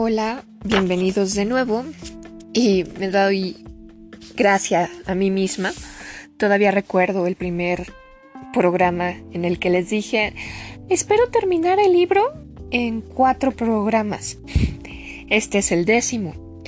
[0.00, 1.84] Hola, bienvenidos de nuevo
[2.52, 3.56] y me doy
[4.36, 5.72] gracias a mí misma.
[6.36, 7.92] Todavía recuerdo el primer
[8.52, 10.34] programa en el que les dije,
[10.88, 12.32] espero terminar el libro
[12.70, 14.38] en cuatro programas.
[15.30, 16.62] Este es el décimo.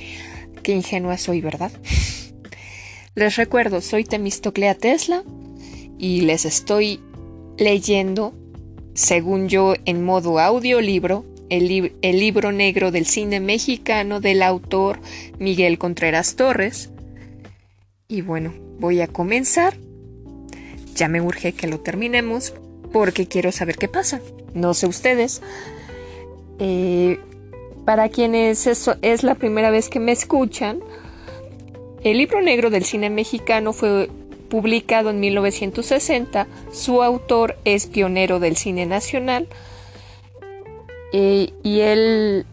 [0.65, 1.71] Qué ingenua soy, ¿verdad?
[3.15, 5.23] Les recuerdo, soy Temistoclea Tesla
[6.01, 6.99] y les estoy
[7.59, 8.35] leyendo,
[8.95, 15.01] según yo, en modo audiolibro, el, libro negro del cine mexicano del autor
[15.39, 16.91] Miguel Contreras Torres.
[18.09, 19.77] Y bueno, voy a comenzar.
[20.95, 22.55] Ya me urge que lo terminemos
[22.93, 24.21] porque quiero saber qué pasa.
[24.55, 25.43] No sé ustedes.
[26.59, 27.19] Eh,
[27.85, 30.81] para quienes eso es la primera vez que me escuchan,
[32.05, 34.09] el libro negro del cine mexicano fue
[34.49, 36.47] publicado en 1960.
[36.73, 39.49] Su autor es pionero del cine nacional
[41.13, 42.47] eh, y él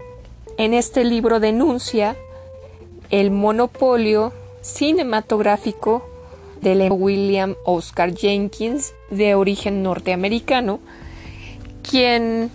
[0.58, 2.16] en este libro denuncia
[3.10, 6.04] el monopolio cinematográfico
[6.62, 10.80] de William Oscar Jenkins de origen norteamericano,
[11.84, 12.52] quien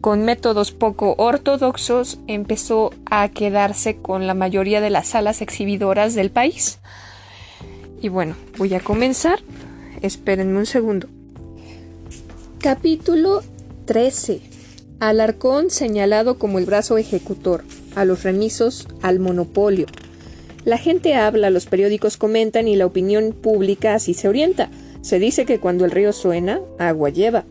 [0.00, 6.30] con métodos poco ortodoxos empezó a quedarse con la mayoría de las salas exhibidoras del
[6.30, 6.80] país.
[8.00, 9.40] Y bueno, voy a comenzar.
[10.02, 11.08] Espérenme un segundo.
[12.58, 13.42] Capítulo
[13.86, 14.51] 13.
[15.02, 17.64] Alarcón señalado como el brazo ejecutor,
[17.96, 19.86] a los remisos, al monopolio.
[20.64, 24.70] La gente habla, los periódicos comentan y la opinión pública así se orienta.
[25.00, 27.46] Se dice que cuando el río suena, agua lleva.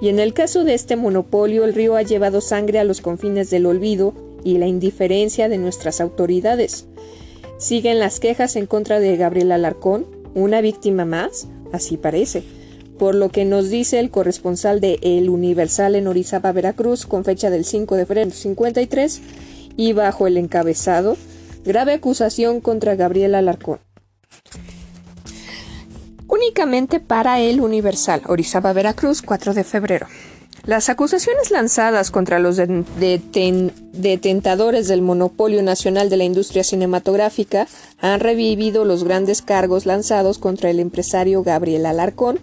[0.00, 3.50] Y en el caso de este monopolio, el río ha llevado sangre a los confines
[3.50, 6.86] del olvido y la indiferencia de nuestras autoridades.
[7.58, 12.42] Siguen las quejas en contra de Gabriel Alarcón, una víctima más, así parece,
[12.98, 17.50] por lo que nos dice el corresponsal de El Universal en Orizaba, Veracruz, con fecha
[17.50, 19.22] del 5 de febrero 53,
[19.76, 21.16] y bajo el encabezado,
[21.64, 23.78] grave acusación contra Gabriel Alarcón
[26.28, 30.06] únicamente para el Universal, Orizaba, Veracruz, 4 de febrero.
[30.64, 37.68] Las acusaciones lanzadas contra los detentadores del monopolio nacional de la industria cinematográfica
[38.00, 42.40] han revivido los grandes cargos lanzados contra el empresario Gabriel Alarcón,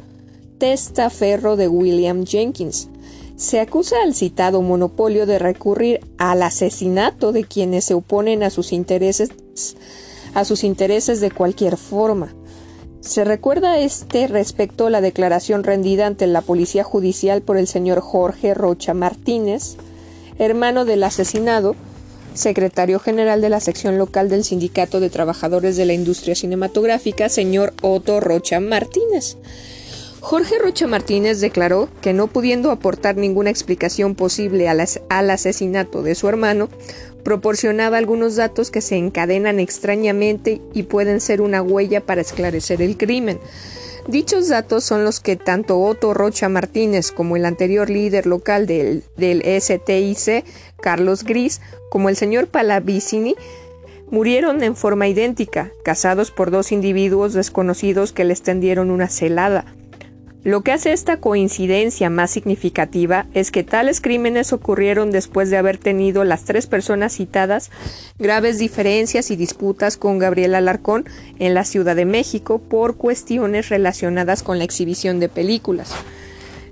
[0.63, 2.87] testaferro de William Jenkins.
[3.35, 8.71] Se acusa al citado monopolio de recurrir al asesinato de quienes se oponen a sus
[8.71, 9.31] intereses
[10.33, 12.33] a sus intereses de cualquier forma.
[13.01, 17.99] Se recuerda este respecto a la declaración rendida ante la Policía Judicial por el señor
[17.99, 19.75] Jorge Rocha Martínez,
[20.39, 21.75] hermano del asesinado,
[22.35, 27.73] secretario general de la sección local del Sindicato de Trabajadores de la Industria Cinematográfica, señor
[27.81, 29.35] Otto Rocha Martínez.
[30.23, 36.29] Jorge Rocha Martínez declaró que no pudiendo aportar ninguna explicación posible al, asesinato de su
[36.29, 36.69] hermano,
[37.25, 42.95] proporcionaba algunos datos que se encadenan extrañamente y pueden ser una huella para esclarecer el
[42.95, 43.37] crimen.
[44.07, 49.03] Dichos datos son los que tanto Otto Rocha Martínez como el anterior líder local del,
[49.17, 50.45] STIC,
[50.81, 51.59] Carlos Gris,
[51.91, 53.35] como el señor Palavicini,
[54.09, 59.65] murieron en forma idéntica, casados por dos individuos desconocidos que les tendieron una celada.
[60.43, 65.77] Lo que hace esta coincidencia más significativa es que tales crímenes ocurrieron después de haber
[65.77, 67.71] tenido las tres personas citadas
[68.19, 71.05] graves diferencias y disputas con Gabriel Alarcón
[71.39, 75.93] en la Ciudad de México por cuestiones relacionadas con la exhibición de películas.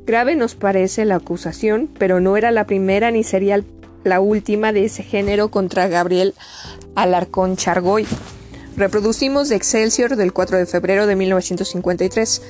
[0.05, 3.63] Grave nos parece la acusación, pero no era la primera ni sería
[4.03, 6.33] la última de ese género contra Gabriel
[6.95, 8.05] Alarcón Chargoy.
[8.75, 12.41] Reproducimos de Excelsior del 4 de febrero de 1953.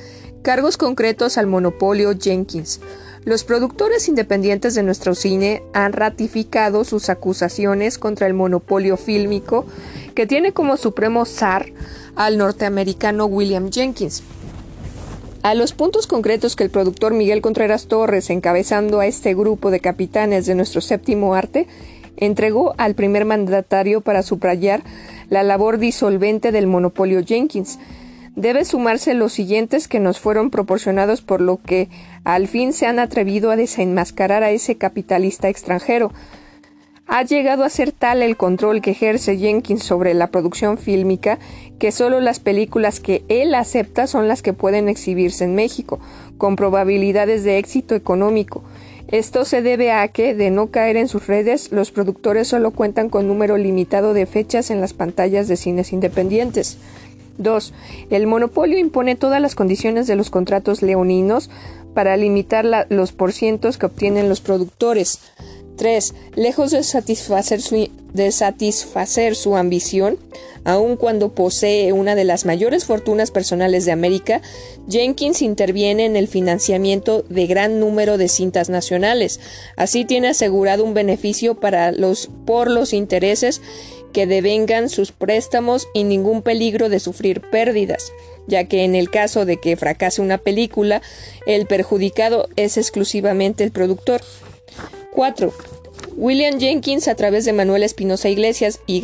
[0.41, 2.79] Cargos concretos al monopolio Jenkins.
[3.25, 9.67] Los productores independientes de nuestro cine han ratificado sus acusaciones contra el monopolio fílmico
[10.15, 11.67] que tiene como supremo zar
[12.15, 14.23] al norteamericano William Jenkins.
[15.43, 19.79] A los puntos concretos que el productor Miguel Contreras Torres, encabezando a este grupo de
[19.79, 21.67] capitanes de nuestro séptimo arte,
[22.17, 24.81] entregó al primer mandatario para subrayar
[25.29, 27.77] la labor disolvente del monopolio Jenkins,
[28.35, 31.89] debe sumarse los siguientes que nos fueron proporcionados por lo que
[32.23, 36.11] al fin se han atrevido a desenmascarar a ese capitalista extranjero.
[37.07, 41.39] Ha llegado a ser tal el control que ejerce Jenkins sobre la producción fílmica
[41.77, 45.99] que solo las películas que él acepta son las que pueden exhibirse en México,
[46.37, 48.63] con probabilidades de éxito económico.
[49.09, 53.09] Esto se debe a que, de no caer en sus redes, los productores solo cuentan
[53.09, 56.77] con número limitado de fechas en las pantallas de cines independientes.
[57.37, 57.73] 2.
[58.09, 61.49] El monopolio impone todas las condiciones de los contratos leoninos
[61.93, 65.19] para limitar los porcientos que obtienen los productores.
[65.77, 66.13] 3.
[66.35, 70.19] Lejos de satisfacer, su, de satisfacer su ambición,
[70.63, 74.41] aun cuando posee una de las mayores fortunas personales de América,
[74.87, 79.39] Jenkins interviene en el financiamiento de gran número de cintas nacionales.
[79.75, 83.61] Así tiene asegurado un beneficio para los, por los intereses
[84.11, 88.11] que devengan sus préstamos y ningún peligro de sufrir pérdidas,
[88.47, 91.01] ya que en el caso de que fracase una película,
[91.45, 94.21] el perjudicado es exclusivamente el productor.
[95.11, 95.53] 4.
[96.15, 99.03] William Jenkins, a través de Manuel Espinosa Iglesias y,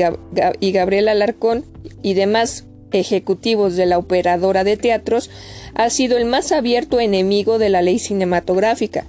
[0.60, 1.66] y Gabriel Alarcón
[2.02, 5.30] y demás ejecutivos de la operadora de teatros,
[5.76, 9.06] ha sido el más abierto enemigo de la ley cinematográfica.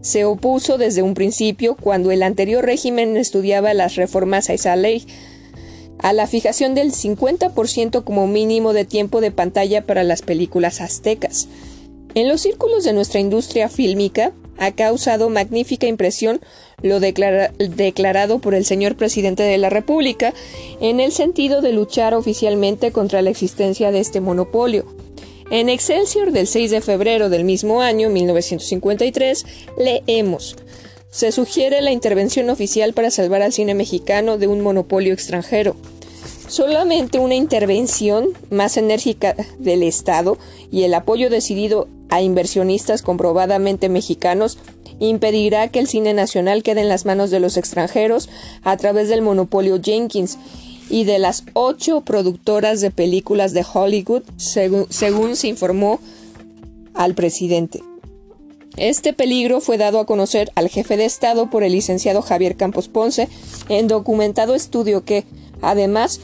[0.00, 5.06] Se opuso desde un principio, cuando el anterior régimen estudiaba las reformas a esa ley,
[6.02, 11.48] a la fijación del 50% como mínimo de tiempo de pantalla para las películas aztecas.
[12.14, 16.40] En los círculos de nuestra industria fílmica ha causado magnífica impresión
[16.82, 20.34] lo declarado por el señor presidente de la República
[20.80, 24.84] en el sentido de luchar oficialmente contra la existencia de este monopolio.
[25.50, 29.46] En Excelsior del 6 de febrero del mismo año, 1953,
[29.78, 30.56] leemos
[31.10, 35.76] se sugiere la intervención oficial para salvar al cine mexicano de un monopolio extranjero.
[36.48, 40.38] Solamente una intervención más enérgica del Estado
[40.70, 44.58] y el apoyo decidido a inversionistas comprobadamente mexicanos
[44.98, 48.28] impedirá que el cine nacional quede en las manos de los extranjeros
[48.62, 50.38] a través del monopolio Jenkins
[50.90, 56.00] y de las ocho productoras de películas de Hollywood, según, se informó
[56.94, 57.80] al presidente.
[58.76, 62.88] Este peligro fue dado a conocer al jefe de Estado por el licenciado Javier Campos
[62.88, 63.28] Ponce
[63.68, 65.24] en documentado estudio que,
[65.60, 66.20] además,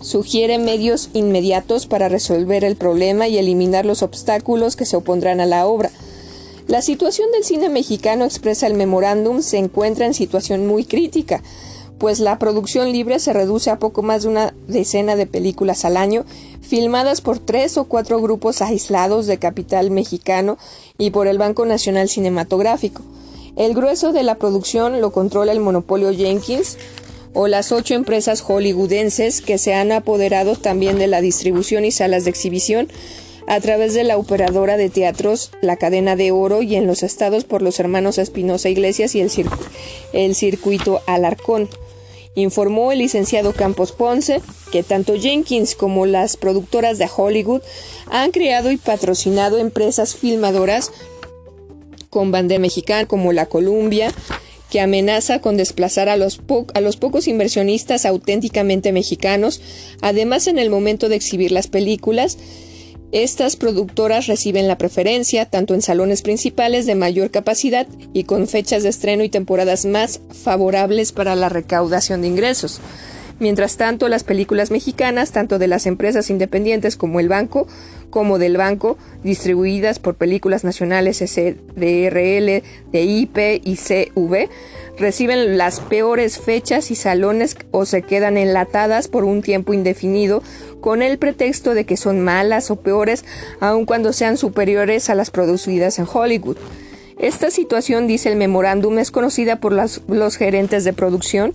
[0.00, 5.46] sugiere medios inmediatos para resolver el problema y eliminar los obstáculos que se opondrán a
[5.46, 5.90] la obra.
[6.68, 11.42] La situación del cine mexicano, expresa el memorándum, se encuentra en situación muy crítica
[11.98, 15.96] pues la producción libre se reduce a poco más de una decena de películas al
[15.96, 16.24] año,
[16.60, 20.58] filmadas por tres o cuatro grupos aislados de capital mexicano
[20.98, 23.02] y por el Banco Nacional Cinematográfico.
[23.56, 26.76] El grueso de la producción lo controla el monopolio Jenkins
[27.32, 32.24] o las ocho empresas hollywoodenses que se han apoderado también de la distribución y salas
[32.24, 32.88] de exhibición
[33.46, 37.44] a través de la operadora de teatros La Cadena de Oro y en los estados
[37.44, 41.68] por los hermanos Espinosa Iglesias y el, circuito Alarcón
[42.36, 44.40] informó el licenciado Campos Ponce
[44.70, 47.62] que tanto Jenkins como las productoras de Hollywood
[48.08, 50.92] han creado y patrocinado empresas filmadoras
[52.10, 54.12] con bandera mexicana como la Columbia,
[54.70, 56.40] que amenaza con desplazar a los,
[56.74, 59.60] a los pocos inversionistas auténticamente mexicanos,
[60.00, 62.38] además en el momento de exhibir las películas,
[63.22, 68.82] estas productoras reciben la preferencia tanto en salones principales de mayor capacidad y con fechas
[68.82, 72.80] de estreno y temporadas más favorables para la recaudación de ingresos.
[73.38, 77.66] Mientras tanto, las películas mexicanas, tanto de las empresas independientes como el banco,
[78.08, 82.62] como del banco, distribuidas por películas nacionales SDRL,
[82.92, 84.48] de IP y CV,
[84.98, 90.42] reciben las peores fechas y salones o se quedan enlatadas por un tiempo indefinido
[90.80, 93.24] con el pretexto de que son malas o peores
[93.60, 96.56] aun cuando sean superiores a las producidas en Hollywood.
[97.18, 101.54] Esta situación, dice el memorándum, es conocida por los gerentes de producción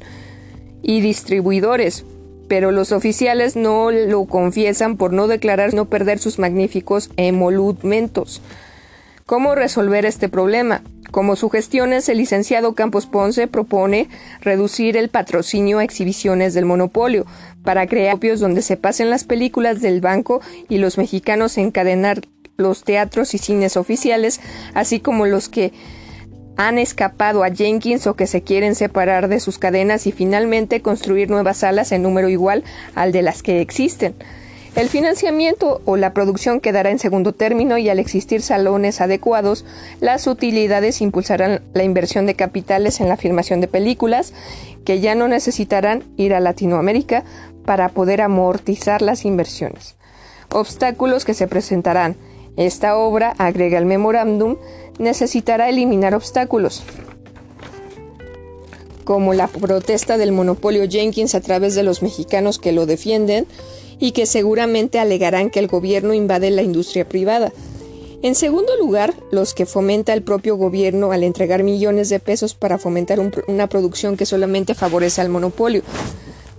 [0.81, 2.05] y distribuidores,
[2.47, 8.41] pero los oficiales no lo confiesan por no declarar no perder sus magníficos emolumentos.
[9.25, 10.81] ¿Cómo resolver este problema?
[11.11, 14.09] Como sugestiones, el licenciado Campos Ponce propone
[14.41, 17.25] reducir el patrocinio a exhibiciones del monopolio,
[17.63, 22.21] para crear copios donde se pasen las películas del banco y los mexicanos encadenar
[22.57, 24.39] los teatros y cines oficiales,
[24.73, 25.73] así como los que
[26.58, 31.29] han escapado a Jenkins o que se quieren separar de sus cadenas y finalmente construir
[31.29, 32.63] nuevas salas en número igual
[32.96, 34.15] al de las que existen.
[34.74, 39.65] El financiamiento o la producción quedará en segundo término y al existir salones adecuados,
[40.00, 44.34] las utilidades impulsarán la inversión de capitales en la filmación de películas
[44.86, 47.25] que ya no necesitarán ir a Latinoamérica
[47.65, 49.98] para poder amortizar las inversiones.
[50.50, 52.15] Obstáculos que se presentarán.
[52.58, 54.58] Esta obra, agrega el memorándum,
[55.01, 56.84] necesitará eliminar obstáculos,
[59.03, 63.48] como la protesta del monopolio Jenkins a través de los mexicanos que lo defienden
[64.00, 67.51] y que seguramente alegarán que el gobierno invade la industria privada.
[68.24, 72.77] En segundo lugar, los que fomenta el propio gobierno al entregar millones de pesos para
[72.77, 75.81] fomentar una producción que solamente favorece al monopolio.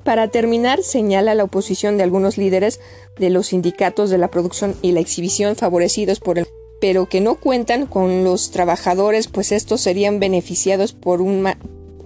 [0.02, 2.80] Para terminar, señala la oposición de algunos líderes
[3.16, 6.46] de los sindicatos de la producción y la exhibición favorecidos por el
[6.82, 11.48] pero que no cuentan con los trabajadores, pues estos serían beneficiados por un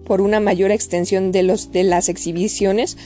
[0.04, 2.98] por una mayor extensión de, los, de las exhibiciones.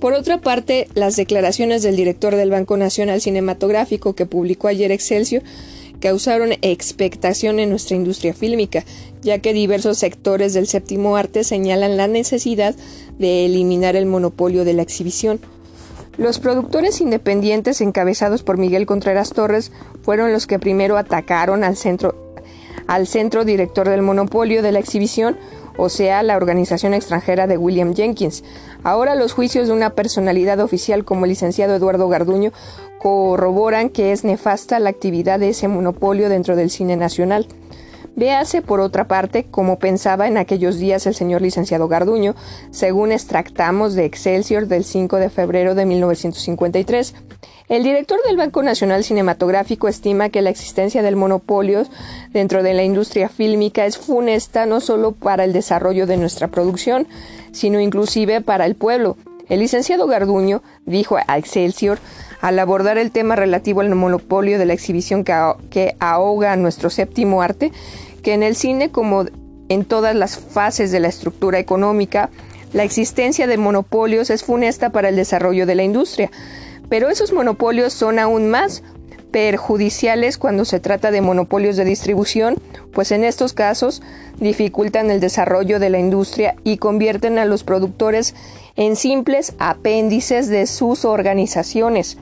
[0.00, 5.42] Por otra parte, las declaraciones del director del Banco Nacional Cinematográfico que publicó ayer Excelsior
[6.00, 8.86] causaron expectación en nuestra industria fílmica,
[9.20, 12.74] ya que diversos sectores del séptimo arte señalan la necesidad
[13.18, 15.40] de eliminar el monopolio de la exhibición.
[16.18, 19.70] Los productores independientes encabezados por Miguel Contreras Torres
[20.02, 22.14] fueron los que primero atacaron al centro,
[22.86, 25.36] al centro director del monopolio de la exhibición,
[25.76, 28.44] o sea, la organización extranjera de William Jenkins.
[28.82, 32.50] Ahora los juicios de una personalidad oficial como el licenciado Eduardo Garduño
[32.98, 37.46] corroboran que es nefasta la actividad de ese monopolio dentro del cine nacional.
[38.16, 42.34] Véase, por otra parte, como pensaba en aquellos días el señor licenciado Garduño,
[42.70, 47.14] según extractamos de Excelsior del 5 de febrero de 1953.
[47.68, 51.82] El director del Banco Nacional Cinematográfico estima que la existencia del monopolio
[52.32, 57.06] dentro de la industria fílmica es funesta no solo para el desarrollo de nuestra producción,
[57.52, 59.18] sino inclusive para el pueblo.
[59.50, 61.98] El licenciado Garduño dijo a Excelsior
[62.40, 67.72] al abordar el tema relativo al monopolio de la exhibición que, ahoga nuestro séptimo arte,
[68.26, 69.24] que en el cine, como
[69.68, 72.28] en todas las fases de la estructura económica,
[72.72, 76.32] la existencia de monopolios es funesta para el desarrollo de la industria,
[76.88, 78.82] pero esos monopolios son aún más
[79.30, 82.56] perjudiciales cuando se trata de monopolios de distribución,
[82.92, 84.02] pues en estos casos
[84.40, 88.34] dificultan el desarrollo de la industria y convierten a los productores
[88.74, 92.18] en simples apéndices de sus organizaciones.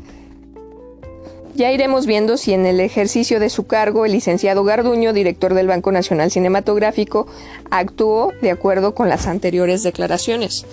[1.55, 5.69] Ya iremos viendo si en el ejercicio de su cargo el licenciado Garduño, director del
[5.69, 7.29] Banco Nacional Cinematográfico,
[7.71, 10.67] actuó de acuerdo con las anteriores declaraciones.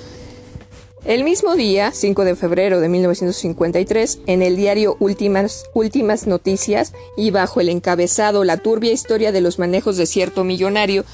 [1.05, 7.29] El mismo día, 5 de febrero de 1953, en el diario Últimas, Últimas Noticias y
[7.29, 11.05] bajo el encabezado La turbia historia de los manejos de cierto millonario,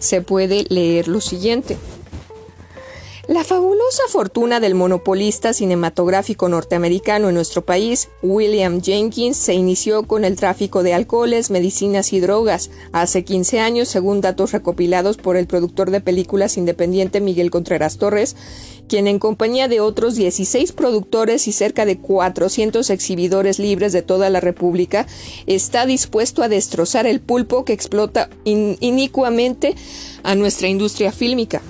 [0.00, 1.76] se puede leer lo siguiente.
[3.26, 10.26] La fabulosa fortuna del monopolista cinematográfico norteamericano en nuestro país, William Jenkins, se inició con
[10.26, 15.46] el tráfico de alcoholes, medicinas y drogas hace 15 años, según datos recopilados por el
[15.46, 18.36] productor de películas independiente Miguel Contreras Torres,
[18.88, 24.28] quien en compañía de otros 16 productores y cerca de 400 exhibidores libres de toda
[24.28, 25.06] la República,
[25.46, 29.76] está dispuesto a destrozar el pulpo que explota inicuamente
[30.24, 31.62] a nuestra industria fílmica.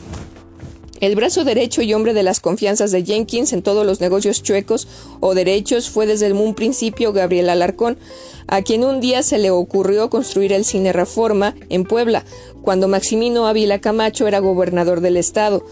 [1.04, 4.88] El brazo derecho y hombre de las confianzas de Jenkins en todos los negocios chuecos
[5.20, 7.98] o derechos fue desde un principio Gabriel Alarcón,
[8.46, 12.24] a quien un día se le ocurrió construir el Cine Reforma en Puebla,
[12.62, 15.62] cuando Maximino Ávila Camacho era gobernador del estado.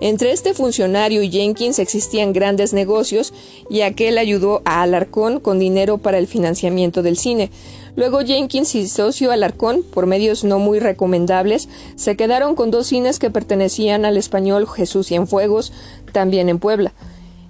[0.00, 3.34] Entre este funcionario y Jenkins existían grandes negocios
[3.68, 7.50] y aquel ayudó a Alarcón con dinero para el financiamiento del cine.
[7.98, 13.18] Luego Jenkins y socio Alarcón, por medios no muy recomendables, se quedaron con dos cines
[13.18, 15.72] que pertenecían al español Jesús Cienfuegos,
[16.12, 16.92] también en Puebla.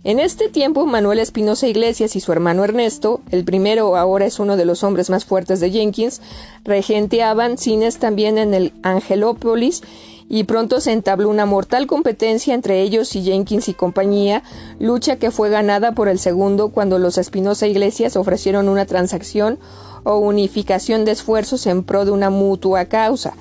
[0.04, 4.56] En este tiempo, Manuel Espinosa Iglesias y su hermano Ernesto, el primero ahora es uno
[4.56, 6.22] de los hombres más fuertes de Jenkins,
[6.64, 9.82] regenteaban cines también en el Angelópolis
[10.28, 14.42] y pronto se entabló una mortal competencia entre ellos y Jenkins y compañía,
[14.78, 19.58] lucha que fue ganada por el segundo cuando los Espinosa Iglesias ofrecieron una transacción
[20.04, 23.34] o unificación de esfuerzos en pro de una mutua causa.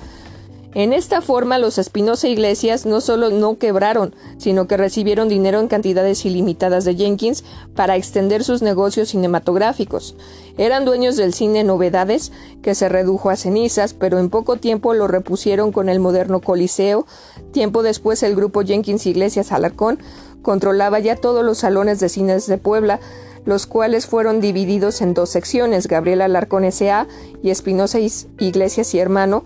[0.74, 5.68] En esta forma, los Espinosa Iglesias no solo no quebraron, sino que recibieron dinero en
[5.68, 7.42] cantidades ilimitadas de Jenkins
[7.74, 10.14] para extender sus negocios cinematográficos.
[10.58, 15.08] Eran dueños del cine Novedades, que se redujo a cenizas, pero en poco tiempo lo
[15.08, 17.06] repusieron con el moderno Coliseo.
[17.50, 19.98] Tiempo después, el grupo Jenkins Iglesias Alarcón
[20.42, 23.00] controlaba ya todos los salones de cines de Puebla,
[23.46, 27.08] los cuales fueron divididos en dos secciones, Gabriel Alarcón S.A.
[27.42, 27.98] y Espinosa
[28.38, 29.44] Iglesias y Hermano,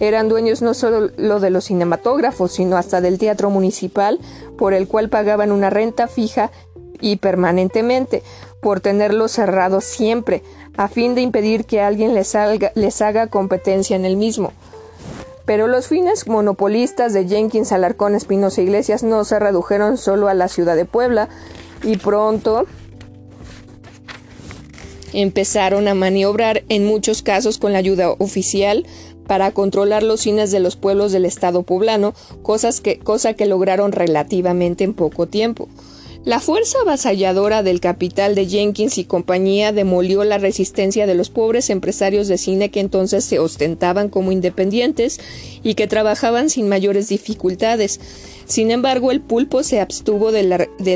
[0.00, 4.18] eran dueños no solo de los cinematógrafos, sino hasta del teatro municipal,
[4.58, 6.50] por el cual pagaban una renta fija
[7.00, 8.22] y permanentemente,
[8.60, 10.42] por tenerlo cerrado siempre,
[10.76, 12.34] a fin de impedir que alguien les,
[12.74, 14.52] les haga competencia en el mismo.
[15.44, 20.48] Pero los fines monopolistas de Jenkins, Alarcón, Espinosa Iglesias no se redujeron solo a la
[20.48, 21.28] ciudad de Puebla,
[21.82, 22.66] y pronto
[25.12, 28.86] empezaron a maniobrar en muchos casos con la ayuda oficial
[29.32, 32.12] para controlar los cines de los pueblos del estado poblano,
[32.42, 35.70] cosas que, cosa que lograron relativamente en poco tiempo.
[36.26, 41.70] La fuerza avasalladora del capital de Jenkins y compañía demolió la resistencia de los pobres
[41.70, 45.18] empresarios de cine que entonces se ostentaban como independientes
[45.62, 48.00] y que trabajaban sin mayores dificultades.
[48.52, 50.42] Sin embargo, el pulpo se abstuvo de,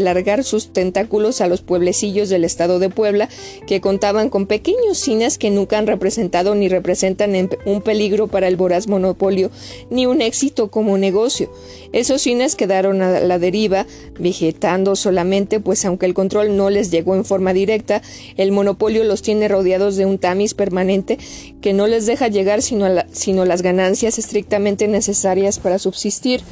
[0.02, 3.30] largar sus tentáculos a los pueblecillos del estado de Puebla,
[3.66, 8.56] que contaban con pequeños cines que nunca han representado ni representan un peligro para el
[8.56, 9.50] voraz monopolio,
[9.88, 11.50] ni un éxito como negocio.
[11.94, 13.86] Esos cines quedaron a la deriva,
[14.20, 18.02] vegetando solamente, pues aunque el control no les llegó en forma directa,
[18.36, 21.16] el monopolio los tiene rodeados de un tamiz permanente
[21.62, 26.42] que no les deja llegar sino, sino las ganancias estrictamente necesarias para subsistir.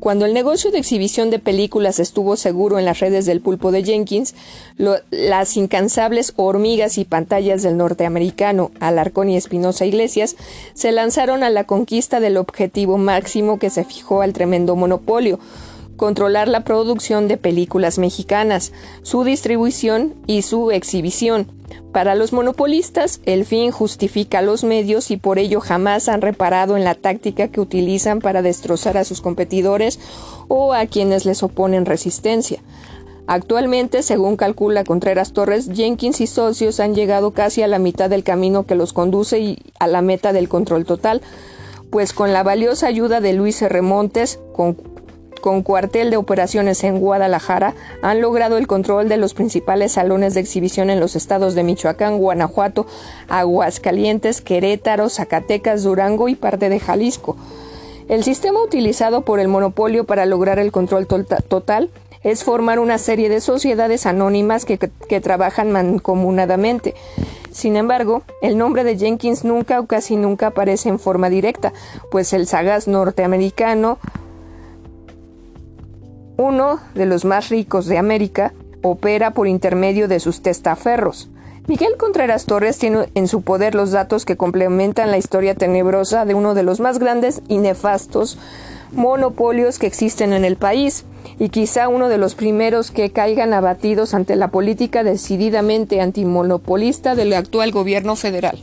[0.00, 3.82] Cuando el negocio de exhibición de películas estuvo seguro en las redes del pulpo de
[3.82, 4.34] Jenkins,
[5.10, 10.36] las incansables hormigas y pantallas del norteamericano Alarcón y Espinosa Iglesias
[10.74, 15.38] se lanzaron a la conquista del objetivo máximo que se fijó al tremendo monopolio,
[15.96, 18.72] controlar la producción de películas mexicanas,
[19.02, 21.46] su distribución y su exhibición.
[21.92, 26.84] Para los monopolistas, el fin justifica los medios y por ello jamás han reparado en
[26.84, 29.98] la táctica que utilizan para destrozar a sus competidores
[30.48, 32.60] o a quienes les oponen resistencia.
[33.26, 38.22] Actualmente, según calcula Contreras Torres, Jenkins y socios han llegado casi a la mitad del
[38.22, 41.22] camino que los conduce a la meta del control total,
[41.90, 43.82] pues con la valiosa ayuda de Luis R.
[43.82, 44.76] Montes, con
[45.40, 50.40] con cuartel de operaciones en Guadalajara, han logrado el control de los principales salones de
[50.40, 52.86] exhibición en los estados de Michoacán, Guanajuato,
[53.28, 57.36] Aguascalientes, Querétaro, Zacatecas, Durango y parte de Jalisco.
[58.08, 61.90] El sistema utilizado por el monopolio para lograr el control total
[62.22, 66.94] es formar una serie de sociedades anónimas que, que, trabajan mancomunadamente.
[67.52, 71.72] Sin embargo, el nombre de Jenkins nunca o casi nunca aparece en forma directa,
[72.10, 73.98] pues el sagaz norteamericano
[76.36, 78.52] uno de los más ricos de América,
[78.82, 81.28] opera por intermedio de sus testaferros.
[81.66, 86.34] Miguel Contreras Torres tiene en su poder los datos que complementan la historia tenebrosa de
[86.34, 88.38] uno de los más grandes y nefastos
[88.92, 91.04] monopolios que existen en el país,
[91.40, 97.32] y quizá uno de los primeros que caigan abatidos ante la política decididamente antimonopolista del
[97.32, 98.58] actual gobierno federal.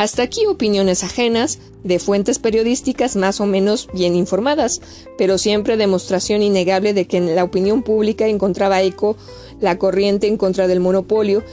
[0.00, 4.80] Hasta aquí opiniones ajenas, de fuentes periodísticas más o menos bien informadas,
[5.18, 9.18] pero siempre demostración innegable de que en la opinión pública encontraba eco
[9.60, 11.44] la corriente en contra del monopolio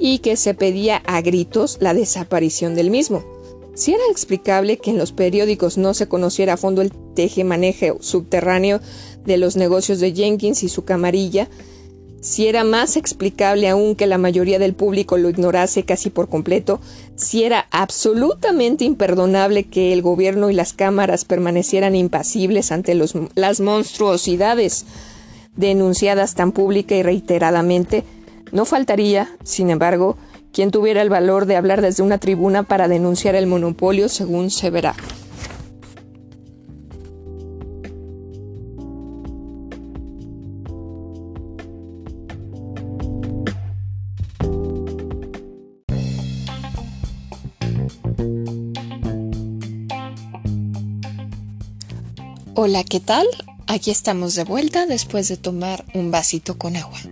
[0.00, 3.22] y que se pedía a gritos la desaparición del mismo.
[3.76, 8.80] Si era explicable que en los periódicos no se conociera a fondo el teje-maneje subterráneo
[9.24, 11.48] de los negocios de Jenkins y su camarilla,
[12.22, 16.80] si era más explicable aún que la mayoría del público lo ignorase casi por completo,
[17.22, 24.84] si era absolutamente imperdonable que el gobierno y las cámaras permanecieran impasibles ante las monstruosidades
[25.56, 28.04] denunciadas tan pública y reiteradamente,
[28.50, 30.16] no faltaría, sin embargo,
[30.52, 34.70] quien tuviera el valor de hablar desde una tribuna para denunciar el monopolio según se
[52.64, 53.26] Hola, ¿qué tal?
[53.66, 56.96] Aquí estamos de vuelta después de tomar un vasito con agua.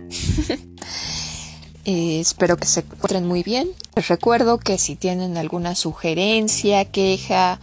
[1.83, 3.67] Eh, espero que se encuentren muy bien.
[3.95, 7.59] Les recuerdo que si tienen alguna sugerencia, queja,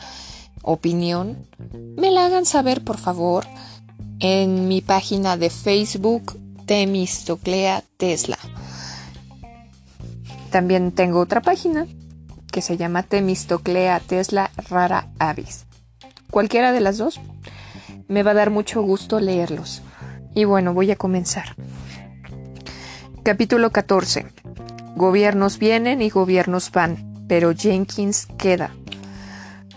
[0.63, 1.47] opinión,
[1.97, 3.47] me la hagan saber por favor
[4.19, 8.39] en mi página de Facebook Temistoclea Tesla.
[10.51, 11.87] También tengo otra página
[12.51, 15.65] que se llama Temistoclea Tesla Rara Avis.
[16.31, 17.21] Cualquiera de las dos
[18.09, 19.83] me va a dar mucho gusto leerlos.
[20.35, 21.55] Y bueno, voy a comenzar.
[23.23, 24.27] Capítulo 14.
[24.97, 28.71] Gobiernos vienen y gobiernos van, pero Jenkins queda.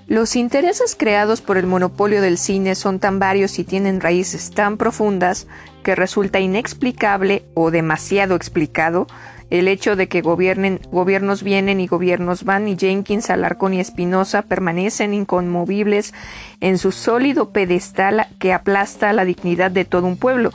[0.07, 4.77] Los intereses creados por el monopolio del cine son tan varios y tienen raíces tan
[4.77, 5.47] profundas
[5.83, 9.07] que resulta inexplicable o demasiado explicado
[9.51, 15.13] el hecho de que gobiernos vienen y gobiernos van y Jenkins, Alarcón y Espinosa permanecen
[15.13, 16.13] inconmovibles
[16.61, 20.51] en su sólido pedestal que aplasta la dignidad de todo un pueblo,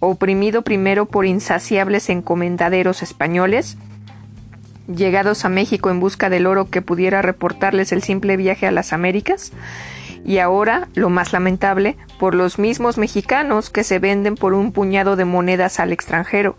[0.00, 3.78] oprimido primero por insaciables encomendaderos españoles,
[4.92, 8.92] llegados a México en busca del oro que pudiera reportarles el simple viaje a las
[8.92, 9.52] Américas,
[10.24, 15.14] y ahora, lo más lamentable, por los mismos mexicanos que se venden por un puñado
[15.14, 16.56] de monedas al extranjero,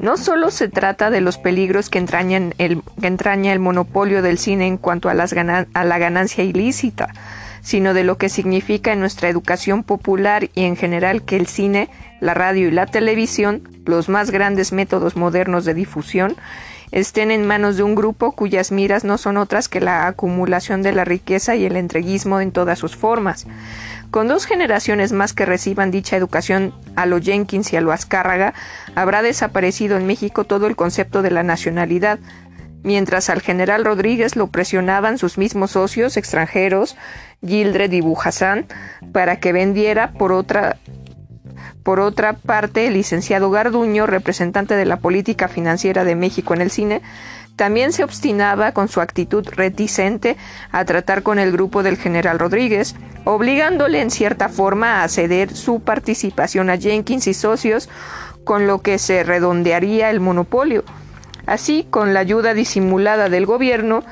[0.00, 5.08] no solo se trata de los peligros que, entraña el monopolio del cine en cuanto
[5.08, 7.12] a, las a la ganancia ilícita,
[7.60, 11.90] sino de lo que significa en nuestra educación popular y en general que el cine,
[12.20, 16.36] la radio y la televisión, los más grandes métodos modernos de difusión,
[16.92, 20.92] estén en manos de un grupo cuyas miras no son otras que la acumulación de
[20.92, 23.46] la riqueza y el entreguismo en todas sus formas.
[24.10, 28.54] Con dos generaciones más que reciban dicha educación a lo Jenkins y a lo Azcárraga,
[28.96, 32.18] habrá desaparecido en México todo el concepto de la nacionalidad,
[32.82, 36.96] mientras al general Rodríguez lo presionaban sus mismos socios extranjeros,
[37.46, 38.66] Gildred y Bujasán,
[39.12, 40.76] para que vendiera por otra
[41.82, 46.70] por otra parte, el licenciado Garduño, representante de la política financiera de México en el
[46.70, 47.00] cine,
[47.60, 50.38] también se obstinaba con su actitud reticente
[50.72, 52.94] a tratar con el grupo del general Rodríguez,
[53.26, 57.90] obligándole en cierta forma a ceder su participación a Jenkins y socios,
[58.44, 60.84] con lo que se redondearía el monopolio.
[61.44, 64.04] Así, con la ayuda disimulada del gobierno,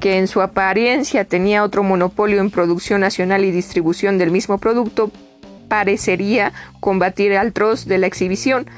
[0.00, 5.10] que en su apariencia tenía otro monopolio en producción nacional y distribución del mismo producto,
[5.66, 8.68] parecería combatir al troz de la exhibición,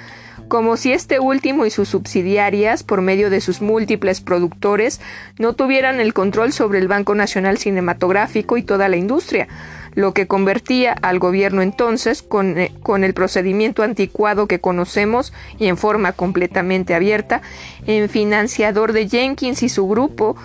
[0.55, 5.01] como si este último y sus subsidiarias, por medio de sus múltiples productores,
[5.37, 9.49] no tuvieran el control sobre el Banco Nacional Cinematográfico y toda la industria,
[9.97, 15.77] lo que convertía al gobierno entonces, con, eh, el procedimiento anticuado que conocemos y en
[15.77, 17.43] forma completamente abierta,
[17.89, 20.37] en financiador de Jenkins y su grupo,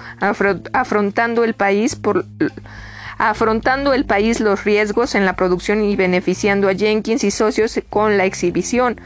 [0.73, 2.25] afrontando el país por
[3.19, 8.17] afrontando el país los riesgos en la producción y beneficiando a Jenkins y socios con
[8.17, 8.99] la exhibición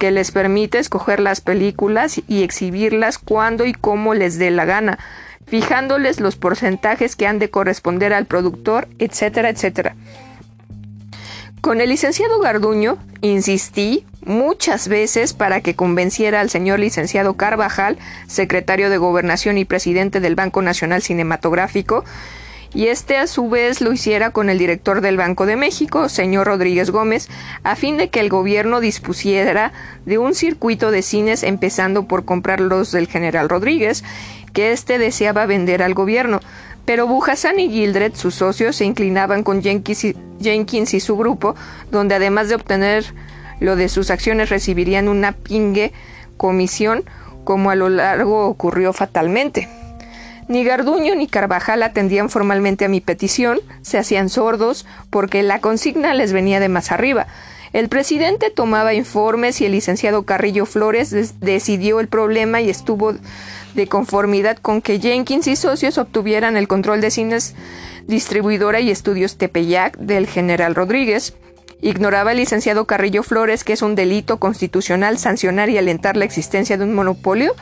[0.00, 4.98] que les permite escoger las películas y exhibirlas cuando y cómo les dé la gana,
[5.46, 9.94] fijándoles los porcentajes que han de corresponder al productor, etcétera, etcétera.
[11.60, 18.88] Con el licenciado Garduño insistí muchas veces para que convenciera al señor licenciado Carvajal, secretario
[18.88, 22.04] de Gobernación y presidente del Banco Nacional Cinematográfico,
[22.72, 26.46] y este a su vez lo hiciera con el director del Banco de México, señor
[26.46, 27.28] Rodríguez Gómez,
[27.64, 29.72] a fin de que el gobierno dispusiera
[30.06, 34.04] de un circuito de cines empezando por comprar los del general Rodríguez,
[34.52, 36.40] que éste deseaba vender al gobierno.
[36.84, 41.54] Pero Bujasán y Gildred, sus socios, se inclinaban con Jenkins y, Jenkins y su grupo,
[41.90, 43.04] donde además de obtener
[43.58, 45.92] lo de sus acciones recibirían una pingue
[46.36, 47.04] comisión,
[47.44, 49.68] como a lo largo ocurrió fatalmente.
[50.50, 56.12] Ni Garduño ni Carvajal atendían formalmente a mi petición, se hacían sordos, porque la consigna
[56.12, 57.28] les venía de más arriba.
[57.72, 63.14] El presidente tomaba informes y el licenciado Carrillo Flores decidió el problema y estuvo
[63.74, 67.54] de conformidad con que Jenkins y socios obtuvieran el control de cines
[68.08, 71.32] distribuidora y estudios Tepeyac del general Rodríguez.
[71.80, 76.76] Ignoraba el licenciado Carrillo Flores que es un delito constitucional sancionar y alentar la existencia
[76.76, 77.54] de un monopolio.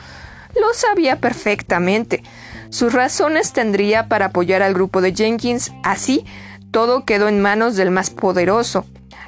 [0.59, 2.23] Lo sabía perfectamente.
[2.69, 6.25] Sus razones tendría para apoyar al grupo de Jenkins, así
[6.71, 8.85] todo quedó en manos del más poderoso,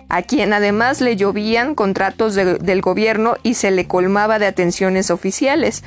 [0.10, 5.84] a quien además le llovían contratos del gobierno y se le colmaba de atenciones oficiales.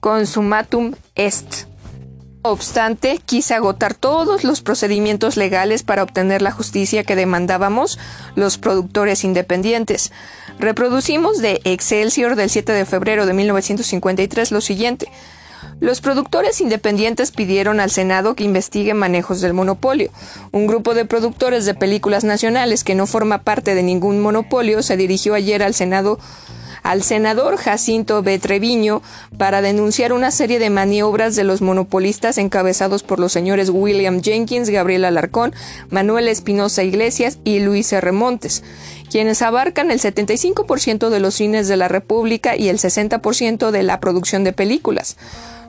[0.00, 1.66] Consumatum est.
[2.44, 8.00] Obstante, quise agotar todos los procedimientos legales para obtener la justicia que demandábamos
[8.34, 10.10] los productores independientes.
[10.58, 15.08] Reproducimos de Excelsior del 7 de febrero de 1953 lo siguiente.
[15.82, 20.12] Los productores independientes pidieron al Senado que investigue manejos del monopolio.
[20.52, 24.96] Un grupo de productores de películas nacionales que no forma parte de ningún monopolio se
[24.96, 26.20] dirigió ayer al Senado
[26.84, 28.38] al senador Jacinto B.
[28.38, 29.02] Treviño
[29.38, 34.70] para denunciar una serie de maniobras de los monopolistas encabezados por los señores William Jenkins,
[34.70, 35.52] Gabriel Alarcón,
[35.90, 38.12] Manuel Espinosa Iglesias y Luis R.
[38.12, 38.62] Montes,
[39.10, 43.98] quienes abarcan el 75% de los cines de la República y el 60% de la
[43.98, 45.16] producción de películas.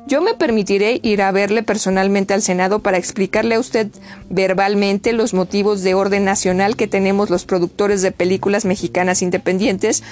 [0.06, 3.88] Yo me permitiré ir a verle personalmente al Senado para explicarle a usted
[4.30, 10.04] verbalmente los motivos de orden nacional que tenemos los productores de películas mexicanas independientes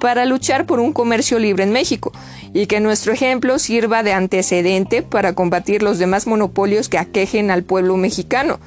[0.00, 2.12] para luchar por un comercio libre en México
[2.52, 7.62] y que nuestro ejemplo sirva de antecedente para combatir los demás monopolios que aquejen al
[7.62, 8.58] pueblo mexicano.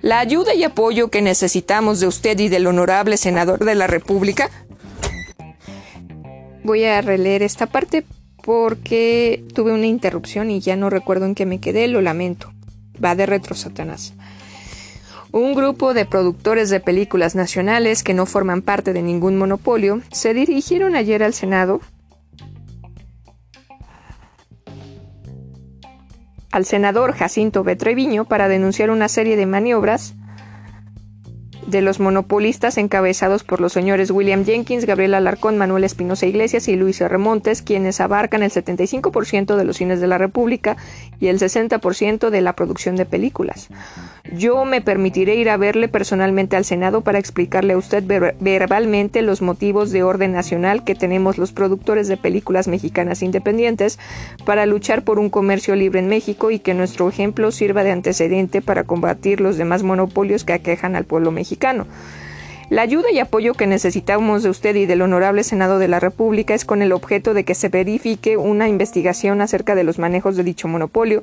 [0.00, 4.50] La ayuda y apoyo que necesitamos de usted y del honorable senador de la República.
[6.64, 8.04] Voy a releer esta parte
[8.42, 12.52] porque tuve una interrupción y ya no recuerdo en qué me quedé, lo lamento.
[13.02, 14.14] Va de retro Satanás.
[15.30, 20.34] Un grupo de productores de películas nacionales que no forman parte de ningún monopolio se
[20.34, 21.80] dirigieron ayer al Senado
[26.50, 27.76] al senador Jacinto B.
[27.76, 30.14] Treviño para denunciar una serie de maniobras
[31.66, 36.76] de los monopolistas encabezados por los señores William Jenkins, Gabriel Alarcón, Manuel Espinosa Iglesias y
[36.76, 40.76] Luis Remontes, quienes abarcan el 75% de los cines de la República
[41.20, 43.68] y el 60% de la producción de películas.
[44.32, 48.04] Yo me permitiré ir a verle personalmente al Senado para explicarle a usted
[48.40, 53.98] verbalmente los motivos de orden nacional que tenemos los productores de películas mexicanas independientes
[54.44, 58.62] para luchar por un comercio libre en México y que nuestro ejemplo sirva de antecedente
[58.62, 61.51] para combatir los demás monopolios que aquejan al pueblo mexicano.
[62.70, 66.54] La ayuda y apoyo que necesitamos de usted y del Honorable Senado de la República
[66.54, 70.44] es con el objeto de que se verifique una investigación acerca de los manejos de
[70.44, 71.22] dicho monopolio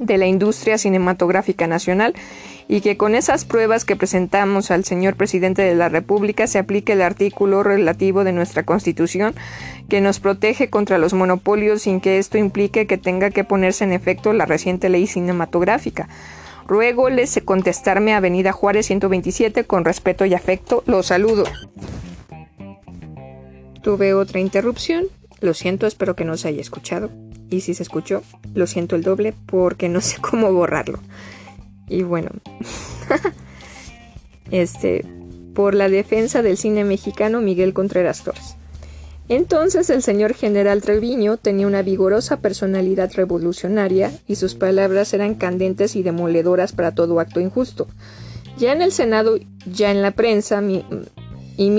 [0.00, 2.14] de la industria cinematográfica nacional
[2.66, 6.94] y que con esas pruebas que presentamos al señor presidente de la República se aplique
[6.94, 9.34] el artículo relativo de nuestra Constitución
[9.88, 13.92] que nos protege contra los monopolios sin que esto implique que tenga que ponerse en
[13.92, 16.08] efecto la reciente ley cinematográfica.
[16.70, 20.84] Ruego les contestarme Avenida Juárez 127 con respeto y afecto.
[20.86, 21.42] Los saludo.
[23.82, 25.06] Tuve otra interrupción.
[25.40, 27.10] Lo siento, espero que no se haya escuchado
[27.48, 28.22] y si se escuchó,
[28.54, 31.00] lo siento el doble porque no sé cómo borrarlo.
[31.88, 32.30] Y bueno,
[34.52, 35.04] este,
[35.56, 38.54] por la defensa del cine mexicano Miguel Contreras Torres.
[39.30, 45.94] Entonces el señor general Treviño tenía una vigorosa personalidad revolucionaria y sus palabras eran candentes
[45.94, 47.86] y demoledoras para todo acto injusto.
[48.58, 49.38] Ya en el Senado,
[49.72, 50.60] ya en la prensa,
[51.56, 51.70] y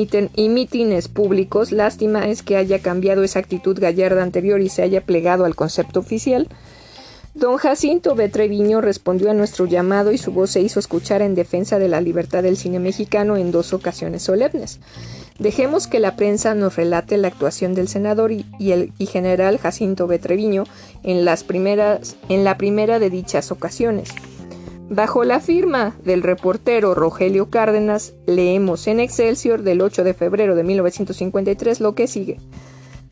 [0.50, 1.74] mítines públicos.
[1.74, 6.00] Lástima es que haya cambiado esa actitud gallarda anterior y se haya plegado al concepto
[6.00, 6.48] oficial.
[7.34, 8.30] Don Jacinto B.
[8.30, 12.00] Treviño respondió a nuestro llamado y su voz se hizo escuchar en defensa de la
[12.00, 14.80] libertad del cine mexicano en dos ocasiones solemnes.
[15.42, 20.20] Dejemos que la prensa nos relate la actuación del senador y, el general Jacinto B.
[20.20, 20.66] Treviño
[21.02, 24.10] en, las primeras, en la primera de dichas ocasiones.
[24.88, 30.64] Bajo la firma del reportero Rogelio Cárdenas, leemos en Excelsior del 8 de febrero de
[30.64, 32.38] 1953 lo que sigue.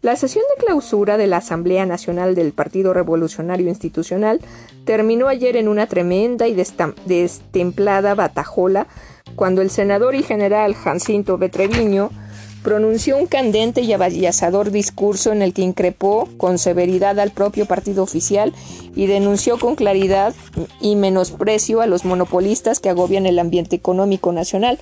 [0.04, 4.40] La sesión de clausura de la Asamblea Nacional del Partido Revolucionario Institucional
[4.86, 8.88] terminó ayer en una tremenda y destemplada batajola
[9.36, 12.10] cuando el senador y general Jacinto Betreviño
[12.64, 18.04] pronunció un candente y avallazador discurso en el que increpó con severidad al propio partido
[18.04, 18.54] oficial
[18.96, 20.34] y denunció con claridad
[20.82, 24.78] y menosprecio a los monopolistas que agobian el ambiente económico nacional.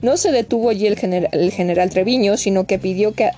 [0.00, 3.30] No se detuvo allí el general, Treviño, sino que pidió que,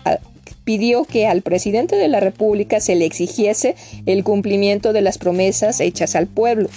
[0.64, 5.80] pidió que al presidente de la República se le exigiese el cumplimiento de las promesas
[5.80, 6.70] hechas al pueblo.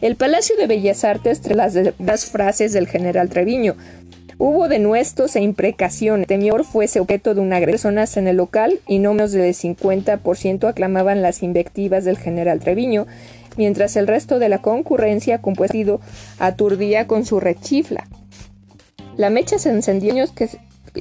[0.00, 3.76] El Palacio de Bellas Artes, tras las frases del general Treviño,
[4.42, 6.26] Hubo denuestos e imprecaciones.
[6.26, 7.70] Temior fuese objeto de una agresión.
[7.72, 13.06] Personas en el local y no menos del 50% aclamaban las invectivas del general Treviño,
[13.58, 16.00] mientras el resto de la concurrencia compuesto
[16.38, 18.08] aturdía con su rechifla.
[19.18, 20.48] La mecha se encendió que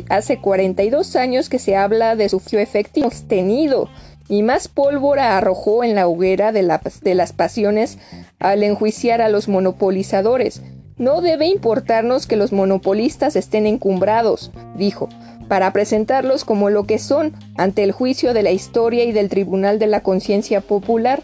[0.09, 3.89] hace 42 años que se habla de su efectivo sostenido
[4.29, 7.97] y más pólvora arrojó en la hoguera de, las pasiones
[8.37, 10.61] al enjuiciar a los monopolizadores,
[10.97, 15.09] no debe importarnos que los monopolistas estén encumbrados, dijo,
[15.47, 19.79] para presentarlos como lo que son ante el juicio de la historia y del Tribunal
[19.79, 21.23] de la Conciencia Popular.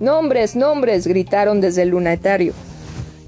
[0.00, 2.52] Nombres, nombres, gritaron desde el lunetario.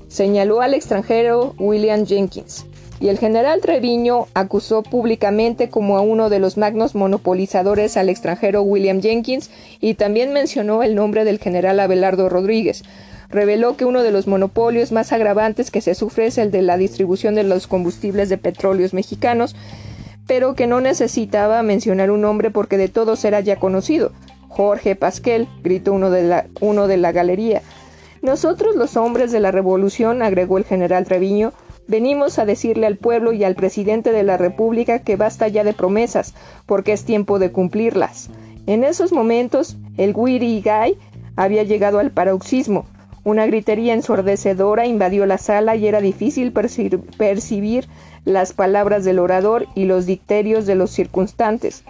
[0.09, 2.66] Señaló al extranjero William Jenkins,
[3.00, 8.62] y el general Treviño acusó públicamente como a uno de los magnos monopolizadores al extranjero
[8.62, 12.85] William Jenkins y también mencionó el nombre del general Abelardo Rodríguez,
[13.28, 16.76] reveló que uno de los monopolios más agravantes que se sufre es el de la
[16.76, 19.54] distribución de los combustibles de petróleos mexicanos,
[20.26, 24.12] pero que no necesitaba mencionar un nombre porque de todos era ya conocido.
[24.48, 27.62] Jorge Pasquel, gritó uno de la, uno de la galería.
[28.22, 31.52] Nosotros los hombres de la revolución, agregó el general Treviño,
[31.88, 35.72] venimos a decirle al pueblo y al presidente de la República que basta ya de
[35.72, 36.35] promesas,
[36.66, 38.31] porque es tiempo de cumplirlas.
[38.66, 40.99] En esos momentos, el Guiri Guy
[41.37, 42.87] había llegado al paroxismo.
[43.22, 47.88] Una gritería ensordecedora invadió la sala y era difícil percibir
[48.25, 51.85] las palabras del orador y los dicterios de los circunstantes.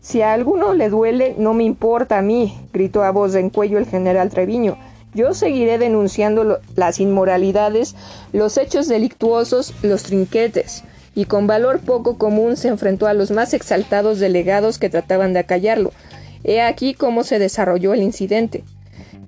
[0.00, 3.78] Si a alguno le duele, no me importa a mí, gritó a voz en cuello
[3.78, 4.76] el general Treviño.
[5.14, 7.94] Yo seguiré denunciando las inmoralidades,
[8.32, 13.52] los hechos delictuosos, los trinquetes, y con valor poco común se enfrentó a los más
[13.52, 15.92] exaltados delegados que trataban de acallarlo.
[16.44, 18.64] He aquí cómo se desarrolló el incidente.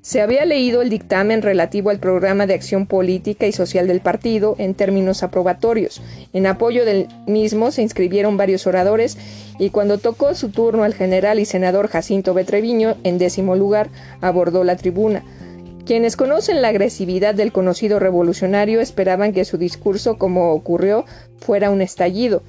[0.00, 4.54] Se había leído el dictamen relativo al programa de acción política y social del partido
[4.58, 6.02] en términos aprobatorios.
[6.32, 9.16] En apoyo del mismo se inscribieron varios oradores
[9.58, 13.88] y cuando tocó su turno al general y senador Jacinto Betreviño, en décimo lugar,
[14.20, 15.22] abordó la tribuna.
[15.86, 21.04] Quienes conocen la agresividad del conocido revolucionario esperaban que su discurso, como ocurrió,
[21.38, 22.42] fuera un estallido.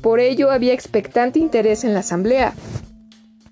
[0.00, 2.54] Por ello había expectante interés en la asamblea.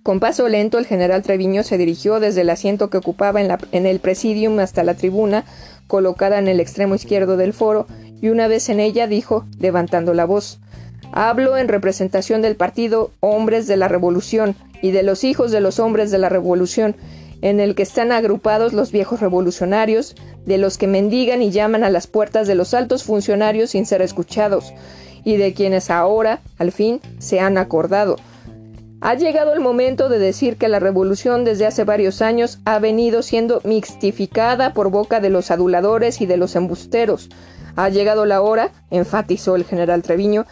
[0.03, 4.01] Con paso lento el general Treviño se dirigió desde el asiento que ocupaba en, el
[4.01, 5.45] presidium hasta la tribuna,
[5.87, 7.87] colocada en el extremo izquierdo del foro,
[8.21, 10.59] y una vez en ella dijo, levantando la voz,
[11.13, 15.81] Hablo en representación del partido Hombres de la Revolución y de los hijos de los
[15.81, 16.95] hombres de la Revolución,
[17.43, 21.91] en el que están agrupados los viejos revolucionarios, de los que mendigan y llaman a
[21.91, 24.73] las puertas de los altos funcionarios sin ser escuchados,
[25.25, 28.17] y de quienes ahora, al fin, se han acordado.
[29.03, 33.23] Ha llegado el momento de decir que la revolución desde hace varios años ha venido
[33.23, 37.31] siendo mixtificada por boca de los aduladores y de los embusteros.
[37.77, 40.45] Ha llegado la hora, enfatizó el general Treviño,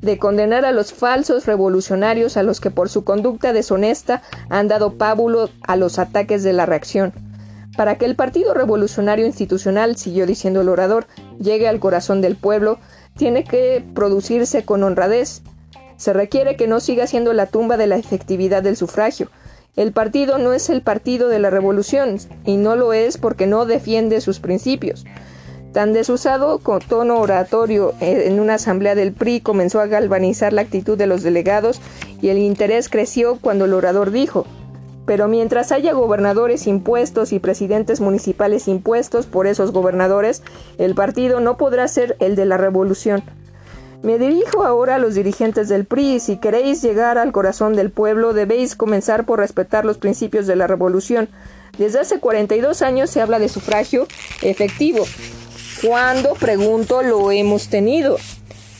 [0.00, 4.94] de condenar a los falsos revolucionarios a los que por su conducta deshonesta han dado
[4.94, 7.12] pábulo a los ataques de la reacción.
[7.76, 11.06] Para que el Partido Revolucionario Institucional, siguió diciendo el orador,
[11.38, 12.78] llegue al corazón del pueblo,
[13.16, 15.42] tiene que producirse con honradez.
[15.96, 19.30] Se requiere que no siga siendo la tumba de la efectividad del sufragio.
[19.76, 23.66] El partido no es el partido de la revolución, y no lo es porque no
[23.66, 25.04] defiende sus principios.
[25.72, 30.62] Tan desusado con tono oratorio eh, en una asamblea del PRI comenzó a galvanizar la
[30.62, 31.80] actitud de los delegados
[32.20, 34.46] y el interés creció cuando el orador dijo
[35.10, 40.44] pero mientras haya gobernadores impuestos y presidentes municipales impuestos por esos gobernadores,
[40.78, 43.24] el partido no podrá ser el de la revolución.
[44.04, 46.20] Me dirijo ahora a los dirigentes del PRI.
[46.20, 50.68] Si queréis llegar al corazón del pueblo, debéis comenzar por respetar los principios de la
[50.68, 51.28] revolución.
[51.76, 54.06] Desde hace 42 años se habla de sufragio
[54.42, 55.04] efectivo.
[55.86, 58.18] ¿Cuándo, pregunto, lo hemos tenido?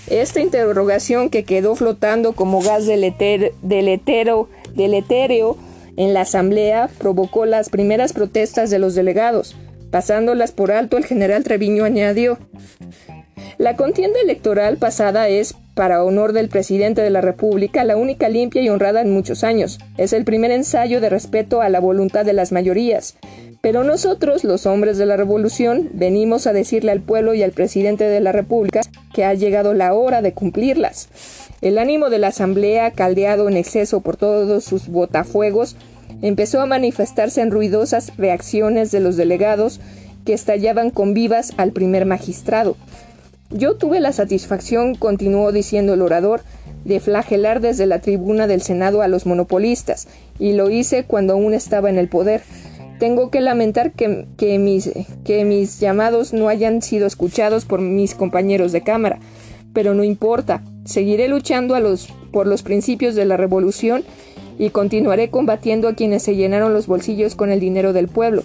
[0.09, 5.57] Esta interrogación que quedó flotando como gas deletero, deletéreo
[5.97, 9.57] en la asamblea provocó las primeras protestas de los delegados.
[9.91, 12.39] Pasándolas por alto, el general Treviño añadió
[13.57, 18.61] La contienda electoral pasada es, para honor del presidente de la República, la única limpia
[18.61, 19.79] y honrada en muchos años.
[19.97, 23.17] Es el primer ensayo de respeto a la voluntad de las mayorías.
[23.63, 28.05] Pero nosotros, los hombres de la revolución, venimos a decirle al pueblo y al presidente
[28.05, 28.81] de la República
[29.13, 31.09] que ha llegado la hora de cumplirlas.
[31.61, 35.77] El ánimo de la Asamblea, caldeado en exceso por todos sus botafuegos,
[36.23, 39.81] empezó a manifestarse en ruidosas reacciones de los delegados
[40.25, 42.77] que estallaban con vivas al primer magistrado.
[43.51, 46.41] Yo tuve la satisfacción, continuó diciendo el orador,
[46.85, 51.53] de flagelar desde la tribuna del Senado a los monopolistas, y lo hice cuando aún
[51.53, 52.43] estaba en el poder.
[53.01, 59.19] Tengo que lamentar que, mis, llamados no hayan sido escuchados por mis compañeros de Cámara,
[59.73, 61.77] pero no importa, seguiré luchando
[62.31, 64.05] por los principios de la revolución
[64.59, 68.43] y continuaré combatiendo a quienes se llenaron los bolsillos con el dinero del pueblo.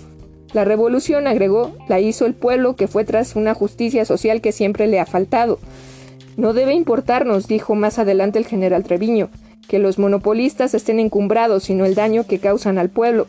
[0.53, 4.87] La revolución, agregó, la hizo el pueblo que fue tras una justicia social que siempre
[4.87, 5.59] le ha faltado.
[6.37, 9.29] No debe importarnos, dijo más adelante el general Treviño,
[9.67, 13.27] que los monopolistas estén encumbrados, sino el daño que causan al pueblo.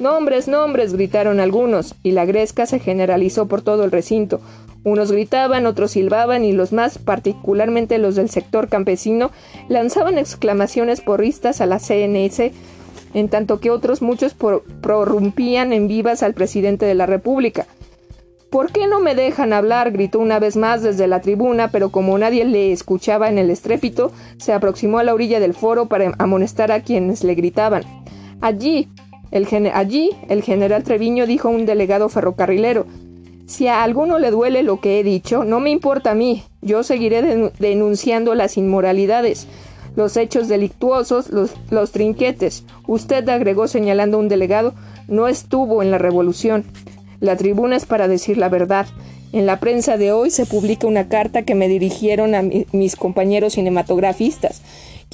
[0.00, 4.40] Nombres, nombres, gritaron algunos, y la gresca se generalizó por todo el recinto.
[4.82, 9.30] Unos gritaban, otros silbaban, y los más, particularmente los del sector campesino,
[9.68, 12.50] lanzaban exclamaciones porristas a la CNS,
[13.14, 17.66] en tanto que otros muchos prorrumpían en vivas al presidente de la República.
[18.50, 19.92] ¿Por qué no me dejan hablar?
[19.92, 24.12] gritó una vez más desde la tribuna, pero como nadie le escuchaba en el estrépito,
[24.38, 27.84] se aproximó a la orilla del foro para amonestar a quienes le gritaban.
[28.40, 28.88] Allí,
[29.72, 32.86] allí, el general Treviño dijo a un delegado ferrocarrilero,
[33.46, 36.82] si a alguno le duele lo que he dicho, no me importa a mí, yo
[36.82, 39.46] seguiré denunciando las inmoralidades,
[39.96, 42.64] los hechos delictuosos, los, trinquetes.
[42.86, 44.74] Usted, agregó señalando a un delegado,
[45.08, 46.64] no estuvo en la revolución.
[47.20, 48.86] La tribuna es para decir la verdad.
[49.32, 53.54] En la prensa de hoy se publica una carta que me dirigieron a mis compañeros
[53.54, 54.62] cinematografistas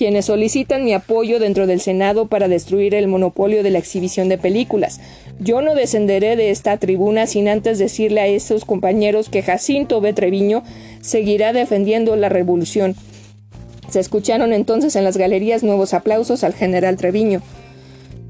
[0.01, 4.39] quienes solicitan mi apoyo dentro del Senado para destruir el monopolio de la exhibición de
[4.39, 4.99] películas.
[5.39, 10.15] Yo no descenderé de esta tribuna sin antes decirle a esos compañeros que Jacinto B.
[10.15, 10.63] Treviño
[11.03, 12.97] seguirá defendiendo la revolución.
[13.91, 17.43] Se escucharon entonces en las galerías nuevos aplausos al general Treviño.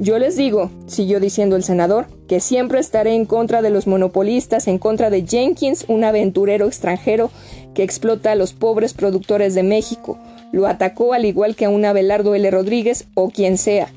[0.00, 4.66] Yo les digo, siguió diciendo el senador, que siempre estaré en contra de los monopolistas,
[4.66, 7.30] en contra de Jenkins, un aventurero extranjero
[7.74, 10.18] que explota a los pobres productores de México,
[10.52, 12.50] lo atacó al igual que a un Abelardo L.
[12.50, 13.88] Rodríguez o quien sea.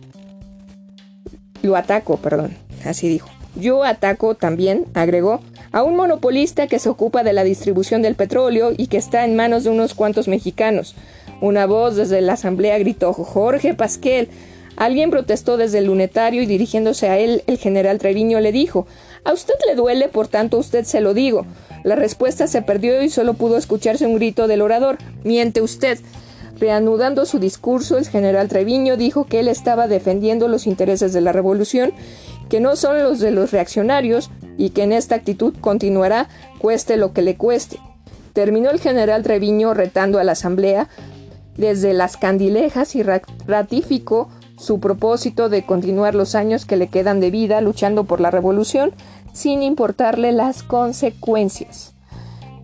[1.62, 3.30] Lo ataco, perdón, así dijo.
[3.56, 5.40] Yo ataco también, agregó,
[5.72, 9.36] a un monopolista que se ocupa de la distribución del petróleo y que está en
[9.36, 10.96] manos de unos cuantos mexicanos.
[11.42, 14.30] Una voz desde la asamblea gritó Jorge Pasquel.
[14.76, 18.88] Alguien protestó desde el lunetario y dirigiéndose a él, el general Treviño le dijo
[19.24, 21.46] A usted le duele, por tanto usted se lo digo.
[21.84, 24.98] La respuesta se perdió y solo pudo escucharse un grito del orador.
[25.24, 26.00] Miente usted.
[26.64, 31.34] Reanudando su discurso, el general Treviño dijo que él estaba defendiendo los intereses de la
[31.34, 31.92] revolución,
[32.48, 37.12] que no son los de los reaccionarios, y que en esta actitud continuará, cueste lo
[37.12, 37.82] que le cueste.
[38.32, 40.88] Terminó el general Treviño retando a la asamblea
[41.58, 47.30] desde las candilejas y ratificó su propósito de continuar los años que le quedan de
[47.30, 48.94] vida luchando por la revolución
[49.34, 51.94] sin importarle las consecuencias.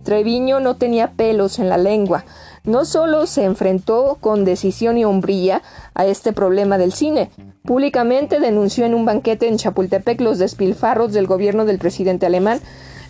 [0.04, 2.24] Treviño no tenía pelos en la lengua,
[2.64, 5.62] no solo se enfrentó con decisión y hombría
[5.94, 7.30] a este problema del cine,
[7.64, 12.60] públicamente denunció en un banquete en Chapultepec los despilfarros del gobierno del presidente alemán,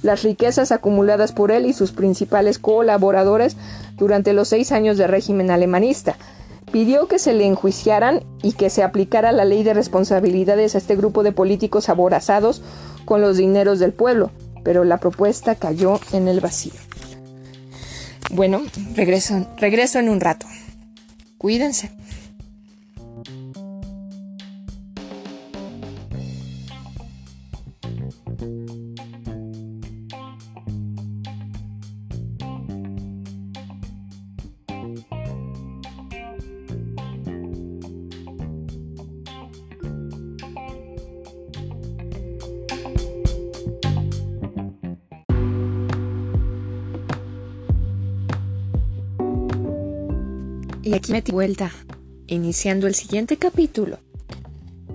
[0.03, 3.57] las riquezas acumuladas por él y sus principales colaboradores
[3.97, 6.17] durante los seis años de régimen alemanista.
[6.73, 10.95] Pidió que se le enjuiciaran y que se aplicara la ley de responsabilidades a este
[10.95, 12.63] grupo de políticos aborazados
[13.05, 14.31] con los dineros del pueblo,
[14.63, 16.90] pero la propuesta cayó en el vacío.
[18.31, 18.63] Bueno,
[18.95, 20.47] regreso, regreso en un rato.
[21.37, 21.91] Cuídense.
[51.01, 51.73] Aquí me vuelta,
[52.27, 53.97] iniciando el siguiente capítulo.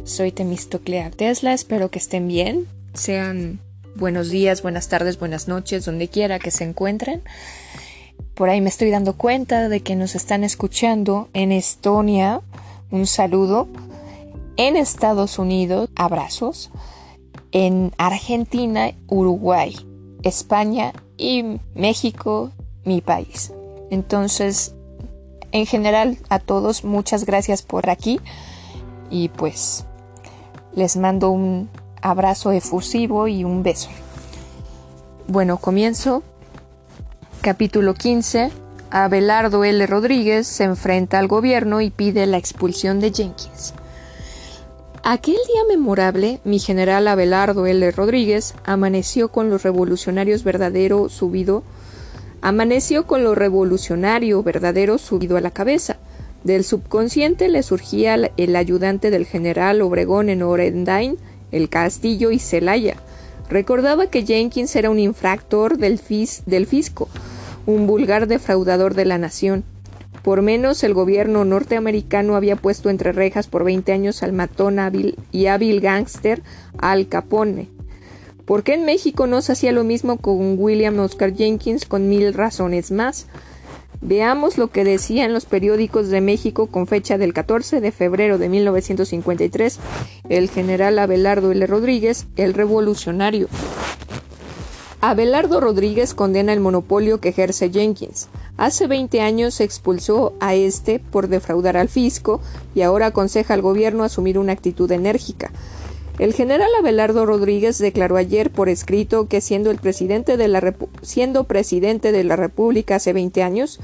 [0.04, 3.60] Soy Temistoclea Tesla, espero que estén bien, sean
[3.96, 7.24] buenos días, buenas tardes, buenas noches, donde quiera que se encuentren.
[8.36, 12.42] Por ahí me estoy dando cuenta de que nos están escuchando en Estonia,
[12.92, 13.68] un saludo,
[14.58, 16.70] en Estados Unidos, abrazos,
[17.52, 19.76] en Argentina, Uruguay,
[20.22, 22.52] España y México,
[22.84, 23.52] mi país.
[23.90, 24.75] Entonces,
[25.52, 28.20] en general a todos muchas gracias por aquí
[29.10, 29.86] y pues
[30.74, 31.70] les mando un
[32.02, 33.90] abrazo efusivo y un beso.
[35.28, 36.22] Bueno, comienzo.
[37.42, 38.52] Capítulo 15.
[38.92, 39.86] Abelardo L.
[39.88, 43.74] Rodríguez se enfrenta al gobierno y pide la expulsión de Jenkins.
[45.04, 47.92] Aquel día memorable, mi general Abelardo L.
[47.92, 51.64] Rodríguez amaneció con los revolucionarios verdadero subido
[52.46, 55.98] Amaneció con lo revolucionario verdadero subido a la cabeza.
[56.44, 61.18] Del subconsciente le surgía el ayudante del general Obregón en Orendain,
[61.52, 62.98] el Castillo y Celaya.
[63.50, 66.00] Recordaba que Jenkins era un infractor del,
[66.46, 67.10] del fisco,
[67.66, 69.64] un vulgar defraudador de la nación.
[70.22, 75.18] Por menos el gobierno norteamericano había puesto entre rejas por 20 años al matón hábil
[75.32, 76.44] y hábil gángster
[76.78, 77.75] Al Capone.
[78.46, 82.32] ¿Por qué en México no se hacía lo mismo con William Oscar Jenkins con mil
[82.32, 83.26] razones más?
[84.02, 88.38] Veamos lo que decía en los periódicos de México con fecha del 14 de febrero
[88.38, 89.80] de 1953
[90.30, 91.66] el general Abelardo L.
[91.66, 93.48] Rodríguez, el revolucionario.
[95.02, 98.28] Abelardo Rodríguez condena el monopolio que ejerce Jenkins.
[98.58, 102.42] Hace 20 años se expulsó a este por defraudar al fisco
[102.76, 105.52] y ahora aconseja al gobierno asumir una actitud enérgica.
[106.18, 111.44] El general Abelardo Rodríguez declaró ayer por escrito que siendo, el presidente de la siendo
[111.44, 113.80] presidente de la República hace 20 años,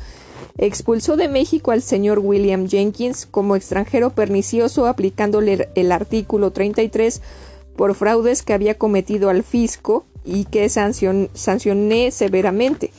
[0.57, 7.21] expulsó de México al señor William Jenkins como extranjero pernicioso aplicándole el artículo 33
[7.75, 12.91] por fraudes que había cometido al fisco y que sancioné severamente.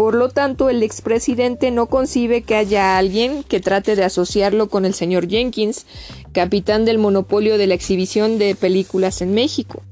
[0.00, 4.86] Por lo tanto, el expresidente no concibe que haya alguien que trate de asociarlo con
[4.86, 5.84] el señor Jenkins,
[6.32, 9.82] capitán del monopolio de la exhibición de películas en México.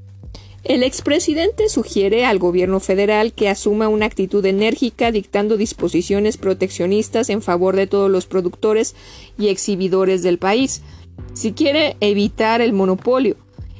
[0.63, 7.41] El expresidente sugiere al gobierno federal que asuma una actitud enérgica dictando disposiciones proteccionistas en
[7.41, 8.93] favor de todos los productores
[9.37, 10.81] y exhibidores del país,
[11.33, 13.37] si quiere evitar el monopolio.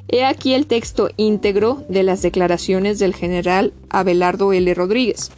[0.08, 4.74] He aquí el texto íntegro de las declaraciones del general Abelardo L.
[4.74, 5.32] Rodríguez.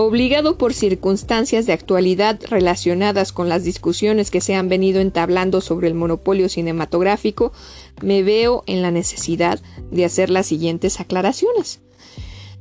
[0.00, 5.88] Obligado por circunstancias de actualidad relacionadas con las discusiones que se han venido entablando sobre
[5.88, 7.52] el monopolio cinematográfico,
[8.00, 9.58] me veo en la necesidad
[9.90, 11.80] de hacer las siguientes aclaraciones.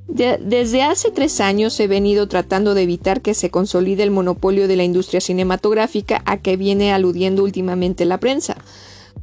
[0.08, 4.76] desde hace tres años he venido tratando de evitar que se consolide el monopolio de
[4.76, 8.58] la industria cinematográfica a que viene aludiendo últimamente la prensa.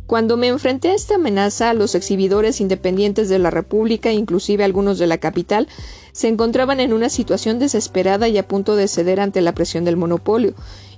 [0.07, 5.07] Cuando me enfrenté a esta amenaza, los exhibidores independientes de la República, inclusive algunos de
[5.07, 5.69] la capital,
[6.13, 9.97] se encontraban en una situación desesperada y a punto de ceder ante la presión del
[9.97, 10.55] monopolio,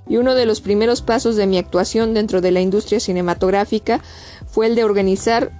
[0.09, 4.01] y uno de los primeros pasos de mi actuación dentro de la industria cinematográfica
[4.45, 5.51] fue el de organizar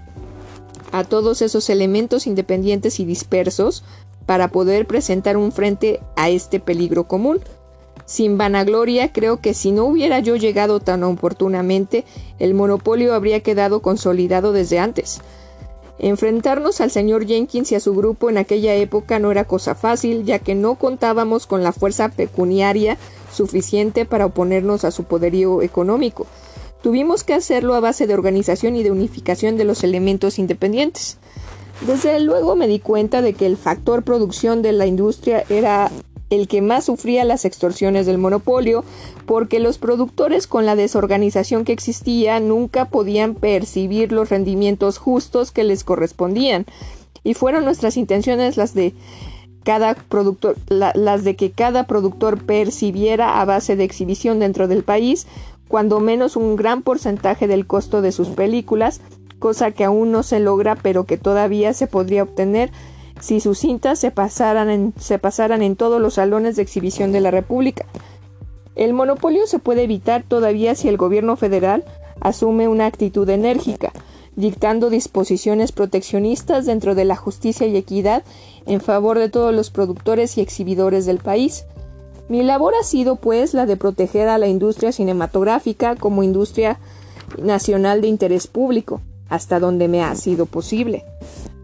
[0.92, 3.84] a todos esos elementos independientes y dispersos
[4.26, 7.40] para poder presentar un frente a este peligro común.
[8.08, 12.06] Sin vanagloria, creo que si no hubiera yo llegado tan oportunamente,
[12.40, 15.20] el monopolio habría quedado consolidado desde antes.
[16.00, 20.24] Enfrentarnos al señor Jenkins y a su grupo en aquella época no era cosa fácil,
[20.24, 22.98] ya que no contábamos con la fuerza pecuniaria
[23.34, 26.28] suficiente para oponernos a su poderío económico.
[26.82, 31.18] Tuvimos que hacerlo a base de organización y de unificación de los elementos independientes.
[31.86, 35.92] Desde luego me di cuenta de que el factor producción de la industria era
[36.30, 38.84] el que más sufría las extorsiones del monopolio,
[39.26, 45.64] porque los productores con la desorganización que existía nunca podían percibir los rendimientos justos que
[45.64, 46.66] les correspondían.
[47.24, 48.94] Y fueron nuestras intenciones las de
[49.64, 55.28] cada productor, las de que cada productor percibiera a base de exhibición dentro del país,
[55.68, 59.02] cuando menos un gran porcentaje del costo de sus películas,
[59.40, 62.72] cosa que aún no se logra pero que todavía se podría obtener
[63.20, 67.86] si sus cintas se pasaran en, todos los salones de exhibición de la República.
[68.76, 71.84] El monopolio se puede evitar todavía si el gobierno federal
[72.20, 73.92] asume una actitud enérgica,
[74.36, 78.24] dictando disposiciones proteccionistas dentro de la justicia y equidad
[78.66, 81.66] en favor de todos los productores y exhibidores del país.
[82.30, 86.80] Mi labor ha sido, pues, la de proteger a la industria cinematográfica como industria
[87.42, 91.04] nacional de interés público, hasta donde me ha sido posible.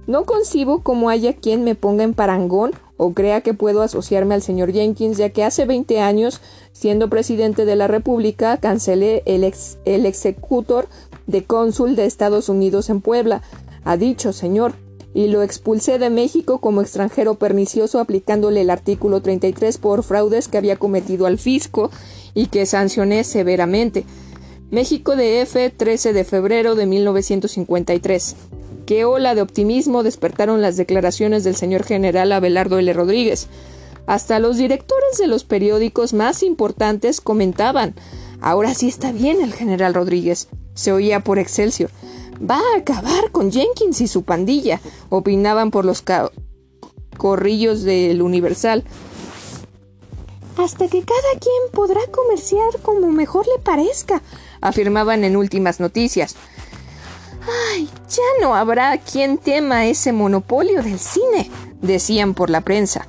[0.06, 4.42] No concibo cómo haya quien me ponga en parangón o crea que puedo asociarme al
[4.42, 6.42] señor Jenkins, ya que hace 20 años,
[6.74, 10.88] siendo presidente de la República, cancelé el, ex, el executor
[11.26, 13.42] de cónsul de Estados Unidos en Puebla,
[13.86, 14.74] ha dicho señor,
[15.14, 20.58] y lo expulsé de México como extranjero pernicioso aplicándole el artículo 33 por fraudes que
[20.58, 21.92] había cometido al fisco
[22.34, 24.06] y que sancioné severamente.
[24.72, 28.36] México DF 13 de febrero de 1953.
[28.86, 32.92] Qué ola de optimismo despertaron las declaraciones del señor general Abelardo L.
[32.94, 33.48] Rodríguez.
[34.06, 37.96] Hasta los directores de los periódicos más importantes comentaban
[38.44, 40.50] Ahora sí está bien el general Rodríguez.
[40.74, 41.90] Se oía por Excelsior.
[42.38, 46.04] Va a acabar con Jenkins y su pandilla, opinaban por los
[47.18, 48.84] corrillos del Universal.
[50.58, 54.22] Hasta que cada quien podrá comerciar como mejor le parezca,
[54.60, 56.36] afirmaban en últimas noticias.
[57.72, 57.90] ¡Ay!
[58.10, 61.50] Ya no habrá quien tema ese monopolio del cine,
[61.82, 63.08] decían por la prensa.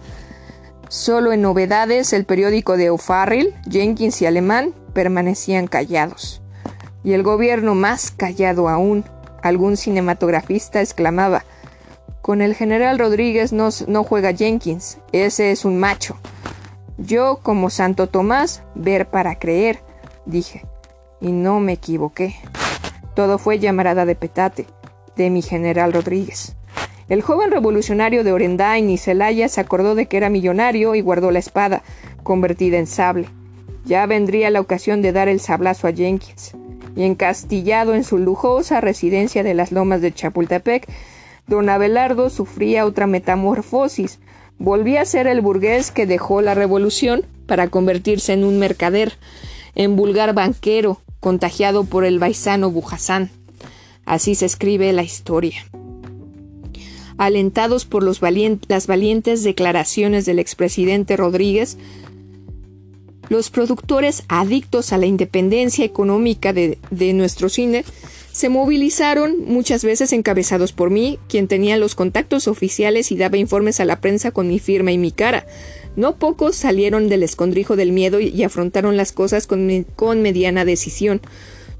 [0.88, 6.40] Solo en novedades el periódico de O'Farrill, Jenkins y Alemán permanecían callados.
[7.02, 9.04] Y el gobierno más callado aún,
[9.42, 11.44] algún cinematografista exclamaba,
[12.22, 16.16] con el general Rodríguez no, no juega Jenkins, ese es un macho.
[16.96, 19.80] Yo, como Santo Tomás, ver para creer,
[20.24, 20.64] dije,
[21.20, 22.36] y no me equivoqué.
[23.14, 24.66] Todo fue llamarada de petate,
[25.16, 26.56] de mi general Rodríguez.
[27.08, 31.30] El joven revolucionario de Orendain y Celaya se acordó de que era millonario y guardó
[31.30, 31.82] la espada,
[32.22, 33.28] convertida en sable.
[33.84, 36.56] Ya vendría la ocasión de dar el sablazo a Jenkins.
[36.96, 40.88] Y encastillado en su lujosa residencia de las lomas de Chapultepec,
[41.46, 44.20] don Abelardo sufría otra metamorfosis.
[44.58, 49.12] Volvía a ser el burgués que dejó la revolución para convertirse en un mercader,
[49.74, 53.30] en vulgar banquero, contagiado por el baisano Bujasán.
[54.04, 55.64] Así se escribe la historia.
[57.16, 61.78] Alentados por las valientes declaraciones del expresidente Rodríguez,
[63.30, 66.78] los productores adictos a la independencia económica de,
[67.14, 67.86] nuestro cine
[68.30, 73.80] se movilizaron muchas veces encabezados por mí, quien tenía los contactos oficiales y daba informes
[73.80, 75.46] a la prensa con mi firma y mi cara,
[75.96, 81.20] no pocos salieron del escondrijo del miedo y afrontaron las cosas con, mediana decisión.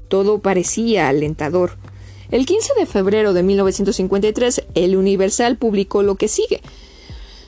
[0.07, 1.77] Todo parecía alentador.
[2.31, 6.61] El 15 de febrero de 1953, el Universal publicó lo que sigue.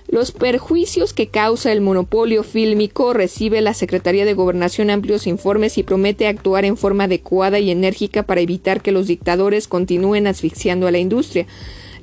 [0.09, 5.83] Los perjuicios que causa el monopolio fílmico recibe la Secretaría de Gobernación amplios informes y
[5.83, 10.91] promete actuar en forma adecuada y enérgica para evitar que los dictadores continúen asfixiando a
[10.91, 11.45] la industria.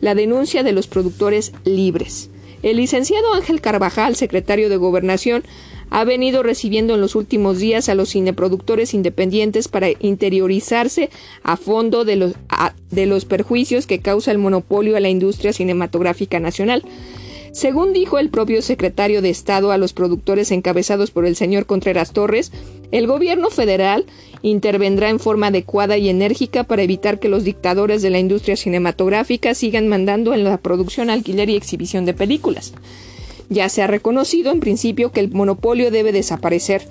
[0.01, 2.31] La denuncia de los productores libres.
[2.65, 5.45] El licenciado Ángel Carvajal, secretario de Gobernación,
[5.91, 11.11] ha venido recibiendo en los últimos días a los cineproductores independientes para interiorizarse
[11.43, 16.83] a fondo de los, perjuicios que causa el monopolio a la industria cinematográfica nacional.
[17.53, 22.15] Según dijo el propio secretario de Estado a los productores encabezados por el señor Contreras
[22.15, 22.51] Torres,
[22.93, 24.07] el gobierno federal
[24.45, 29.55] intervendrá en forma adecuada y enérgica para evitar que los dictadores de la industria cinematográfica
[29.55, 32.75] sigan mandando en la producción, alquiler y exhibición de películas.
[33.49, 36.87] Ya se ha reconocido en principio que el monopolio debe desaparecer.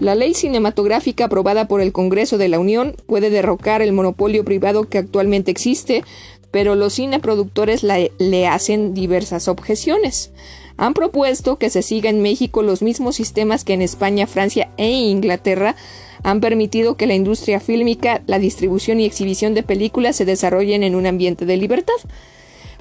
[0.00, 4.88] La ley cinematográfica aprobada por el Congreso de la Unión puede derrocar el monopolio privado
[4.88, 6.02] que actualmente existe,
[6.50, 10.32] pero los cineproductores le hacen diversas objeciones.
[10.80, 14.90] Han propuesto que se siga en México los mismos sistemas que en España, Francia e
[14.90, 15.76] Inglaterra
[16.22, 20.94] han permitido que la industria fílmica, la distribución y exhibición de películas se desarrollen en
[20.94, 21.92] un ambiente de libertad.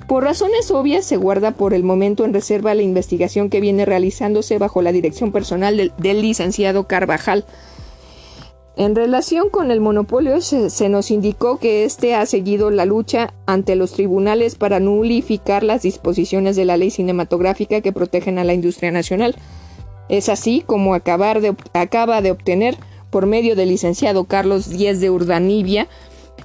[0.07, 4.57] Por razones obvias, se guarda por el momento en reserva la investigación que viene realizándose
[4.59, 7.43] bajo la dirección personal del, licenciado Carvajal.
[8.79, 13.75] En relación con el monopolio, se, nos indicó que éste ha seguido la lucha ante
[13.75, 18.89] los tribunales para nulificar las disposiciones de la ley cinematográfica que protegen a la industria
[18.91, 19.35] nacional.
[20.07, 22.77] Es así como acabar de, acaba de obtener,
[23.09, 25.89] por medio del licenciado Carlos Díez de Urdanibia,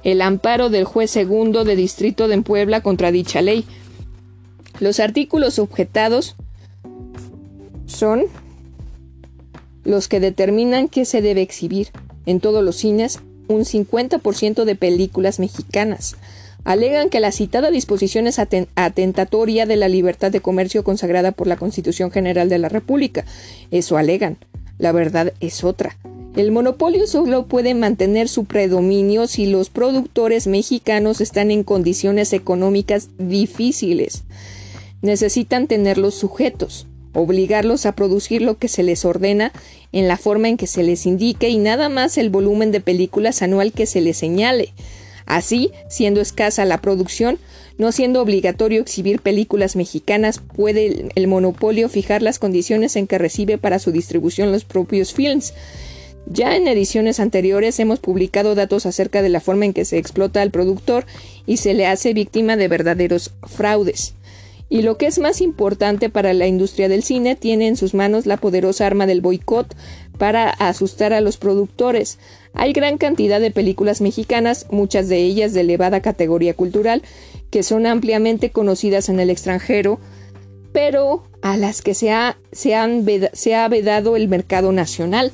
[0.03, 3.63] el amparo del juez segundo de distrito de Puebla contra dicha ley.
[4.81, 6.35] Los artículos objetados
[7.85, 8.25] son
[9.85, 11.91] los que determinan que se debe exhibir
[12.25, 16.15] en todos los cines un 50% de películas mexicanas.
[16.63, 21.57] Alegan que la citada disposición es atentatoria de la libertad de comercio consagrada por la
[21.57, 23.23] Constitución General de la República.
[23.69, 24.37] Eso alegan.
[24.79, 25.95] La verdad es otra.
[26.35, 33.09] El monopolio solo puede mantener su predominio si los productores mexicanos están en condiciones económicas
[33.17, 34.23] difíciles.
[35.01, 39.51] Necesitan tenerlos sujetos, obligarlos a producir lo que se les ordena
[39.91, 43.41] en la forma en que se les indique y nada más el volumen de películas
[43.41, 44.73] anual que se les señale.
[45.25, 47.39] Así, siendo escasa la producción,
[47.79, 53.57] no siendo obligatorio exhibir películas mexicanas, puede el, monopolio fijar las condiciones en que recibe
[53.57, 55.53] para su distribución los propios films
[56.27, 60.41] ya en ediciones anteriores hemos publicado datos acerca de la forma en que se explota
[60.41, 61.05] al productor
[61.45, 64.15] y se le hace víctima de verdaderos fraudes.
[64.67, 68.25] Y lo que es más importante para la industria del cine, tiene en sus manos
[68.25, 69.75] la poderosa arma del boicot
[70.17, 72.17] para asustar a los productores.
[72.53, 77.03] Hay gran cantidad de películas mexicanas, muchas de ellas de elevada categoría cultural,
[77.51, 79.99] que son ampliamente conocidas en el extranjero,
[80.71, 85.31] pero a las que se ha, se ha vedado el mercado nacional.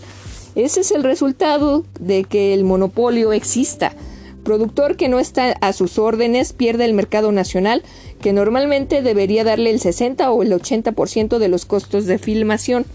[0.55, 3.95] Ese es el resultado de que el monopolio exista.
[4.43, 7.83] Productor que no está a sus órdenes pierde el mercado nacional,
[8.21, 12.85] que normalmente debería darle el 60 o el 80% de los costos de filmación.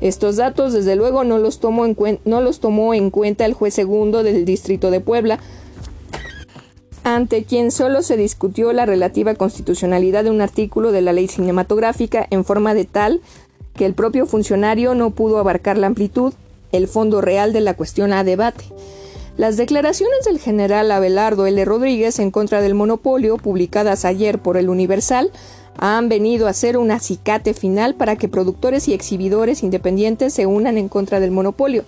[0.00, 3.74] Estos datos, desde luego, no los, tomó en no los tomó en cuenta el juez
[3.74, 5.38] segundo del Distrito de Puebla,
[7.04, 12.26] ante quien solo se discutió la relativa constitucionalidad de un artículo de la ley cinematográfica
[12.30, 13.20] en forma de tal
[13.74, 16.34] que el propio funcionario no pudo abarcar la amplitud
[16.72, 18.64] el fondo real de la cuestión a debate.
[19.36, 21.62] Las declaraciones del general Abelardo L.
[21.66, 25.30] Rodríguez en contra del monopolio, publicadas ayer por el Universal,
[25.76, 30.78] han venido a ser un acicate final para que productores y exhibidores independientes se unan
[30.78, 31.84] en contra del monopolio.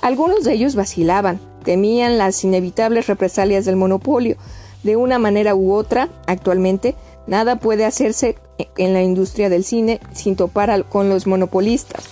[0.00, 4.36] Algunos de ellos vacilaban, temían las inevitables represalias del monopolio.
[4.82, 6.96] De una manera u otra, actualmente,
[7.28, 8.36] nada puede hacerse
[8.76, 12.02] en la industria del cine sin topar con los monopolistas.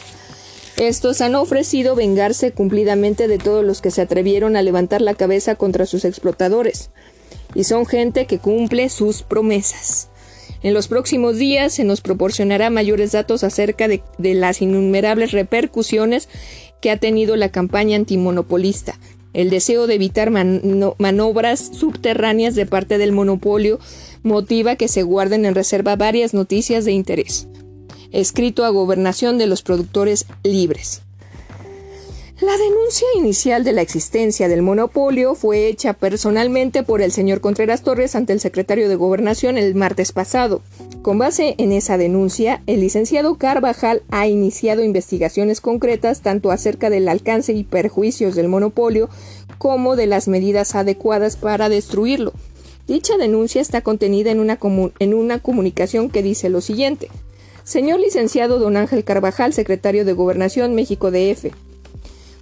[0.80, 5.54] Estos han ofrecido vengarse cumplidamente de todos los que se atrevieron a levantar la cabeza
[5.54, 6.88] contra sus explotadores.
[7.54, 10.08] Y son gente que cumple sus promesas.
[10.62, 16.30] En los próximos días se nos proporcionará mayores datos acerca de, las innumerables repercusiones
[16.80, 18.98] que ha tenido la campaña antimonopolista.
[19.34, 23.80] El deseo de evitar manobras subterráneas de parte del monopolio
[24.22, 27.48] motiva que se guarden en reserva varias noticias de interés
[28.12, 31.02] escrito a gobernación de los productores libres.
[32.40, 37.82] La denuncia inicial de la existencia del monopolio fue hecha personalmente por el señor Contreras
[37.82, 40.62] Torres ante el secretario de Gobernación el martes pasado.
[41.02, 47.08] Con base en esa denuncia, el licenciado Carvajal ha iniciado investigaciones concretas tanto acerca del
[47.08, 49.10] alcance y perjuicios del monopolio
[49.58, 52.32] como de las medidas adecuadas para destruirlo.
[52.88, 54.58] Dicha denuncia está contenida en una,
[54.98, 57.10] en una comunicación que dice lo siguiente.
[57.64, 61.52] Señor licenciado don Ángel Carvajal, secretario de Gobernación México DF.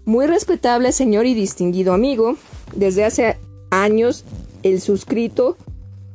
[0.05, 2.37] Muy respetable señor y distinguido amigo,
[2.75, 3.37] desde hace
[3.71, 4.25] años
[4.63, 5.57] el suscrito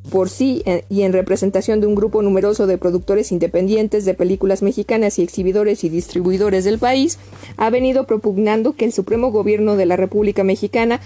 [0.10, 4.62] por sí eh, y en representación de un grupo numeroso de productores independientes de películas
[4.62, 7.20] mexicanas y exhibidores y distribuidores del país,
[7.58, 10.99] ha venido propugnando que el Supremo Gobierno de la República Mexicana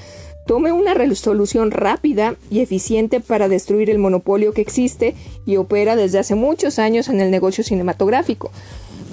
[0.48, 5.14] tome una resolución rápida y eficiente para destruir el monopolio que existe
[5.46, 8.50] y opera desde hace muchos años en el negocio cinematográfico,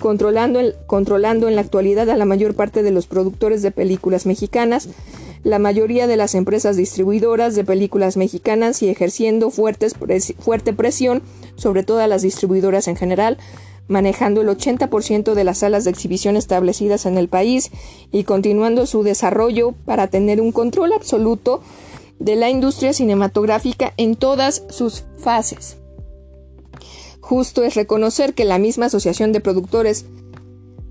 [0.00, 4.88] controlando, controlando en la actualidad a la mayor parte de los productores de películas mexicanas,
[5.42, 9.94] la mayoría de las empresas distribuidoras de películas mexicanas y ejerciendo fuertes
[10.38, 11.20] fuerte presión
[11.56, 13.38] sobre todas las distribuidoras en general,
[13.88, 17.70] manejando el 80% de las salas de exhibición establecidas en el país
[18.10, 21.60] y continuando su desarrollo para tener un control absoluto
[22.18, 25.76] de la industria cinematográfica en todas sus fases.
[27.20, 30.04] Justo es reconocer que la misma Asociación de Productores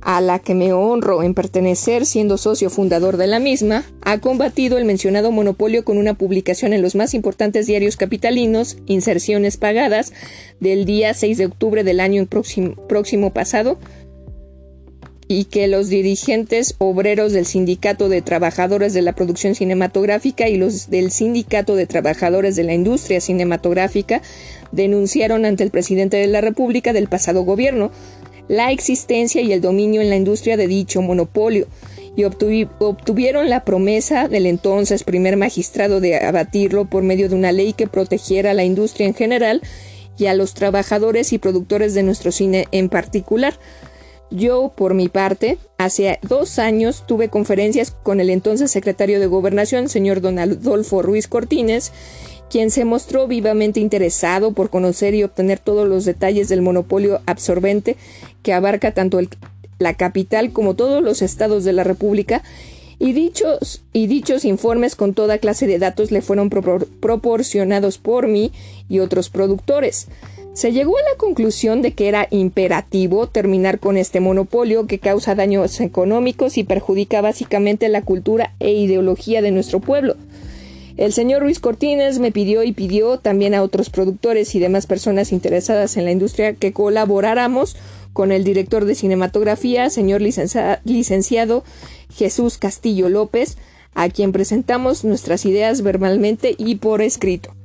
[0.03, 4.77] a la que me honro en pertenecer siendo socio fundador de la misma, ha combatido
[4.77, 10.11] el mencionado monopolio con una publicación en los más importantes diarios capitalinos, inserciones pagadas,
[10.59, 13.79] del día 6 de octubre del año próximo, próximo pasado,
[15.27, 20.89] y que los dirigentes obreros del Sindicato de Trabajadores de la Producción Cinematográfica y los
[20.89, 24.21] del Sindicato de Trabajadores de la Industria Cinematográfica
[24.71, 27.91] denunciaron ante el presidente de la República del pasado gobierno
[28.47, 31.67] la existencia y el dominio en la industria de dicho monopolio
[32.15, 37.73] y obtuvieron la promesa del entonces primer magistrado de abatirlo por medio de una ley
[37.73, 39.61] que protegiera a la industria en general
[40.17, 43.55] y a los trabajadores y productores de nuestro cine en particular.
[44.29, 49.89] Yo, por mi parte, hace dos años tuve conferencias con el entonces secretario de Gobernación,
[49.89, 51.91] señor Don Adolfo Ruiz Cortines,
[52.49, 57.97] quien se mostró vivamente interesado por conocer y obtener todos los detalles del monopolio absorbente
[58.43, 59.19] que abarca tanto
[59.79, 62.43] la capital como todos los estados de la República,
[62.99, 68.51] y dichos, y dichos informes con toda clase de datos le fueron proporcionados por mí
[68.87, 70.07] y otros productores.
[70.53, 75.33] Se llegó a la conclusión de que era imperativo terminar con este monopolio que causa
[75.33, 80.15] daños económicos y perjudica básicamente la cultura e ideología de nuestro pueblo.
[80.95, 85.31] El señor Ruiz Cortines me pidió y pidió también a otros productores y demás personas
[85.31, 87.75] interesadas en la industria que colaboráramos
[88.13, 91.63] con el director de cinematografía, señor licenciado
[92.13, 93.57] Jesús Castillo López,
[93.95, 97.55] a quien presentamos nuestras ideas verbalmente y por escrito.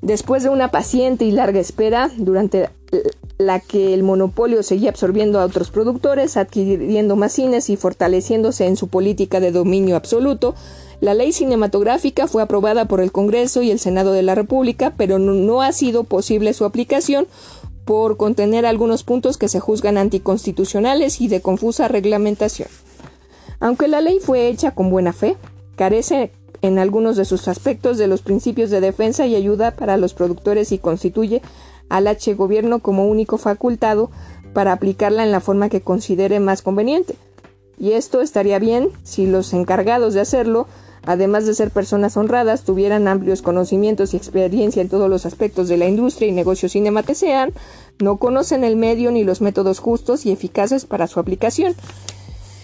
[0.00, 2.68] Después de una paciente y larga espera, durante
[3.38, 8.76] la que el monopolio seguía absorbiendo a otros productores, adquiriendo más cines y fortaleciéndose en
[8.76, 10.54] su política de dominio absoluto,
[11.00, 15.18] la ley cinematográfica fue aprobada por el Congreso y el Senado de la República, pero
[15.18, 17.26] no, ha sido posible su aplicación
[17.84, 22.68] por contener algunos puntos que se juzgan anticonstitucionales y de confusa reglamentación.
[23.60, 25.36] Aunque la ley fue hecha con buena fe,
[25.76, 26.32] carece
[26.62, 30.72] en algunos de sus aspectos de los principios de defensa y ayuda para los productores
[30.72, 31.42] y constituye
[31.88, 34.10] al H gobierno como único facultado
[34.52, 37.16] para aplicarla en la forma que considere más conveniente.
[37.78, 40.66] Y esto estaría bien si los encargados de hacerlo
[41.06, 45.76] además de ser personas honradas, tuvieran amplios conocimientos y experiencia en todos los aspectos de
[45.76, 47.52] la industria y negocios cinema sean,
[48.00, 51.74] no conocen el medio ni los métodos justos y eficaces para su aplicación.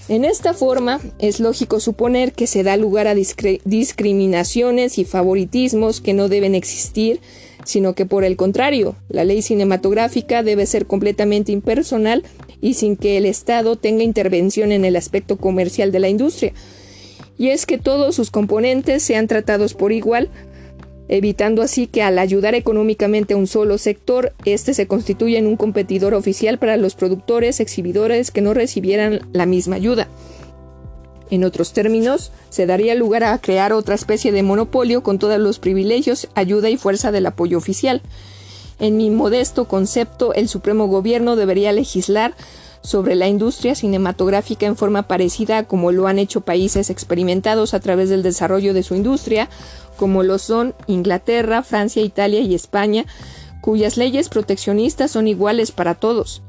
[0.08, 6.14] En esta forma, es lógico suponer que se da lugar a discriminaciones y favoritismos que
[6.14, 7.20] no deben existir,
[7.64, 12.24] sino que por el contrario, la ley cinematográfica debe ser completamente impersonal
[12.61, 16.52] y sin que el Estado tenga intervención en el aspecto comercial de la industria,
[17.38, 20.28] y es que todos sus componentes sean tratados por igual,
[21.08, 25.56] evitando así que al ayudar económicamente a un solo sector, éste se constituya en un
[25.56, 30.08] competidor oficial para los productores, exhibidores que no recibieran la misma ayuda.
[31.30, 35.60] En otros términos, se daría lugar a crear otra especie de monopolio con todos los
[35.60, 38.02] privilegios, ayuda y fuerza del apoyo oficial.
[38.80, 42.34] En mi modesto concepto, el Supremo Gobierno debería legislar
[42.82, 48.08] sobre la industria cinematográfica en forma parecida como lo han hecho países experimentados a través
[48.08, 49.48] del desarrollo de su industria,
[49.96, 53.04] como lo son Inglaterra, Francia, Italia y España,
[53.60, 56.42] cuyas leyes proteccionistas son iguales para todos.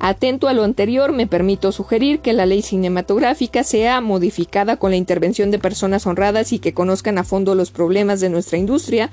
[0.00, 4.96] Atento a lo anterior, me permito sugerir que la ley cinematográfica sea modificada con la
[4.96, 9.10] intervención de personas honradas y que conozcan a fondo los problemas de nuestra industria,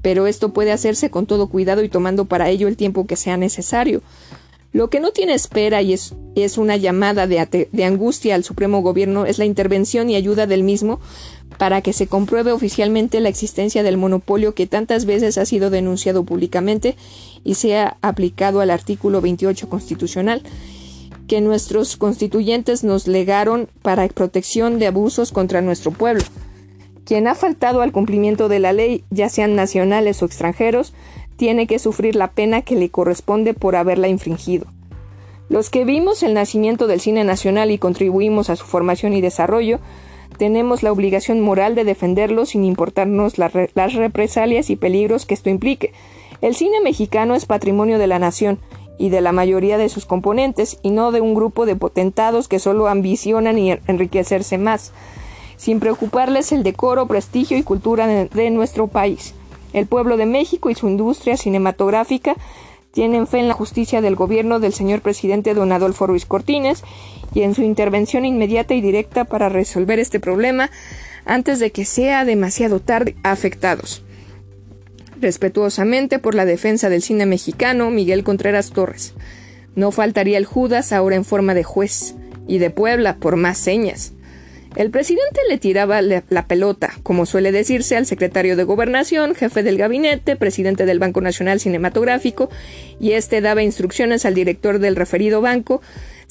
[0.00, 3.36] pero esto puede hacerse con todo cuidado y tomando para ello el tiempo que sea
[3.36, 4.02] necesario.
[4.72, 8.80] Lo que no tiene espera y es, es una llamada de, de angustia al Supremo
[8.80, 10.98] Gobierno es la intervención y ayuda del mismo
[11.62, 16.24] para que se compruebe oficialmente la existencia del monopolio que tantas veces ha sido denunciado
[16.24, 16.96] públicamente
[17.44, 20.42] y sea aplicado al artículo 28 constitucional
[21.28, 26.24] que nuestros constituyentes nos legaron para protección de abusos contra nuestro pueblo.
[27.04, 30.92] Quien ha faltado al cumplimiento de la ley, ya sean nacionales o extranjeros,
[31.36, 34.66] tiene que sufrir la pena que le corresponde por haberla infringido.
[35.48, 39.78] Los que vimos el nacimiento del cine nacional y contribuimos a su formación y desarrollo,
[40.42, 45.92] tenemos la obligación moral de defenderlo sin importarnos las represalias y peligros que esto implique.
[46.40, 48.58] El cine mexicano es patrimonio de la nación
[48.98, 52.58] y de la mayoría de sus componentes, y no de un grupo de potentados que
[52.58, 54.90] solo ambicionan y enriquecerse más,
[55.56, 59.34] sin preocuparles el decoro, prestigio y cultura de nuestro país.
[59.72, 62.34] El pueblo de México y su industria cinematográfica
[62.90, 66.82] tienen fe en la justicia del gobierno del señor presidente don Adolfo Ruiz Cortines
[67.34, 70.70] y en su intervención inmediata y directa para resolver este problema
[71.24, 74.04] antes de que sea demasiado tarde afectados.
[75.20, 79.14] Respetuosamente por la defensa del cine mexicano, Miguel Contreras Torres.
[79.74, 82.16] No faltaría el Judas ahora en forma de juez,
[82.46, 84.12] y de Puebla por más señas.
[84.74, 89.76] El presidente le tiraba la pelota, como suele decirse, al secretario de Gobernación, jefe del
[89.76, 92.48] gabinete, presidente del Banco Nacional Cinematográfico,
[92.98, 95.82] y este daba instrucciones al director del referido banco,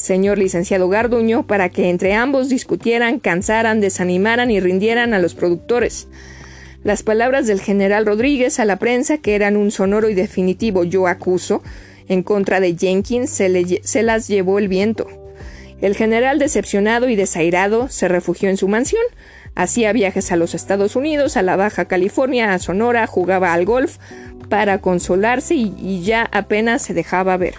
[0.02, 6.08] señor licenciado Garduño, para que entre ambos discutieran, cansaran, desanimaran y rindieran a los productores.
[6.84, 11.08] Las palabras del general Rodríguez a la prensa, que eran un sonoro y definitivo yo
[11.08, 11.62] acuso,
[12.08, 15.08] en contra de Jenkins, se, las llevó el viento.
[15.80, 19.04] El general, decepcionado y desairado, se refugió en su mansión.
[19.54, 23.98] Hacía viajes a los Estados Unidos, a la Baja California, a Sonora, jugaba al golf
[24.50, 27.56] para consolarse y, ya apenas se dejaba ver.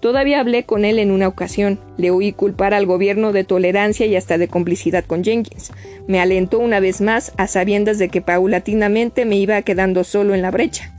[0.00, 1.78] Todavía hablé con él en una ocasión.
[1.98, 5.72] Le oí culpar al gobierno de tolerancia y hasta de complicidad con Jenkins.
[6.06, 10.40] Me alentó una vez más a sabiendas de que paulatinamente me iba quedando solo en
[10.40, 10.94] la brecha.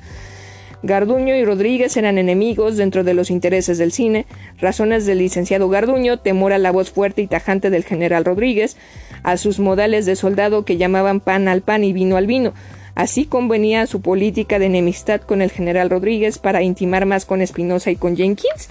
[0.84, 4.26] Garduño y Rodríguez eran enemigos dentro de los intereses del cine,
[4.60, 8.78] razones del licenciado Garduño, temor a la voz fuerte y tajante del general Rodríguez,
[9.22, 12.54] a sus modales de soldado que llamaban pan al pan y vino al vino.
[12.96, 17.92] Así convenía su política de enemistad con el general Rodríguez para intimar más con Espinosa
[17.92, 18.70] y con Jenkins.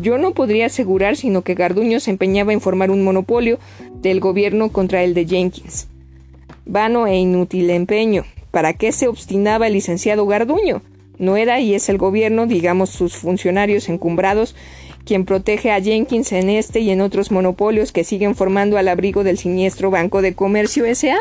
[0.00, 3.58] Yo no podría asegurar sino que Garduño se empeñaba en formar un monopolio
[3.94, 5.88] del gobierno contra el de Jenkins.
[6.64, 8.24] Vano e inútil empeño.
[8.50, 10.82] ¿Para qué se obstinaba el licenciado Garduño?
[11.18, 14.54] No era y es el gobierno, digamos sus funcionarios encumbrados,
[15.04, 19.22] quien protege a Jenkins en este y en otros monopolios que siguen formando al abrigo
[19.22, 21.18] del siniestro Banco de Comercio SA.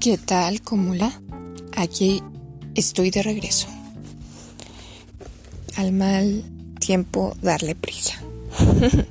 [0.00, 1.10] ¿Qué tal, Cúmula?
[1.76, 2.22] Aquí
[2.76, 3.66] estoy de regreso.
[5.74, 6.44] Al mal
[6.78, 8.14] tiempo darle prisa.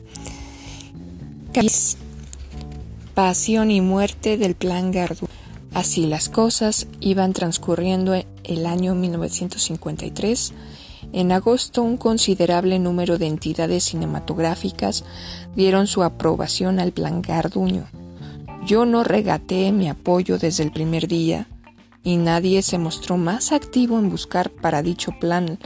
[3.14, 5.28] Pasión y muerte del plan Gardu.
[5.74, 8.14] Así las cosas iban transcurriendo
[8.46, 10.54] el año 1953.
[11.12, 15.04] En agosto, un considerable número de entidades cinematográficas
[15.54, 17.90] dieron su aprobación al plan Garduño
[18.68, 21.48] yo no regateé mi apoyo desde el primer día
[22.04, 25.58] y nadie se mostró más activo en buscar para dicho plan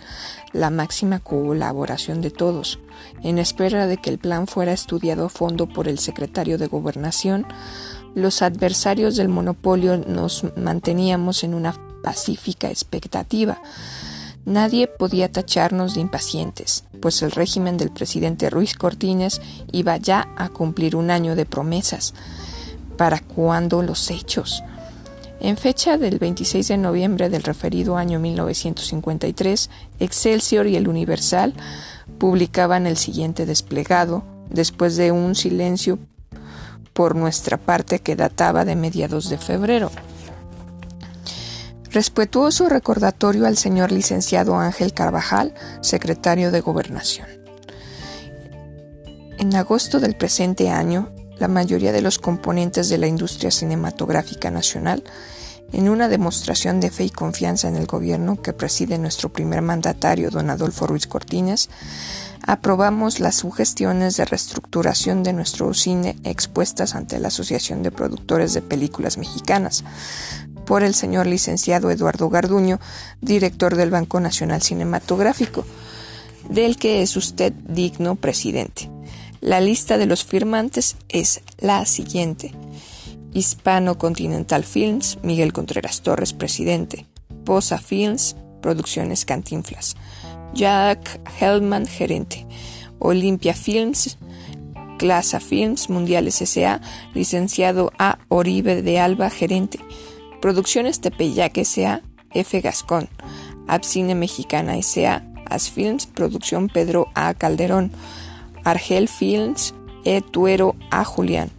[0.53, 2.79] la máxima colaboración de todos.
[3.23, 7.47] En espera de que el plan fuera estudiado a fondo por el secretario de Gobernación,
[8.13, 11.73] los adversarios del monopolio nos manteníamos en una
[12.03, 13.63] pacífica expectativa.
[14.45, 19.41] Nadie podía tacharnos de impacientes, pues el régimen del presidente Ruiz Cortines
[19.71, 22.13] iba ya a cumplir un año de promesas
[22.97, 24.63] para cuándo los hechos.
[25.39, 29.69] En fecha del 26 de noviembre del referido año 1953,
[29.99, 31.55] Excelsior y el Universal
[32.19, 35.97] publicaban el siguiente desplegado, después de un silencio
[36.93, 39.89] por nuestra parte que databa de mediados de febrero.
[41.89, 47.27] Respetuoso recordatorio al señor licenciado Ángel Carvajal, secretario de Gobernación.
[49.39, 51.09] En agosto del presente año,
[51.41, 55.03] la mayoría de los componentes de la industria cinematográfica nacional
[55.73, 60.29] en una demostración de fe y confianza en el gobierno que preside nuestro primer mandatario,
[60.29, 61.71] don Adolfo Ruiz Cortines,
[62.45, 68.61] aprobamos las sugestiones de reestructuración de nuestro cine expuestas ante la Asociación de Productores de
[68.61, 69.83] Películas Mexicanas
[70.67, 72.79] por el señor licenciado Eduardo Garduño,
[73.19, 75.65] director del Banco Nacional Cinematográfico,
[76.49, 78.91] del que es usted digno presidente.
[79.41, 82.53] La lista de los firmantes es la siguiente.
[83.33, 87.07] Hispano Continental Films, Miguel Contreras Torres, presidente.
[87.43, 89.95] Posa Films, Producciones Cantinflas.
[90.53, 92.45] Jack Hellman, gerente.
[92.99, 94.19] Olympia Films,
[94.99, 96.79] Clasa Films, Mundiales S.A.,
[97.15, 98.19] licenciado A.
[98.27, 99.79] Oribe de Alba, gerente.
[100.39, 102.61] Producciones Tepeyac S.A., F.
[102.61, 103.09] Gascón.
[103.67, 107.33] Abcine Mexicana S.A., Asfilms, Producción Pedro A.
[107.33, 107.91] Calderón.
[108.63, 110.21] Argel Films, E.
[110.21, 111.03] Tuero A.
[111.03, 111.49] Julián.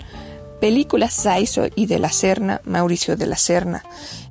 [0.61, 3.83] Películas Saizo y de la Serna, Mauricio de la Serna.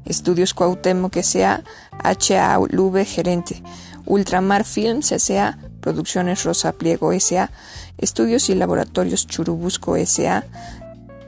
[0.05, 1.63] Estudios Cuauhtémoc S.A.,
[2.03, 2.57] H.A.
[2.69, 3.61] Lube, gerente.
[4.05, 7.51] Ultramar Films S.A., Producciones Rosa Pliego S.A.,
[7.97, 10.45] Estudios y Laboratorios Churubusco S.A.,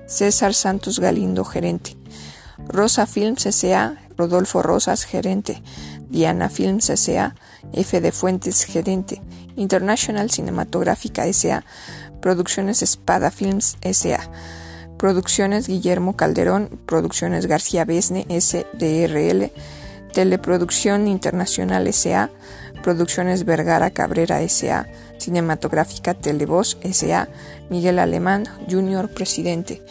[0.05, 1.97] César Santos Galindo, gerente.
[2.67, 5.61] Rosa Films S.A., Rodolfo Rosas, gerente.
[6.09, 7.35] Diana Films S.A.,
[7.73, 7.99] F.
[7.99, 9.21] de Fuentes, gerente.
[9.55, 11.63] International Cinematográfica S.A.,
[12.21, 14.29] Producciones Espada Films S.A.
[14.97, 19.51] Producciones Guillermo Calderón, Producciones García Besne S.D.R.L.,
[20.13, 22.29] Teleproducción Internacional S.A.,
[22.83, 24.87] Producciones Vergara Cabrera S.A.,
[25.17, 27.27] Cinematográfica Televoz S.A.,
[27.69, 29.81] Miguel Alemán, Junior, Presidente.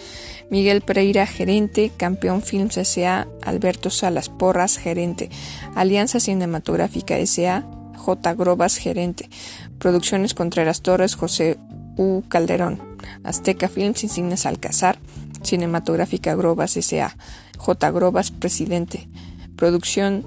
[0.48, 5.30] Miguel Pereira, gerente, Campeón Films S.A., Alberto Salas Porras, gerente,
[5.74, 7.64] Alianza Cinematográfica S.A.,
[8.02, 8.34] J.
[8.34, 9.30] Grobas, gerente,
[9.78, 11.56] Producciones Contreras Torres, José
[11.96, 12.22] U.
[12.28, 14.98] Calderón, Azteca Films, Insignes Alcazar,
[15.42, 17.16] Cinematográfica Grobas S.A.,
[17.56, 17.90] J.
[17.92, 19.08] Grobas, presidente,
[19.56, 20.26] Producción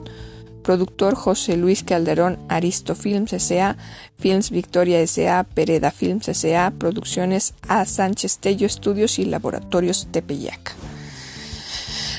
[0.64, 3.78] Productor José Luis Calderón, Aristo Films S.A.,
[4.18, 7.86] Films Victoria S.A., Pereda Films S.A., Producciones A.
[7.86, 10.74] Sánchez Tello Estudios y Laboratorios Tepeyac.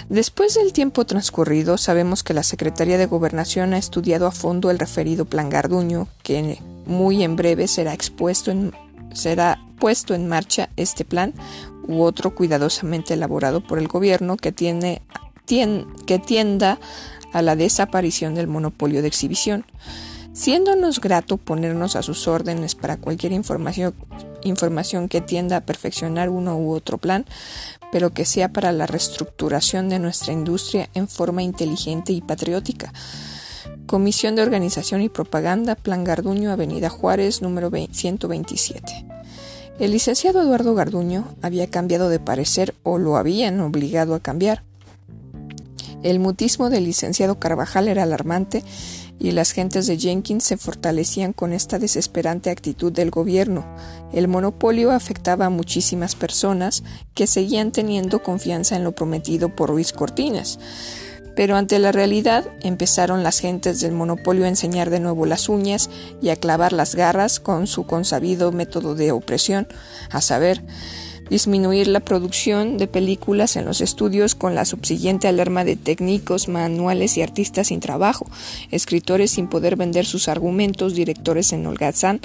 [0.08, 4.78] Después del tiempo transcurrido, sabemos que la Secretaría de Gobernación ha estudiado a fondo el
[4.78, 8.72] referido Plan Garduño, que muy en breve será expuesto en,
[9.12, 11.34] será puesto en marcha este plan
[11.88, 15.02] u otro cuidadosamente elaborado por el gobierno que tiene
[15.46, 16.78] que tienda
[17.32, 19.64] a la desaparición del monopolio de exhibición,
[20.32, 23.94] siéndonos grato ponernos a sus órdenes para cualquier información,
[24.42, 27.24] información que tienda a perfeccionar uno u otro plan,
[27.92, 32.92] pero que sea para la reestructuración de nuestra industria en forma inteligente y patriótica.
[33.86, 39.06] Comisión de Organización y Propaganda, Plan Garduño, Avenida Juárez, número 127.
[39.78, 44.64] El licenciado Eduardo Garduño había cambiado de parecer o lo habían obligado a cambiar.
[46.02, 48.62] El mutismo del licenciado Carvajal era alarmante
[49.18, 53.64] y las gentes de Jenkins se fortalecían con esta desesperante actitud del gobierno.
[54.12, 56.82] El monopolio afectaba a muchísimas personas
[57.14, 60.58] que seguían teniendo confianza en lo prometido por Ruiz Cortines.
[61.34, 65.90] Pero ante la realidad empezaron las gentes del monopolio a enseñar de nuevo las uñas
[66.22, 69.68] y a clavar las garras con su consabido método de opresión,
[70.10, 70.62] a saber,
[71.30, 77.16] disminuir la producción de películas en los estudios con la subsiguiente alarma de técnicos, manuales
[77.16, 78.26] y artistas sin trabajo,
[78.70, 82.20] escritores sin poder vender sus argumentos, directores en holgazán,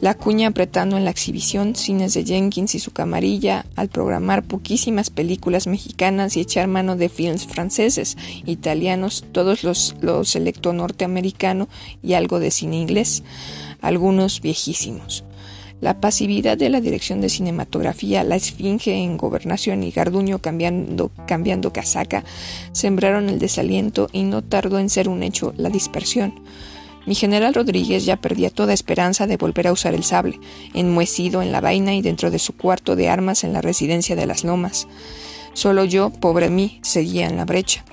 [0.00, 5.10] la cuña apretando en la exhibición, cines de Jenkins y su camarilla, al programar poquísimas
[5.10, 8.16] películas mexicanas y echar mano de films franceses,
[8.46, 11.68] italianos, todos los, los selecto norteamericano
[12.00, 13.24] y algo de cine inglés,
[13.80, 15.24] algunos viejísimos.
[15.80, 21.72] La pasividad de la dirección de cinematografía, la esfinge en gobernación y Garduño cambiando, cambiando
[21.72, 22.24] casaca
[22.72, 26.34] sembraron el desaliento y no tardó en ser un hecho la dispersión.
[27.06, 30.40] Mi general Rodríguez ya perdía toda esperanza de volver a usar el sable,
[30.74, 34.26] enmuecido en la vaina y dentro de su cuarto de armas en la residencia de
[34.26, 34.88] las lomas.
[35.54, 37.84] Solo yo, pobre mí, seguía en la brecha.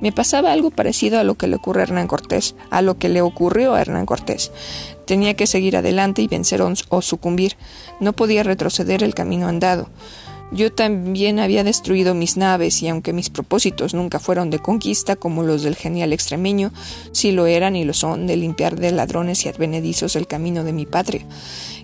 [0.00, 3.08] Me pasaba algo parecido a lo que le ocurre a Hernán Cortés, a lo que
[3.08, 4.52] le ocurrió a Hernán Cortés.
[5.06, 7.56] Tenía que seguir adelante y vencer o sucumbir.
[8.00, 9.88] No podía retroceder el camino andado.
[10.50, 15.42] Yo también había destruido mis naves y aunque mis propósitos nunca fueron de conquista como
[15.42, 16.72] los del genial extremeño,
[17.12, 20.72] sí lo eran y lo son de limpiar de ladrones y advenedizos el camino de
[20.72, 21.26] mi patria.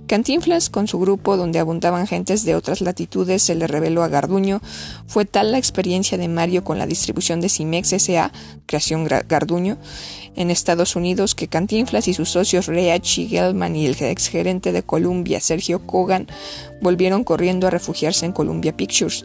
[0.07, 4.61] Cantinflas, con su grupo donde abundaban gentes de otras latitudes, se le reveló a Garduño.
[5.07, 8.31] Fue tal la experiencia de Mario con la distribución de Cimex S.A.,
[8.67, 9.79] creación Garduño,
[10.37, 15.41] en Estados Unidos que Cantinflas y sus socios Reach Gelman y el exgerente de Columbia,
[15.41, 16.27] Sergio Kogan,
[16.83, 19.25] volvieron corriendo a refugiarse en Columbia Pictures.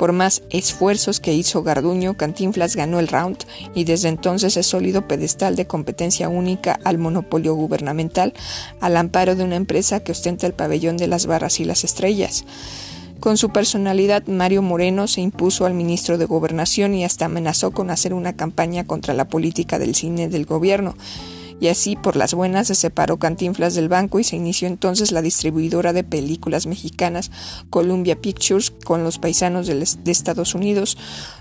[0.00, 3.36] Por más esfuerzos que hizo Garduño, Cantinflas ganó el round
[3.74, 8.32] y desde entonces es sólido pedestal de competencia única al monopolio gubernamental,
[8.80, 12.46] al amparo de una empresa que ostenta el pabellón de las barras y las estrellas.
[13.20, 17.90] Con su personalidad, Mario Moreno se impuso al ministro de Gobernación y hasta amenazó con
[17.90, 20.94] hacer una campaña contra la política del cine del gobierno
[21.60, 25.22] y así por las buenas se separó Cantinflas del banco y se inició entonces la
[25.22, 27.30] distribuidora de películas mexicanas
[27.68, 30.96] Columbia Pictures con los paisanos de, Estados Unidos,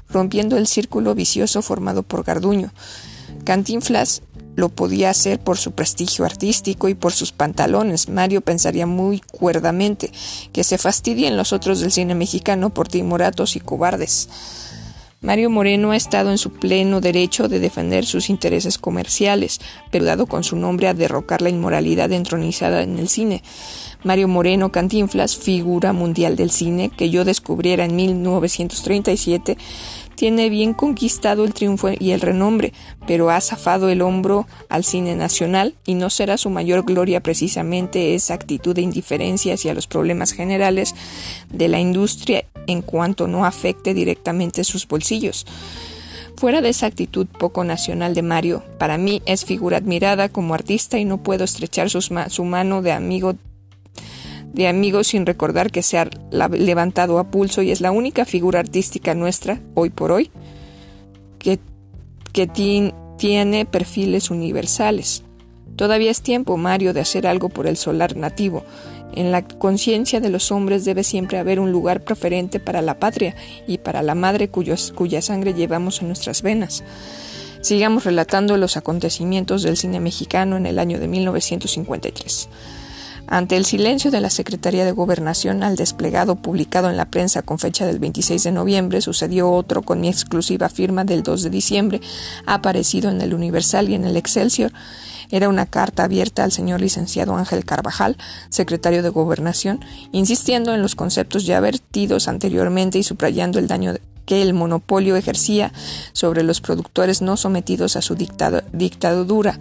[0.10, 2.74] rompiendo el círculo vicioso formado por Garduño.
[3.46, 4.22] Cantinflas
[4.56, 8.10] lo podía hacer por su prestigio artístico y por sus pantalones.
[8.10, 10.12] Mario pensaría muy cuerdamente
[10.52, 14.28] que se fastidien los otros del cine mexicano por timoratos y cobardes.
[15.22, 19.60] Mario Moreno ha estado en su pleno derecho de defender sus intereses comerciales,
[19.92, 23.44] pero dado con su nombre a derrocar la inmoralidad entronizada en el cine.
[24.02, 29.58] Mario Moreno Cantinflas, figura mundial del cine, que yo descubriera en 1937,
[30.16, 32.72] tiene bien conquistado el triunfo y el renombre,
[33.06, 38.16] pero ha zafado el hombro al cine nacional y no será su mayor gloria precisamente
[38.16, 40.96] esa actitud de indiferencia hacia los problemas generales
[41.50, 45.46] de la industria en cuanto no afecte directamente sus bolsillos.
[46.38, 50.98] Fuera de esa actitud poco nacional de Mario, para mí es figura admirada como artista
[50.98, 53.36] y no puedo estrechar su mano de amigo
[54.54, 59.14] de sin recordar que se ha levantado a pulso y es la única figura artística
[59.14, 60.32] nuestra, hoy por hoy,
[61.38, 61.60] que,
[62.34, 62.48] que
[63.18, 65.24] tiene perfiles universales.
[65.76, 68.66] Todavía es tiempo, Mario, de hacer algo por el solar nativo.
[69.14, 73.36] En la conciencia de los hombres debe siempre haber un lugar preferente para la patria
[73.68, 76.84] y para la madre cuya sangre llevamos en nuestras venas.
[77.62, 82.50] Sigamos relatando los acontecimientos del cine mexicano en el año de 1953.
[83.32, 87.60] Ante el silencio de la Secretaría de Gobernación al desplegado publicado en la prensa con
[87.60, 92.02] fecha del 26 de noviembre, sucedió otro con mi exclusiva firma del 2 de diciembre,
[92.48, 94.72] aparecido en el Universal y en el Excelsior.
[95.32, 98.18] Era una carta abierta al señor licenciado Ángel Carvajal,
[98.50, 99.80] secretario de Gobernación,
[100.12, 105.74] insistiendo en los conceptos ya vertidos anteriormente y subrayando el daño que el monopolio ejercía
[106.14, 109.60] sobre los productores no sometidos a su dictadura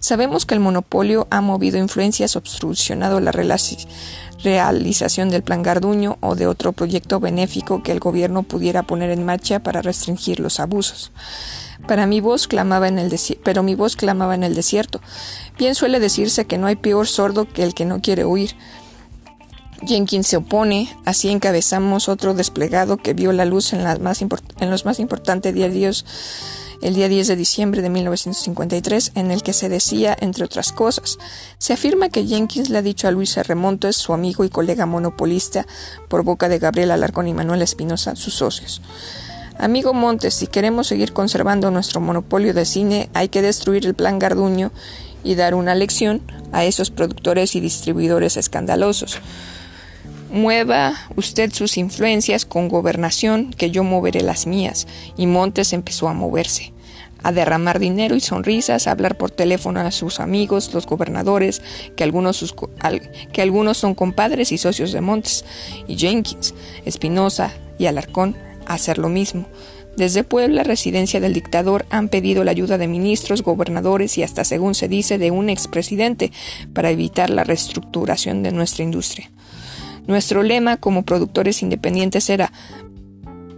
[0.00, 6.46] Sabemos que el monopolio ha movido influencias, obstruccionado la realización del Plan Garduño o de
[6.46, 11.12] otro proyecto benéfico que el gobierno pudiera poner en marcha para restringir los abusos.
[11.90, 13.12] Para mi voz clamaba en el
[13.42, 15.00] pero mi voz clamaba en el desierto.
[15.58, 18.54] Bien suele decirse que no hay peor sordo que el que no quiere oír.
[19.84, 25.00] Jenkins se opone, así encabezamos otro desplegado que vio la luz en, en los más
[25.00, 26.04] importantes diarios
[26.80, 31.18] el día 10 de diciembre de 1953, en el que se decía, entre otras cosas,
[31.58, 33.52] se afirma que Jenkins le ha dicho a Luis R.
[33.56, 35.66] Montes, su amigo y colega monopolista,
[36.08, 38.80] por boca de Gabriel Alarcón y Manuel Espinosa, sus socios.
[39.60, 44.18] Amigo Montes, si queremos seguir conservando nuestro monopolio de cine, hay que destruir el plan
[44.18, 44.72] Garduño
[45.22, 49.18] y dar una lección a esos productores y distribuidores escandalosos.
[50.32, 54.86] Mueva usted sus influencias con gobernación, que yo moveré las mías.
[55.18, 56.72] Y Montes empezó a moverse,
[57.22, 61.60] a derramar dinero y sonrisas, a hablar por teléfono a sus amigos, los gobernadores,
[61.96, 62.54] que algunos,
[63.30, 65.44] que algunos son compadres y socios de Montes,
[65.86, 66.54] y Jenkins,
[66.86, 68.36] Espinosa y Alarcón,
[68.74, 69.46] hacer lo mismo.
[69.96, 74.74] Desde Puebla, residencia del dictador, han pedido la ayuda de ministros, gobernadores y hasta, según
[74.74, 76.32] se dice, de un expresidente
[76.72, 79.30] para evitar la reestructuración de nuestra industria.
[80.06, 82.52] Nuestro lema como productores independientes era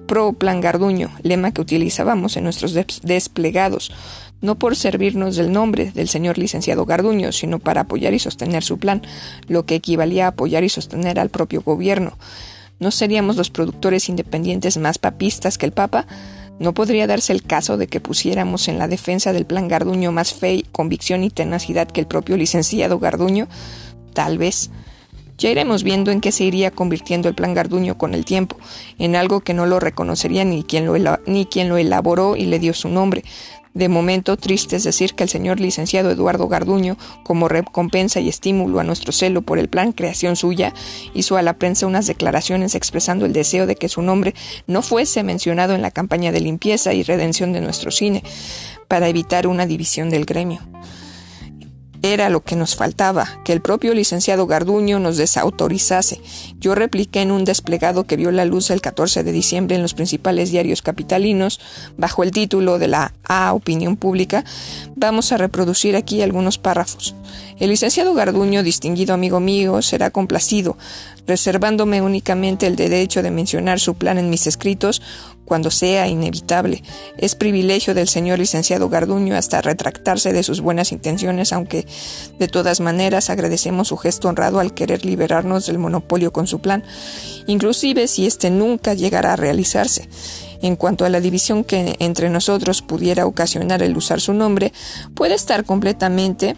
[0.06, 3.92] Pro Plan Garduño, lema que utilizábamos en nuestros desplegados,
[4.40, 8.78] no por servirnos del nombre del señor licenciado Garduño, sino para apoyar y sostener su
[8.78, 9.02] plan,
[9.48, 12.18] lo que equivalía a apoyar y sostener al propio gobierno.
[12.82, 16.04] ¿No seríamos los productores independientes más papistas que el Papa?
[16.58, 20.34] ¿No podría darse el caso de que pusiéramos en la defensa del plan Garduño más
[20.34, 23.46] fe, convicción y tenacidad que el propio licenciado Garduño?
[24.14, 24.70] Tal vez.
[25.38, 28.56] Ya iremos viendo en qué se iría convirtiendo el plan Garduño con el tiempo,
[28.98, 32.58] en algo que no lo reconocería ni quien lo, ni quien lo elaboró y le
[32.58, 33.22] dio su nombre.
[33.74, 38.80] De momento, triste es decir que el señor licenciado Eduardo Garduño, como recompensa y estímulo
[38.80, 40.74] a nuestro celo por el plan creación suya,
[41.14, 44.34] hizo a la prensa unas declaraciones expresando el deseo de que su nombre
[44.66, 48.22] no fuese mencionado en la campaña de limpieza y redención de nuestro cine,
[48.88, 50.60] para evitar una división del gremio.
[52.04, 56.20] Era lo que nos faltaba, que el propio licenciado Garduño nos desautorizase.
[56.58, 59.94] Yo repliqué en un desplegado que vio la luz el 14 de diciembre en los
[59.94, 61.60] principales diarios capitalinos,
[61.96, 64.44] bajo el título de la A Opinión Pública.
[64.96, 67.14] Vamos a reproducir aquí algunos párrafos.
[67.60, 70.76] El licenciado Garduño, distinguido amigo mío, será complacido,
[71.28, 75.02] reservándome únicamente el derecho de mencionar su plan en mis escritos
[75.52, 76.82] cuando sea inevitable.
[77.18, 81.86] Es privilegio del señor licenciado Garduño hasta retractarse de sus buenas intenciones, aunque
[82.38, 86.84] de todas maneras agradecemos su gesto honrado al querer liberarnos del monopolio con su plan,
[87.46, 90.08] inclusive si éste nunca llegará a realizarse.
[90.62, 94.72] En cuanto a la división que entre nosotros pudiera ocasionar el usar su nombre,
[95.14, 96.56] puede estar completamente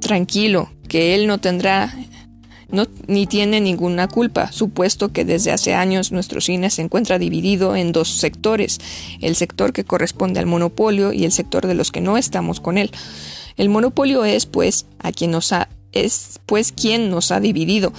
[0.00, 1.94] tranquilo, que él no tendrá
[2.68, 7.76] no, ni tiene ninguna culpa, supuesto que desde hace años nuestro cine se encuentra dividido
[7.76, 8.78] en dos sectores,
[9.20, 12.78] el sector que corresponde al monopolio y el sector de los que no estamos con
[12.78, 12.90] él.
[13.56, 17.92] El monopolio es, pues, a quien nos ha es pues quien nos ha dividido.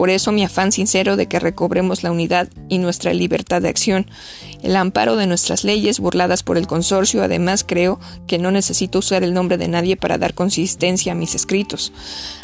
[0.00, 4.06] Por eso mi afán sincero de que recobremos la unidad y nuestra libertad de acción.
[4.62, 9.24] El amparo de nuestras leyes burladas por el consorcio, además creo que no necesito usar
[9.24, 11.92] el nombre de nadie para dar consistencia a mis escritos.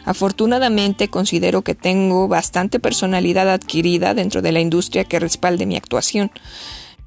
[0.05, 6.31] Afortunadamente considero que tengo bastante personalidad adquirida dentro de la industria que respalde mi actuación.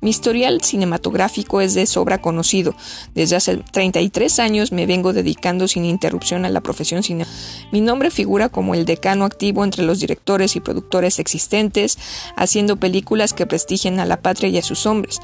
[0.01, 2.73] Mi historial cinematográfico es de sobra conocido.
[3.15, 7.25] Desde hace 33 años me vengo dedicando sin interrupción a la profesión cine.
[7.73, 11.97] Mi nombre figura como el decano activo entre los directores y productores existentes,
[12.37, 15.19] haciendo películas que prestigien a la patria y a sus hombres.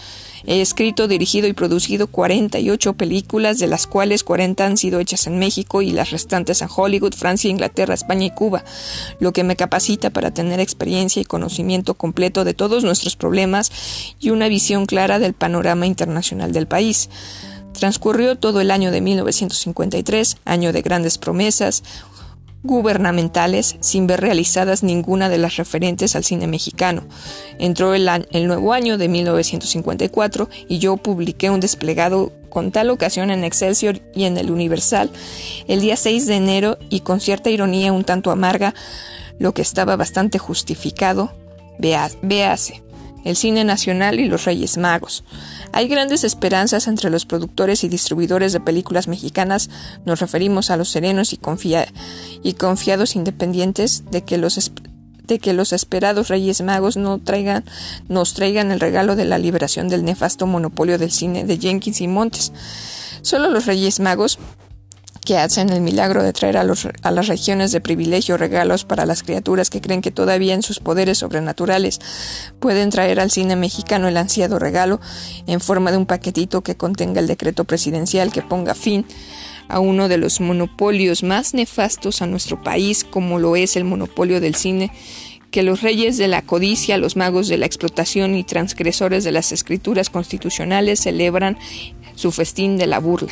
[0.48, 5.40] He escrito, dirigido y producido 48 películas, de las cuales 40 han sido hechas en
[5.40, 8.64] México y las restantes en Hollywood, Francia, Inglaterra, España y Cuba,
[9.20, 13.72] lo que me capacita para tener experiencia y conocimiento completo de todos nuestros problemas
[14.20, 17.10] y una visión clara del panorama internacional del país.
[17.74, 21.84] Transcurrió todo el año de 1953, año de grandes promesas,
[22.66, 27.04] gubernamentales sin ver realizadas ninguna de las referentes al cine mexicano.
[27.60, 33.32] Entró el, el, nuevo año de 1954 y yo publiqué un desplegado con tal ocasión
[33.32, 35.10] en Excelsior y en el Universal
[35.68, 38.74] el día 6 de enero y con cierta ironía un tanto amarga,
[39.40, 41.34] lo que estaba bastante justificado,
[41.78, 42.82] véase,
[43.26, 45.26] el cine nacional y los Reyes Magos.
[45.74, 49.70] Hay grandes esperanzas entre los productores y distribuidores de películas mexicanas,
[50.06, 51.38] nos referimos a los serenos y,
[52.54, 54.72] confiados independientes de que los
[55.26, 57.66] de que los esperados Reyes Magos no traigan,
[58.08, 62.08] nos traigan el regalo de la liberación del nefasto monopolio del cine de Jenkins y
[62.08, 62.54] Montes.
[63.24, 64.38] Solo los Reyes Magos
[65.26, 69.06] que hacen el milagro de traer a, los, a, las regiones de privilegio regalos para
[69.06, 72.00] las criaturas que creen que todavía en sus poderes sobrenaturales
[72.60, 75.02] pueden traer al cine mexicano el ansiado regalo
[75.48, 79.06] en forma de un paquetito que contenga el decreto presidencial que ponga fin
[79.68, 84.40] a uno de los monopolios más nefastos a nuestro país como lo es el monopolio
[84.40, 84.92] del cine
[85.50, 89.54] que los reyes de la codicia, los magos de la explotación y transgresores de las
[89.54, 91.58] escrituras constitucionales celebran
[92.16, 93.32] su festín de la burla.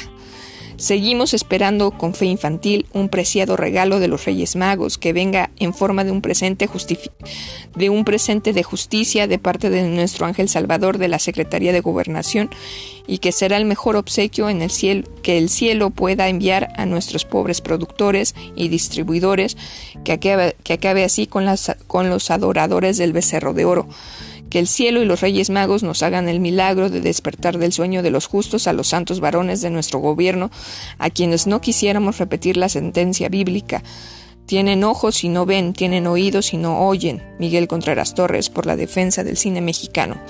[0.84, 5.74] Seguimos esperando con fe infantil un preciado regalo de los Reyes Magos que venga en
[5.74, 6.68] forma de un presente
[7.74, 11.80] de un presente de justicia de parte de nuestro ángel Salvador de la Secretaría de
[11.80, 12.50] Gobernación
[13.08, 16.86] y que será el mejor obsequio en el cielo que el cielo pueda enviar a
[16.86, 19.56] nuestros pobres productores y distribuidores
[20.04, 23.88] que acabe, que acabe así con, las, con los adoradores del becerro de oro
[24.54, 28.04] que el cielo y los reyes magos nos hagan el milagro de despertar del sueño
[28.04, 30.52] de los justos a los santos varones de nuestro gobierno,
[31.00, 33.82] a quienes no quisiéramos repetir la sentencia bíblica.
[34.46, 37.24] Tienen ojos y no ven, tienen oídos y no oyen.
[37.40, 40.22] Miguel Contreras Torres por la defensa del cine mexicano.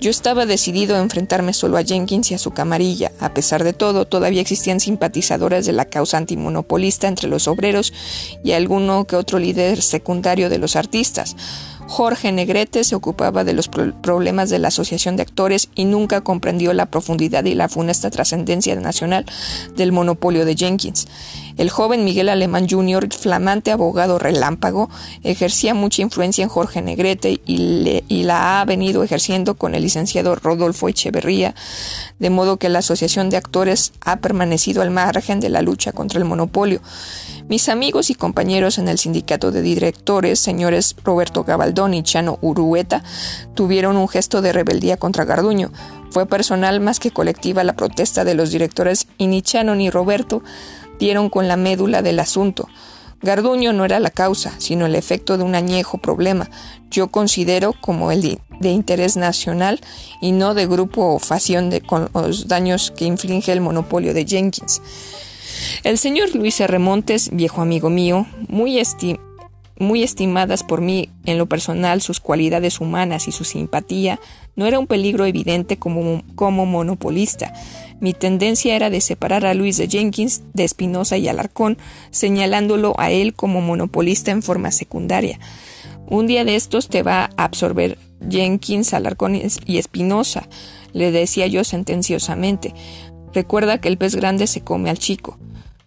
[0.00, 3.12] Yo estaba decidido a enfrentarme solo a Jenkins y a su camarilla.
[3.20, 7.92] A pesar de todo, todavía existían simpatizadores de la causa antimonopolista entre los obreros
[8.42, 11.36] y alguno que otro líder secundario de los artistas.
[11.86, 16.72] Jorge Negrete se ocupaba de los problemas de la Asociación de Actores y nunca comprendió
[16.72, 19.26] la profundidad y la funesta trascendencia nacional
[19.76, 21.06] del monopolio de Jenkins.
[21.56, 24.90] El joven Miguel Alemán Jr., flamante abogado relámpago,
[25.22, 30.34] ejercía mucha influencia en Jorge Negrete y, y la ha venido ejerciendo con el licenciado
[30.34, 31.54] Rodolfo Echeverría,
[32.18, 36.18] de modo que la Asociación de Actores ha permanecido al margen de la lucha contra
[36.18, 36.80] el monopolio.
[37.46, 43.04] Mis amigos y compañeros en el sindicato de directores, señores Roberto Gabaldón y Chano Urueta,
[43.54, 45.70] tuvieron un gesto de rebeldía contra Garduño.
[46.10, 50.42] Fue personal más que colectiva la protesta de los directores y ni Chano ni Roberto
[50.98, 52.66] dieron con la médula del asunto.
[53.20, 56.48] Garduño no era la causa, sino el efecto de un añejo problema.
[56.90, 59.80] Yo considero como el de interés nacional
[60.22, 64.24] y no de grupo o facción de, con los daños que inflige el monopolio de
[64.24, 64.80] Jenkins.
[65.82, 66.78] El señor Luis R.
[66.78, 68.80] Montes, viejo amigo mío, muy,
[69.78, 74.20] muy estimadas por mí en lo personal sus cualidades humanas y su simpatía,
[74.56, 77.52] no era un peligro evidente como, como monopolista.
[78.00, 81.78] Mi tendencia era de separar a Luis de Jenkins de Espinosa y Alarcón,
[82.10, 85.38] señalándolo a él como monopolista en forma secundaria.
[86.06, 87.98] Un día de estos te va a absorber
[88.28, 90.48] Jenkins, Alarcón y Espinosa,
[90.92, 92.74] le decía yo sentenciosamente.
[93.32, 95.38] Recuerda que el pez grande se come al chico.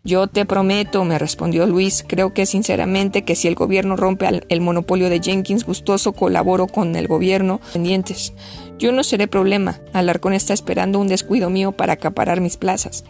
[0.07, 4.61] Yo te prometo, me respondió Luis, creo que sinceramente que si el gobierno rompe el
[4.61, 8.31] monopolio de Jenkins, gustoso colaboro con el gobierno pendientes.
[8.79, 9.81] Yo no seré problema.
[9.91, 13.03] Alarcón está esperando un descuido mío para acaparar mis plazas.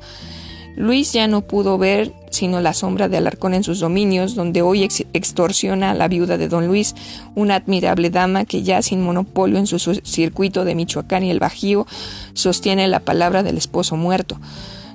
[0.76, 4.84] Luis ya no pudo ver sino la sombra de Alarcón en sus dominios, donde hoy
[5.14, 6.96] extorsiona a la viuda de don Luis,
[7.36, 11.86] una admirable dama que ya sin monopolio en su circuito de Michoacán y el Bajío,
[12.34, 14.40] sostiene la palabra del esposo muerto.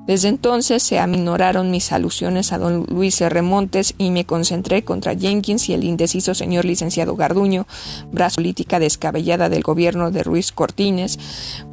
[0.06, 3.40] Desde entonces se aminoraron mis alusiones a don Luis R.
[3.40, 7.68] Montes y me concentré contra Jenkins y el indeciso señor licenciado Garduño,
[8.10, 11.20] brazo política descabellada del gobierno de Ruiz Cortines,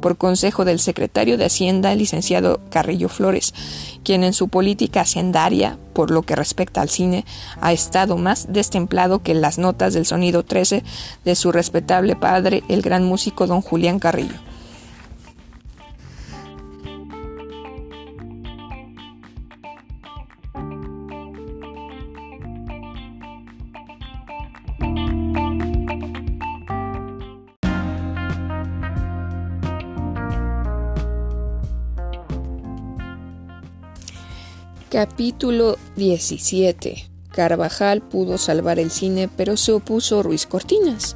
[0.00, 3.52] por consejo del secretario de Hacienda, el licenciado Carrillo Flores,
[4.04, 7.24] quien en su política hacendaria, por lo que respecta al cine,
[7.60, 10.84] ha estado más destemplado que las notas del sonido 13
[11.24, 14.49] de su respetable padre, el gran músico don Julián Carrillo.
[34.90, 37.08] Capítulo 17.
[37.30, 41.14] Carvajal pudo salvar el cine, pero se opuso Ruiz Cortinas.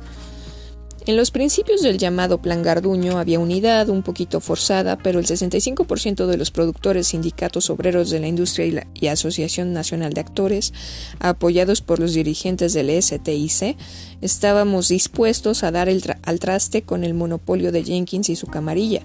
[1.06, 6.26] En los principios del llamado Plan Garduño había unidad, un poquito forzada, pero el 65%
[6.26, 10.72] de los productores sindicatos obreros de la industria y, la, Asociación Nacional de Actores,
[11.18, 13.76] apoyados por los dirigentes del STIC,
[14.20, 19.02] estábamos dispuestos a dar al traste con el monopolio de Jenkins y su camarilla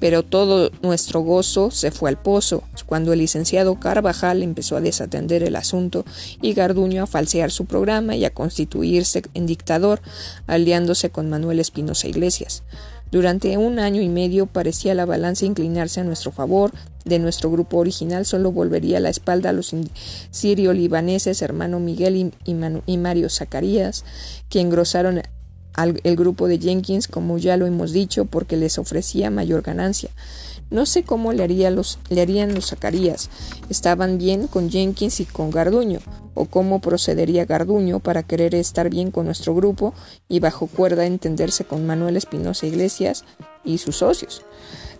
[0.00, 5.42] pero todo nuestro gozo se fue al pozo cuando el licenciado Carvajal empezó a desatender
[5.42, 6.04] el asunto
[6.42, 10.00] y Garduño a falsear su programa y a constituirse en dictador,
[10.46, 12.64] aliándose con Manuel Espinosa Iglesias.
[13.10, 16.70] Durante un año y medio parecía la balanza inclinarse a nuestro favor.
[17.04, 19.74] De nuestro grupo original solo volvería la espalda a los
[20.30, 22.56] sirio-libaneses hermano Miguel y, y,
[22.86, 24.04] y Mario Zacarías,
[24.48, 25.22] que engrosaron
[25.80, 30.10] al, el grupo de Jenkins, como ya lo hemos dicho, porque les ofrecía mayor ganancia.
[30.70, 33.28] No sé cómo le, haría los, le harían los Zacarías.
[33.68, 35.98] Estaban bien con Jenkins y con Garduño,
[36.34, 39.94] o cómo procedería Garduño para querer estar bien con nuestro grupo
[40.28, 43.24] y bajo cuerda entenderse con Manuel Espinosa Iglesias
[43.64, 44.42] y sus socios.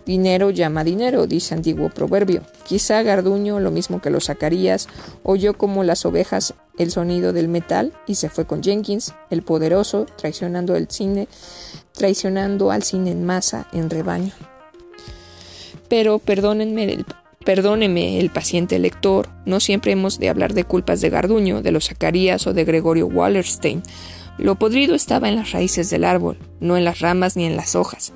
[0.05, 2.43] Dinero llama dinero, dice antiguo proverbio.
[2.65, 4.87] Quizá Garduño, lo mismo que los Zacarías,
[5.23, 10.05] oyó como las ovejas el sonido del metal y se fue con Jenkins, el poderoso,
[10.17, 11.27] traicionando el cine,
[11.93, 14.33] traicionando al cine en masa, en rebaño.
[15.87, 17.05] Pero perdónenme el,
[17.45, 21.87] perdóneme el paciente lector, no siempre hemos de hablar de culpas de Garduño, de los
[21.87, 23.83] Zacarías o de Gregorio Wallerstein.
[24.37, 27.75] Lo podrido estaba en las raíces del árbol, no en las ramas ni en las
[27.75, 28.13] hojas.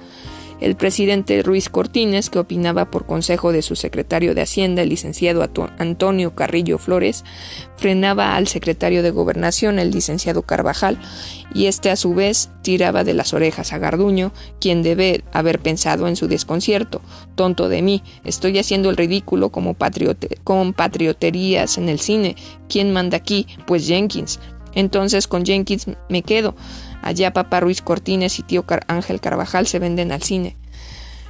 [0.62, 5.48] El presidente Ruiz Cortines, que opinaba por consejo de su secretario de Hacienda, el licenciado
[5.78, 7.26] Antonio Carrillo Flores,
[7.76, 10.98] frenaba al secretario de Gobernación, el licenciado Carvajal,
[11.54, 16.08] y este a su vez tiraba de las orejas a Garduño, quien debe haber pensado
[16.08, 17.02] en su desconcierto.
[17.36, 22.36] Tonto de mí, estoy haciendo el ridículo como patriote con patrioterías en el cine.
[22.70, 23.48] ¿Quién manda aquí?
[23.66, 24.40] Pues Jenkins.
[24.74, 26.56] Entonces con Jenkins me quedo.
[27.06, 30.58] Allá papá Ruiz Cortines y tío Ángel Carvajal se venden al cine.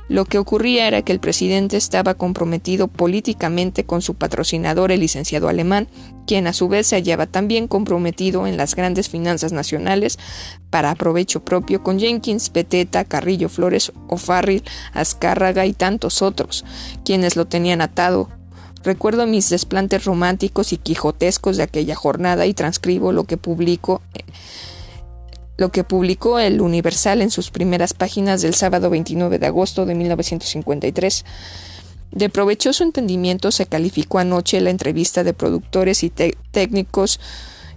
[0.08, 5.50] Lo que ocurría era que el presidente estaba comprometido políticamente con su patrocinador, el licenciado
[5.50, 5.88] alemán,
[6.26, 10.18] quien a su vez se hallaba también comprometido en las grandes finanzas nacionales
[10.70, 16.66] para provecho propio con Jenkins, Peteta, Carrillo Flores, O'Farrill, Azcárraga y tantos otros,
[17.04, 18.30] quienes lo tenían atado
[18.86, 24.04] Recuerdo mis desplantes románticos y quijotescos de aquella jornada y transcribo lo que publico
[25.58, 29.96] lo que publicó el Universal en sus primeras páginas del sábado 29 de agosto de
[29.96, 31.26] 1953.
[32.12, 37.20] De provechoso entendimiento se calificó anoche la entrevista de productores y técnicos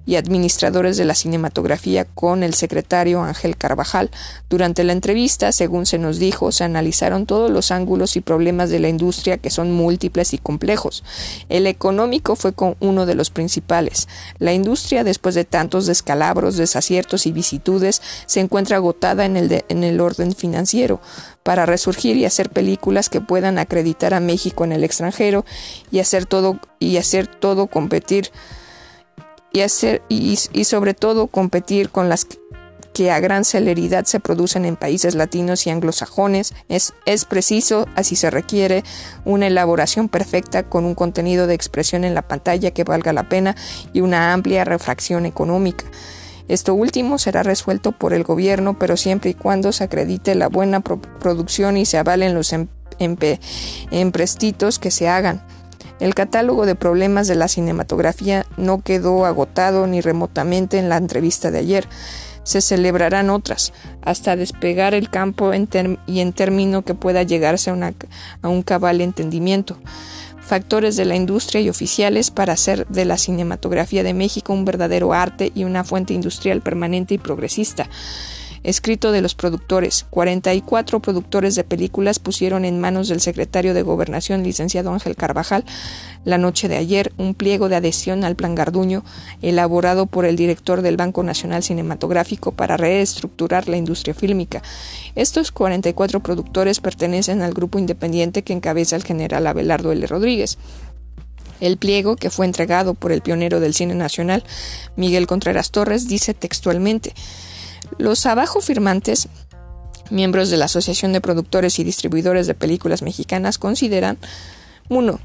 [0.08, 4.10] y administradores de la cinematografía con el secretario Ángel Carvajal.
[4.48, 8.80] Durante la entrevista, según se nos dijo, se analizaron todos los ángulos y problemas de
[8.80, 11.04] la industria que son múltiples y complejos.
[11.50, 14.08] El económico fue con uno de los principales.
[14.38, 19.66] La industria, después de tantos descalabros, desaciertos y vicitudes, se encuentra agotada en el, de,
[19.68, 21.02] en el orden financiero
[21.42, 25.44] para resurgir y hacer películas que puedan acreditar a México en el extranjero
[25.90, 28.30] y hacer todo y hacer todo competir
[29.52, 32.26] y, hacer, y, sobre todo competir con las
[32.92, 38.16] que a gran celeridad se producen en países latinos y anglosajones, es, es preciso, así
[38.16, 38.82] se requiere,
[39.24, 43.54] una elaboración perfecta con un contenido de expresión en la pantalla que valga la pena
[43.92, 45.84] y una amplia refracción económica.
[46.48, 50.80] Esto último será resuelto por el gobierno, pero siempre y cuando se acredite la buena
[50.80, 52.68] pro producción y se avalen los em
[53.90, 55.46] emprestitos que se hagan.
[56.00, 61.50] El catálogo de problemas de la cinematografía no quedó agotado ni remotamente en la entrevista
[61.50, 61.88] de ayer.
[62.44, 63.72] Se celebrarán otras,
[64.02, 69.76] hasta despegar el campo y en término que pueda llegarse a un cabal entendimiento
[70.48, 75.12] factores de la industria y oficiales para hacer de la cinematografía de México un verdadero
[75.12, 77.88] arte y una fuente industrial permanente y progresista
[78.62, 80.06] escrito de los productores.
[80.10, 85.64] 44 productores de películas pusieron en manos del secretario de Gobernación, licenciado Ángel Carvajal,
[86.24, 89.04] la noche de ayer un pliego de adhesión al Plan Garduño,
[89.42, 94.62] elaborado por el director del Banco Nacional Cinematográfico para reestructurar la industria fílmica.
[95.14, 100.06] Estos 44 productores pertenecen al grupo independiente que encabeza el general Abelardo L.
[100.06, 100.58] Rodríguez.
[101.60, 104.44] El pliego, que fue entregado por el pionero del cine nacional,
[104.96, 107.14] Miguel Contreras Torres, dice textualmente
[107.96, 109.28] los abajo firmantes,
[110.10, 114.18] miembros de la Asociación de Productores y Distribuidores de Películas Mexicanas, consideran
[114.88, 115.20] 1.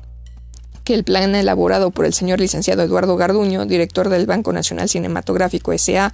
[0.83, 5.71] Que el plan elaborado por el señor licenciado Eduardo Garduño, director del Banco Nacional Cinematográfico
[5.73, 6.13] S.A.,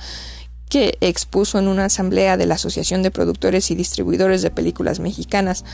[0.70, 5.66] que expuso en una asamblea de la Asociación de Productores y Distribuidores de Películas Mexicanas,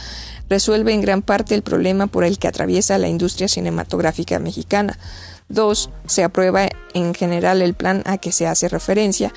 [0.50, 4.98] resuelve en gran parte el problema por el que atraviesa la industria cinematográfica mexicana.
[5.50, 5.90] 2.
[6.08, 9.34] Se aprueba en general el plan a que se hace referencia,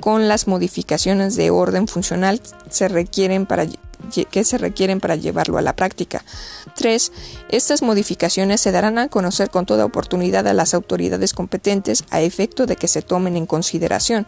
[0.00, 3.66] con las modificaciones de orden funcional se requieren para
[4.30, 6.24] que se requieren para llevarlo a la práctica.
[6.74, 7.12] 3.
[7.50, 12.66] Estas modificaciones se darán a conocer con toda oportunidad a las autoridades competentes a efecto
[12.66, 14.26] de que se tomen en consideración.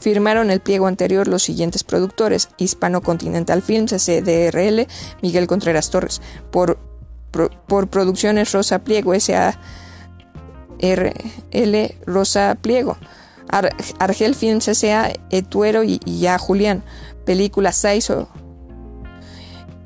[0.00, 4.86] Firmaron el pliego anterior los siguientes productores: Hispano Continental Films SDRL,
[5.20, 6.20] Miguel Contreras Torres,
[6.50, 6.78] por,
[7.66, 9.58] por Producciones Rosa Pliego S.A.
[10.82, 12.98] RL Rosa Pliego,
[13.48, 15.12] Argel Films S.A.
[15.30, 16.82] Etuero y, Ya Julián,
[17.24, 18.28] película Saizo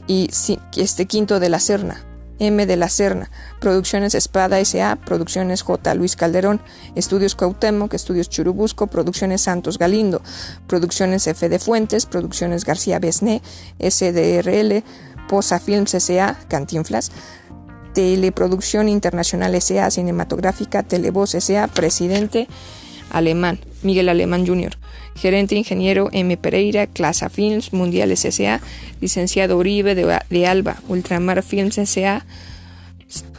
[0.06, 0.30] y
[0.76, 2.02] este quinto de la Serna.
[2.38, 3.30] M de la Serna,
[3.60, 5.94] Producciones Espada S.A., Producciones J.
[5.94, 6.60] Luis Calderón,
[6.94, 10.20] Estudios Cuauhtémoc, Estudios Churubusco, Producciones Santos Galindo,
[10.66, 11.48] Producciones F.
[11.48, 13.40] de Fuentes, Producciones García Besné,
[13.78, 14.84] SDRL,
[15.28, 17.10] Posa Films S.A., Cantinflas,
[17.94, 22.48] Teleproducción Internacional S.A., Cinematográfica, Televoz S.A., Presidente
[23.10, 24.76] Alemán, Miguel Alemán Jr.,
[25.16, 26.36] Gerente Ingeniero M.
[26.36, 28.60] Pereira, Clasa Films, Mundiales S.A.,
[29.00, 32.24] Licenciado Uribe de, Alba, Ultramar Films S.A.,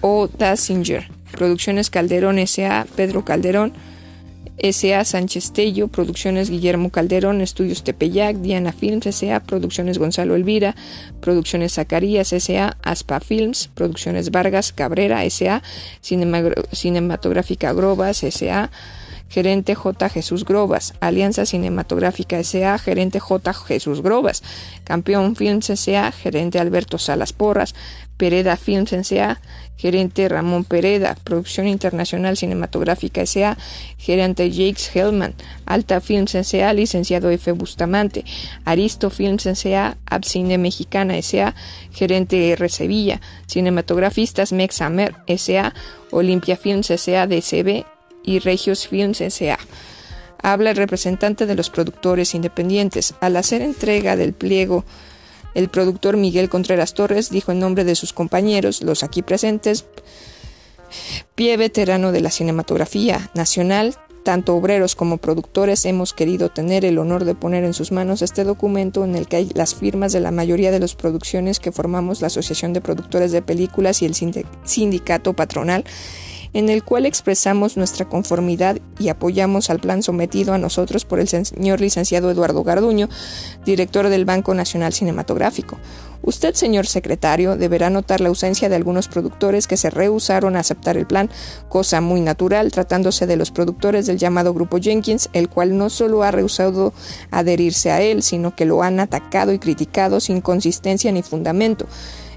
[0.01, 0.27] O.
[0.27, 3.73] Dassinger, Producciones Calderón S.A., Pedro Calderón,
[4.57, 5.05] S.A.
[5.05, 10.75] Sánchez Tello, Producciones Guillermo Calderón, Estudios Tepeyac, Diana Films S.A., Producciones Gonzalo Elvira,
[11.21, 15.61] Producciones Zacarías S.A., Aspa Films, Producciones Vargas Cabrera S.A.,
[16.01, 18.71] Cinematográfica Grobas S.A.,
[19.29, 20.09] Gerente J.
[20.09, 23.53] Jesús Grobas, Alianza Cinematográfica S.A., Gerente J.
[23.53, 24.43] Jesús Grobas,
[24.83, 27.75] Campeón Films S.A., Gerente Alberto Salas Porras,
[28.17, 29.39] Pereda Films S.A.,
[29.77, 33.57] Gerente Ramón Pereda, Producción Internacional Cinematográfica S.A.,
[33.97, 35.35] Gerente Jakes Hellman,
[35.65, 37.51] Alta Films S.A., Licenciado F.
[37.51, 38.25] Bustamante,
[38.65, 41.53] Aristo Films S.A., Abcine Mexicana S.A.,
[41.91, 42.69] Gerente R.
[42.69, 45.73] Sevilla, Cinematografistas Mexamer S.A.,
[46.09, 47.27] Olimpia Films S.A.
[47.27, 47.85] DCB,
[48.27, 49.57] y Regios Films S.A.
[50.43, 53.15] Habla el representante de los productores independientes.
[53.21, 54.83] Al hacer entrega del pliego,
[55.55, 59.85] el productor Miguel Contreras Torres dijo en nombre de sus compañeros, los aquí presentes,
[61.35, 67.23] pie veterano de la cinematografía nacional, tanto obreros como productores hemos querido tener el honor
[67.23, 70.31] de poner en sus manos este documento en el que hay las firmas de la
[70.31, 75.33] mayoría de las producciones que formamos la Asociación de Productores de Películas y el Sindicato
[75.33, 75.85] Patronal
[76.57, 81.27] en el cual expresamos nuestra conformidad y apoyamos al plan sometido a nosotros por el
[81.27, 83.09] señor licenciado Eduardo Garduño,
[83.63, 85.77] director del Banco Nacional Cinematográfico.
[86.23, 90.97] Usted, señor secretario, deberá notar la ausencia de algunos productores que se rehusaron a aceptar
[90.97, 91.29] el plan,
[91.69, 96.23] cosa muy natural tratándose de los productores del llamado Grupo Jenkins, el cual no solo
[96.23, 96.91] ha rehusado
[97.29, 101.85] adherirse a él, sino que lo han atacado y criticado sin consistencia ni fundamento.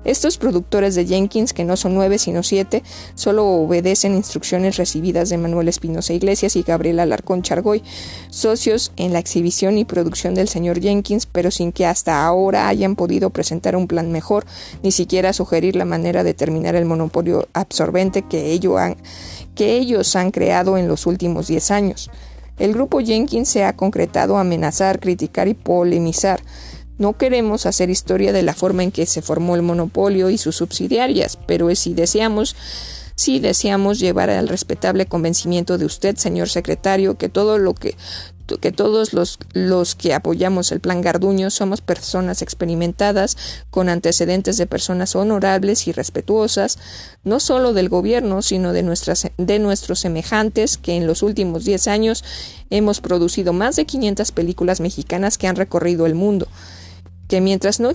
[0.05, 2.82] Estos productores de Jenkins, que no son nueve sino siete,
[3.14, 7.82] solo obedecen instrucciones recibidas de Manuel Espinosa Iglesias y Gabriel Alarcón Chargoy,
[8.31, 12.97] socios en la exhibición y producción del señor Jenkins, pero sin que hasta ahora hayan
[12.97, 14.47] podido presentar un plan mejor,
[14.82, 18.97] ni siquiera sugerir la manera de terminar el monopolio absorbente que, han,
[19.55, 22.10] que ellos han creado en los últimos diez años.
[22.59, 26.43] El grupo Jenkins se ha concretado a amenazar, criticar y polemizar.
[27.01, 30.56] No queremos hacer historia de la forma en que se formó el monopolio y sus
[30.56, 32.55] subsidiarias, pero si deseamos
[33.14, 37.97] si deseamos llevar al respetable convencimiento de usted, señor secretario, que todo lo que
[38.60, 43.36] que todos los, los que apoyamos el plan Garduño somos personas experimentadas,
[43.70, 46.78] con antecedentes de personas honorables y respetuosas,
[47.22, 51.86] no solo del gobierno, sino de, nuestras, de nuestros semejantes, que en los últimos 10
[51.86, 52.24] años
[52.70, 56.48] hemos producido más de 500 películas mexicanas que han recorrido el mundo
[57.31, 57.90] que mientras no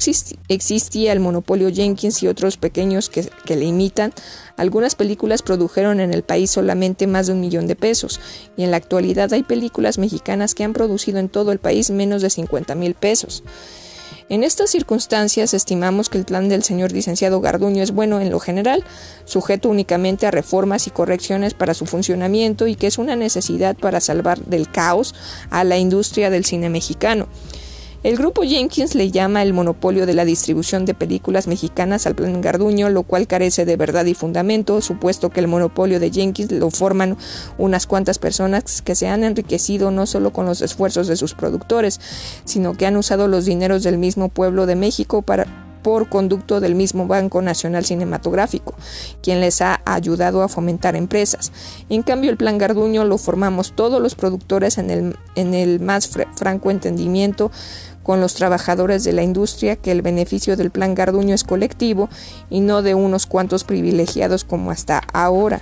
[0.48, 4.14] existía el monopolio Jenkins y otros pequeños que, le imitan,
[4.56, 8.22] algunas películas produjeron en el país solamente más de un millón de pesos,
[8.56, 12.22] y en la actualidad hay películas mexicanas que han producido en todo el país menos
[12.22, 13.44] de 50 mil pesos.
[14.30, 18.40] En estas circunstancias estimamos que el plan del señor licenciado Garduño es bueno en lo
[18.40, 18.86] general,
[19.26, 23.99] sujeto únicamente a reformas y correcciones para su funcionamiento y que es una necesidad para
[23.99, 25.14] salvar del caos
[25.49, 27.28] a la industria del cine mexicano.
[28.06, 32.40] El grupo Jenkins le llama el monopolio de la distribución de películas mexicanas al plan
[32.40, 36.69] Garduño, lo cual carece de verdad y fundamento, supuesto que el monopolio de Jenkins lo
[36.69, 37.18] forman
[37.57, 41.99] unas cuantas personas que se han enriquecido no solo con los esfuerzos de sus productores,
[42.44, 45.48] sino que han usado los dineros del mismo pueblo de México para
[45.86, 48.73] por conducto del mismo Banco Nacional Cinematográfico,
[49.22, 51.52] quien les ha ayudado a fomentar empresas.
[51.90, 56.10] En cambio, el Plan Garduño lo formamos todos los productores en el, en el más
[56.36, 57.52] franco entendimiento
[58.06, 62.07] con los trabajadores de la industria que el beneficio del Plan Garduño es colectivo
[62.52, 65.60] y no de unos cuantos privilegiados como hasta ahora.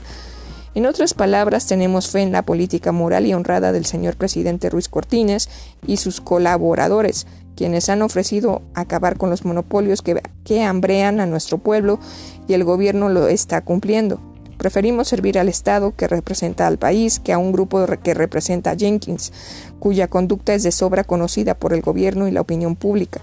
[0.76, 4.90] En otras palabras, tenemos fe en la política moral y honrada del señor presidente Ruiz
[4.90, 5.48] Cortines
[5.88, 11.60] y sus colaboradores, quienes han ofrecido acabar con los monopolios que, que hambrean a nuestro
[11.60, 11.98] pueblo
[12.49, 14.20] y el gobierno lo está cumpliendo.
[14.57, 18.76] Preferimos servir al Estado que representa al país que a un grupo que representa a
[18.76, 19.34] Jenkins,
[19.84, 23.20] cuya conducta es de sobra conocida por el gobierno y la opinión pública.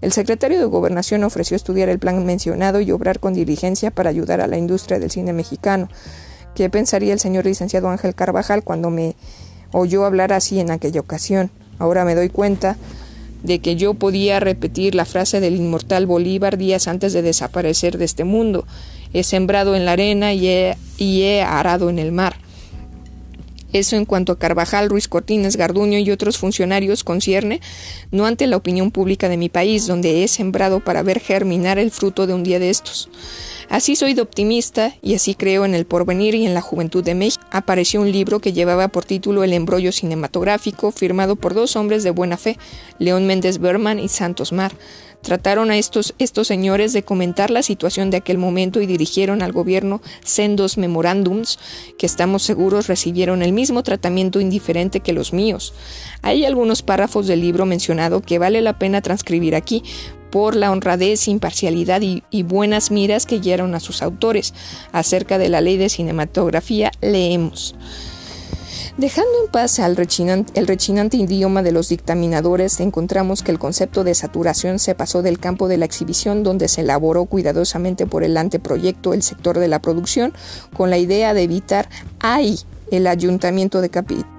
[0.00, 4.40] El secretario de Gobernación ofreció estudiar el plan mencionado y obrar con diligencia para ayudar
[4.40, 5.88] a la industria del cine mexicano.
[6.54, 9.16] ¿Qué pensaría el señor licenciado Ángel Carvajal cuando me
[9.72, 11.50] oyó hablar así en aquella ocasión?
[11.80, 12.76] Ahora me doy cuenta
[13.42, 18.04] de que yo podía repetir la frase del inmortal Bolívar días antes de desaparecer de
[18.04, 18.64] este mundo.
[19.12, 22.45] He sembrado en la arena y he, y he arado en el mar.
[23.72, 27.60] Eso en cuanto a Carvajal, Ruiz Cortines, Garduño y otros funcionarios concierne,
[28.10, 31.90] no ante la opinión pública de mi país, donde he sembrado para ver germinar el
[31.90, 33.08] fruto de un día de estos.
[33.68, 37.14] Así soy de optimista y así creo en el porvenir y en la juventud de
[37.14, 37.44] México.
[37.50, 42.10] Apareció un libro que llevaba por título El embrollo cinematográfico, firmado por dos hombres de
[42.10, 42.58] buena fe,
[42.98, 44.72] León Méndez Berman y Santos Mar.
[45.22, 49.50] Trataron a estos, estos señores de comentar la situación de aquel momento y dirigieron al
[49.50, 51.58] gobierno sendos memorándums
[51.98, 55.74] que estamos seguros recibieron el mismo tratamiento indiferente que los míos.
[56.22, 59.82] Hay algunos párrafos del libro mencionado que vale la pena transcribir aquí,
[60.36, 64.52] por la honradez, imparcialidad y, buenas miras que guiaron a sus autores.
[64.92, 67.74] Acerca de la ley de cinematografía leemos.
[68.98, 74.14] Dejando en paz al el rechinante idioma de los dictaminadores, encontramos que el concepto de
[74.14, 79.14] saturación se pasó del campo de la exhibición, donde se elaboró cuidadosamente por el anteproyecto
[79.14, 80.34] el sector de la producción,
[80.76, 81.88] con la idea de evitar
[82.20, 82.58] ahí
[82.90, 84.35] el ayuntamiento de capital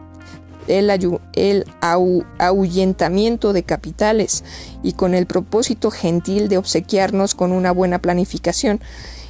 [0.68, 1.66] el,
[2.40, 4.44] ahuyentamiento de capitales
[4.84, 8.80] y con el propósito gentil de obsequiarnos con una buena planificación.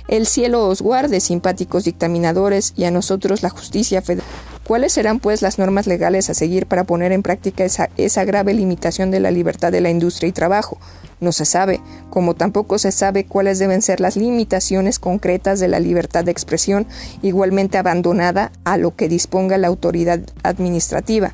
[0.07, 4.27] El cielo os guarde, simpáticos dictaminadores, y a nosotros la justicia federal.
[4.65, 8.53] ¿Cuáles serán, pues, las normas legales a seguir para poner en práctica esa, esa grave
[8.53, 10.77] limitación de la libertad de la industria y trabajo?
[11.19, 15.79] No se sabe, como tampoco se sabe cuáles deben ser las limitaciones concretas de la
[15.79, 16.85] libertad de expresión,
[17.21, 21.33] igualmente abandonada a lo que disponga la autoridad administrativa.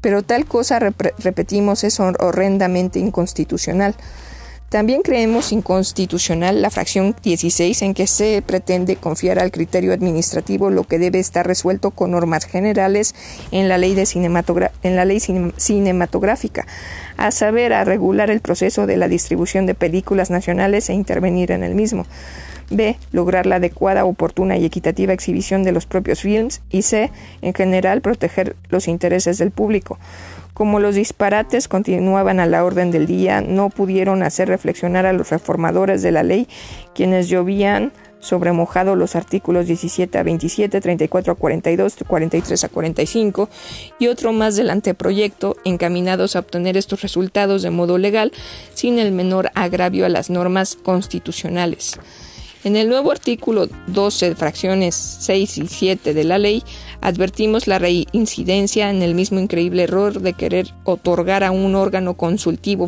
[0.00, 3.96] Pero tal cosa, repetimos, es horrendamente inconstitucional.
[4.68, 10.84] También creemos inconstitucional la fracción 16 en que se pretende confiar al criterio administrativo lo
[10.84, 13.14] que debe estar resuelto con normas generales
[13.50, 14.06] en la ley, de
[14.82, 16.66] en la ley cinematográfica,
[17.16, 21.62] a saber, a regular el proceso de la distribución de películas nacionales e intervenir en
[21.62, 22.04] el mismo.
[22.70, 22.98] B.
[23.12, 26.60] Lograr la adecuada, oportuna y equitativa exhibición de los propios films.
[26.70, 27.10] Y C.
[27.40, 29.98] En general, proteger los intereses del público.
[30.58, 35.30] Como los disparates continuaban a la orden del día, no pudieron hacer reflexionar a los
[35.30, 36.48] reformadores de la ley,
[36.96, 43.48] quienes llovían sobre mojado los artículos 17 a 27, 34 a 42, 43 a 45
[44.00, 48.32] y otro más del anteproyecto encaminados a obtener estos resultados de modo legal
[48.74, 52.00] sin el menor agravio a las normas constitucionales.
[52.68, 56.62] En el nuevo artículo 12, fracciones 6 y 7 de la ley,
[57.00, 62.84] advertimos la reincidencia en el mismo increíble error de querer otorgar a un órgano consultivo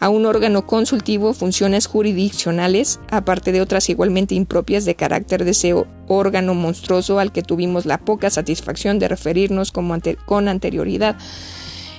[0.00, 5.74] a un órgano consultivo funciones jurisdiccionales, aparte de otras igualmente impropias de carácter de ese
[6.08, 11.16] órgano monstruoso al que tuvimos la poca satisfacción de referirnos con anterioridad.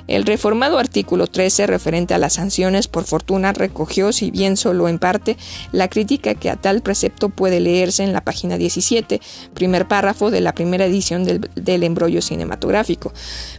[0.07, 4.99] El reformado artículo 13 referente a las sanciones por fortuna recogió, si bien solo en
[4.99, 5.35] parte,
[5.71, 9.19] la crítica que a tal precepto puede leerse en la página 17,
[9.55, 13.13] primer párrafo de la primera edición del, embrollo cinematográfico,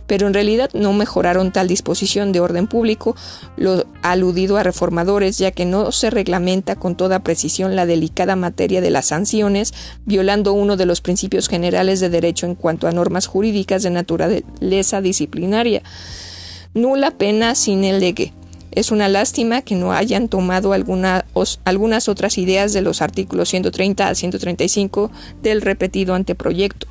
[0.07, 3.17] pero en realidad no mejoraron tal disposición de orden público,
[3.57, 8.81] lo aludido a reformadores, ya que no se reglamenta con toda precisión la delicada materia
[8.81, 9.75] de las sanciones,
[10.05, 15.01] violando uno de los principios generales de derecho en cuanto a normas jurídicas de naturaleza
[15.01, 15.83] disciplinaria
[16.77, 18.33] nula pena sin el legue.
[18.71, 24.15] Es una lástima que no hayan tomado algunas otras ideas de los artículos 130 a
[24.15, 25.11] 135
[25.43, 26.87] del repetido anteproyecto.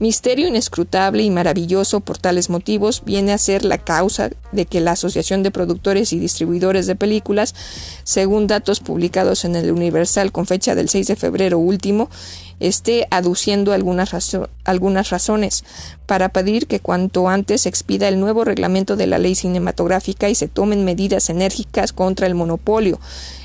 [0.00, 4.92] Misterio inescrutable y maravilloso por tales motivos viene a ser la causa de que la
[4.92, 7.54] Asociación de Productores y Distribuidores de Películas,
[8.02, 12.08] según datos publicados en el Universal con fecha del 6 de febrero último,
[12.60, 15.64] esté aduciendo algunas, algunas razones
[16.06, 20.34] para pedir que cuanto antes se expida el nuevo reglamento de la ley cinematográfica y
[20.34, 22.98] se tomen medidas enérgicas contra el monopolio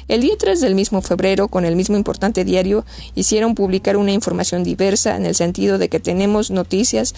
[0.07, 4.63] El día 3 del mismo febrero, con el mismo importante diario, hicieron publicar una información
[4.63, 7.15] diversa en el sentido de que tenemos noticias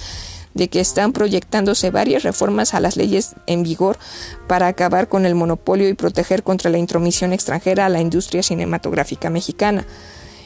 [0.53, 3.99] de que están proyectándose varias reformas a las leyes en vigor
[4.47, 9.29] para acabar con el monopolio y proteger contra la intromisión extranjera a la industria cinematográfica
[9.29, 9.85] mexicana.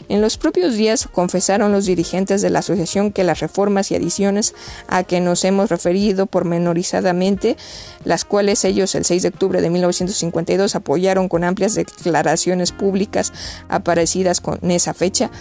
[0.09, 4.53] En los propios días confesaron los dirigentes de la asociación que las reformas y adiciones
[4.87, 7.57] a que nos hemos referido pormenorizadamente,
[8.03, 13.31] las cuales ellos el 6 de octubre de 1952 apoyaron con amplias declaraciones públicas
[13.69, 15.31] aparecidas con esa fecha,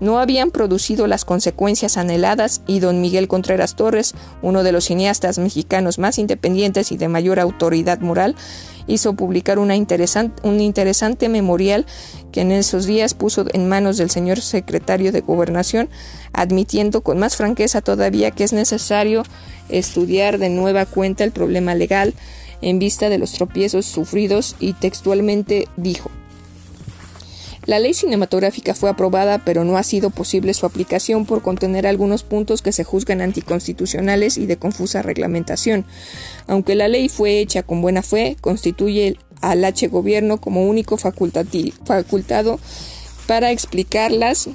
[0.00, 5.38] no habían producido las consecuencias anheladas y don Miguel Contreras Torres, uno de los cineastas
[5.38, 8.34] mexicanos más independientes y de mayor autoridad moral,
[8.86, 11.86] hizo publicar una un interesante memorial
[12.32, 15.88] que en esos días puso en manos del señor secretario de Gobernación,
[16.32, 19.22] admitiendo con más franqueza todavía que es necesario
[19.68, 22.14] estudiar de nueva cuenta el problema legal
[22.60, 26.10] en vista de los tropiezos sufridos y textualmente dijo
[27.66, 32.22] la ley cinematográfica fue aprobada, pero no ha sido posible su aplicación por contener algunos
[32.22, 35.86] puntos que se juzgan anticonstitucionales y de confusa reglamentación.
[36.46, 42.60] Aunque la ley fue hecha con buena fe, constituye al H gobierno como único facultado
[43.26, 44.48] para explicarlas.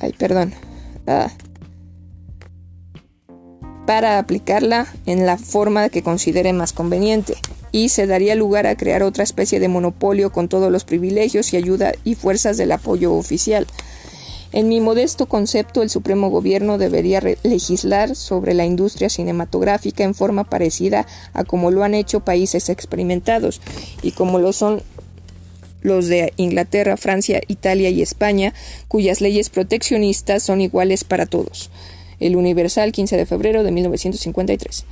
[0.00, 0.54] Ay, perdón.
[1.06, 1.30] Ah,
[3.86, 7.34] para aplicarla en la forma que considere más conveniente
[7.72, 11.56] y se daría lugar a crear otra especie de monopolio con todos los privilegios y
[11.56, 13.66] ayuda y fuerzas del apoyo oficial.
[14.52, 20.44] En mi modesto concepto, el Supremo Gobierno debería legislar sobre la industria cinematográfica en forma
[20.44, 23.62] parecida a como lo han hecho países experimentados
[24.02, 24.82] y como lo son
[25.80, 28.52] los de Inglaterra, Francia, Italia y España,
[28.88, 31.70] cuyas leyes proteccionistas son iguales para todos.
[32.20, 34.84] El Universal, 15 de febrero de 1953.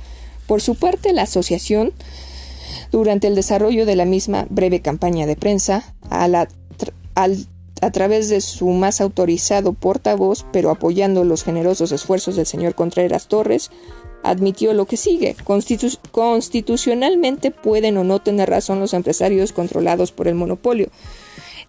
[0.47, 1.93] Por su parte, la Asociación
[2.91, 6.47] durante el desarrollo de la misma breve campaña de prensa, a,
[7.15, 13.27] a través de su más autorizado portavoz, pero apoyando los generosos esfuerzos del señor Contreras
[13.27, 13.71] Torres,
[14.23, 15.35] admitió lo que sigue.
[16.11, 20.89] constitucionalmente pueden o no tener razón los empresarios controlados por el monopolio.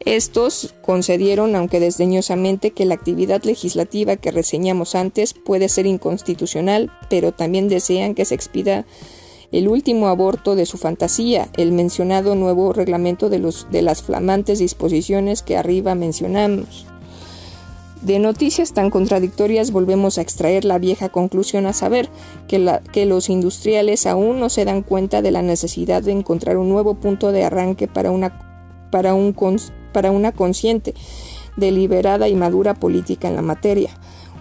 [0.05, 7.31] Estos concedieron, aunque desdeñosamente, que la actividad legislativa que reseñamos antes puede ser inconstitucional, pero
[7.33, 8.85] también desean que se expida
[9.53, 14.59] el último aborto de su fantasía, el mencionado nuevo reglamento de, los, de las flamantes
[14.59, 16.87] disposiciones que arriba mencionamos.
[18.01, 22.09] De noticias tan contradictorias volvemos a extraer la vieja conclusión a saber
[22.49, 26.57] que, la, que, los industriales aún no se dan cuenta de la necesidad de encontrar
[26.57, 29.37] un nuevo punto de arranque para una, para un,
[29.93, 30.95] para una consciente,
[31.57, 33.91] deliberada y madura política en la materia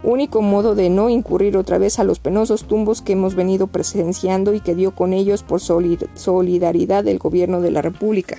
[0.04, 4.54] único modo de no incurrir otra vez a los penosos tumbos que hemos venido presenciando
[4.54, 8.38] y que dio con ellos por solidaridad del gobierno de la República.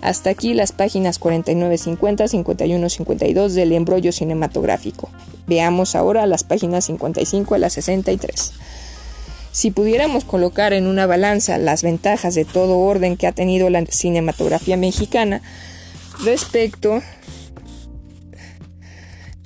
[0.00, 5.08] Hasta aquí las páginas 49-50, 51-52 del embrollo cinematográfico.
[5.46, 8.52] Veamos ahora las páginas 55 a las 63.
[9.50, 13.84] Si pudiéramos colocar en una balanza las ventajas de todo orden que ha tenido la
[13.86, 15.42] cinematografía mexicana
[16.24, 17.02] respecto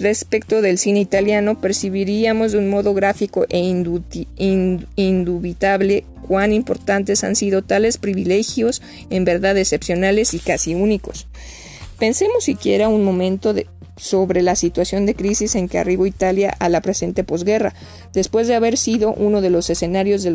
[0.02, 3.60] Respecto del cine italiano, percibiríamos de un modo gráfico e
[4.96, 11.28] indubitable cuán importantes han sido tales privilegios, en verdad excepcionales y casi únicos.
[12.00, 13.54] Pensemos siquiera un momento
[13.96, 17.72] sobre la situación de crisis en que arribó Italia a la presente posguerra,
[18.12, 20.32] después de haber sido uno de los escenarios de,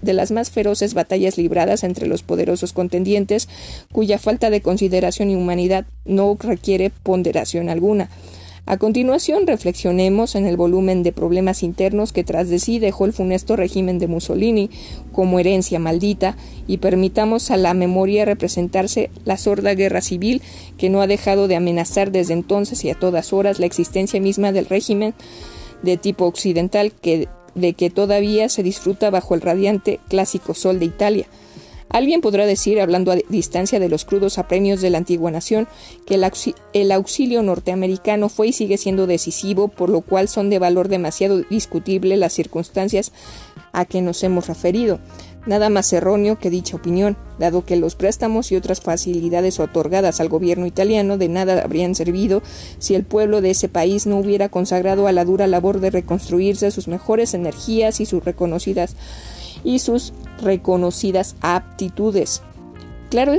[0.00, 3.48] de las más feroces batallas libradas entre los poderosos contendientes,
[3.90, 8.08] cuya falta de consideración y humanidad no requiere ponderación alguna.
[8.66, 13.12] A continuación, reflexionemos en el volumen de problemas internos que tras de sí dejó el
[13.12, 14.70] funesto régimen de Mussolini
[15.12, 20.42] como herencia maldita y permitamos a la memoria representarse la sorda guerra civil
[20.78, 24.52] que no ha dejado de amenazar desde entonces y a todas horas la existencia misma
[24.52, 25.14] del régimen
[25.82, 26.92] de tipo occidental
[27.54, 31.26] de que todavía se disfruta bajo el radiante clásico sol de Italia.
[31.90, 35.66] Alguien podrá decir, hablando a distancia de los crudos apremios de la antigua nación,
[36.06, 40.86] que el, auxilio norteamericano fue y sigue siendo decisivo, por lo cual son de valor
[40.86, 43.12] demasiado discutible las circunstancias
[43.72, 45.00] a que nos hemos referido.
[45.46, 50.28] Nada más erróneo que dicha opinión, dado que los préstamos y otras facilidades otorgadas al
[50.28, 52.42] gobierno italiano de nada habrían servido
[52.78, 56.70] si el pueblo de ese país no hubiera consagrado a la dura labor de reconstruirse
[56.70, 58.94] sus mejores energías y sus reconocidas
[59.64, 60.12] y sus
[60.42, 62.42] reconocidas aptitudes.
[63.10, 63.32] Claro,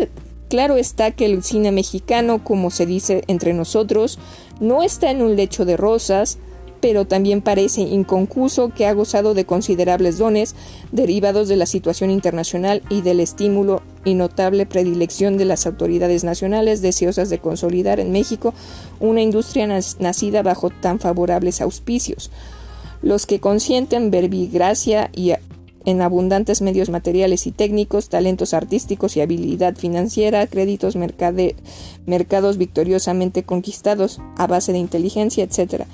[0.50, 4.20] claro está que el cine mexicano, como se dice entre nosotros,
[4.60, 6.38] no está en un lecho de rosas,
[6.82, 10.56] pero también parece inconcuso que ha gozado de considerables dones
[10.92, 16.82] derivados de la situación internacional y del estímulo y notable predilección de las autoridades nacionales
[16.82, 18.54] deseosas de consolidar en México
[19.00, 22.32] una industria nacida bajo tan favorables auspicios,
[23.04, 25.34] los que consienten verbigracia y
[25.86, 34.20] en abundantes medios materiales y técnicos, talentos artísticos y habilidad financiera, créditos mercados victoriosamente conquistados
[34.38, 35.86] a base de inteligencia, etc.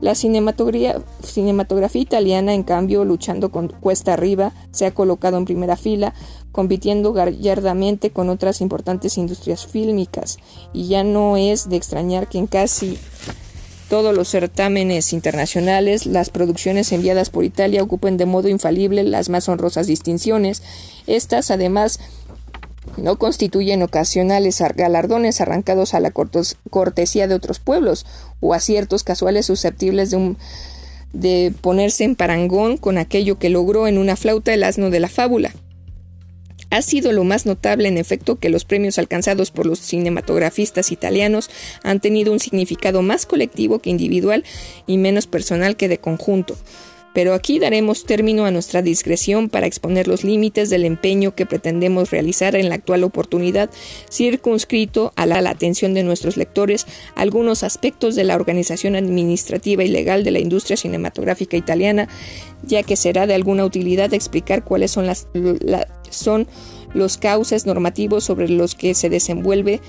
[0.00, 5.76] La cinematografía, cinematografía italiana, en cambio, luchando con cuesta arriba, se ha colocado en primera
[5.76, 6.14] fila,
[6.52, 10.38] compitiendo gallardamente con otras importantes industrias fílmicas,
[10.72, 12.96] y ya no es de extrañar que en casi
[13.88, 19.48] todos los certámenes internacionales, las producciones enviadas por Italia ocupen de modo infalible las más
[19.48, 20.62] honrosas distinciones.
[21.06, 21.98] Estas, además,
[22.96, 28.06] no constituyen ocasionales galardones arrancados a la cortesía de otros pueblos
[28.40, 30.36] o aciertos casuales susceptibles de,
[31.12, 35.08] de ponerse en parangón con aquello que logró en una flauta el asno de la
[35.08, 35.52] fábula.
[36.70, 41.48] Ha sido lo más notable, en efecto, que los premios alcanzados por los cinematografistas italianos
[41.82, 44.44] han tenido un significado más colectivo que individual
[44.86, 46.56] y menos personal que de conjunto.
[47.18, 52.12] Pero aquí daremos término a nuestra discreción para exponer los límites del empeño que pretendemos
[52.12, 53.70] realizar en la actual oportunidad,
[54.08, 56.86] circunscrito a la, atención de nuestros lectores
[57.16, 62.08] algunos aspectos de la organización administrativa y legal de la industria cinematográfica italiana,
[62.62, 65.26] ya que será de alguna utilidad explicar cuáles son, las,
[66.10, 66.46] son
[66.94, 69.80] los cauces normativos sobre los que se desenvuelve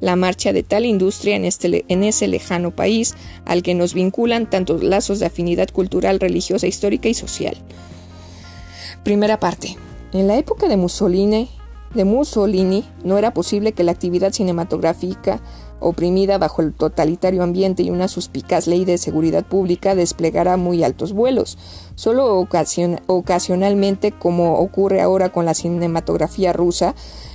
[0.00, 3.14] la marcha de tal industria en, este, en ese lejano país
[3.44, 7.56] al que nos vinculan tantos lazos de afinidad cultural, religiosa, histórica y social.
[9.02, 9.76] Primera parte.
[10.12, 11.50] En la época de Mussolini,
[11.94, 15.40] de Mussolini no era posible que la actividad cinematográfica
[15.80, 21.12] oprimida bajo el totalitario ambiente y una suspicaz ley de seguridad pública desplegara muy altos
[21.12, 21.58] vuelos.
[21.94, 22.38] Solo
[23.06, 26.94] ocasionalmente, como ocurre ahora con la cinematografía rusa,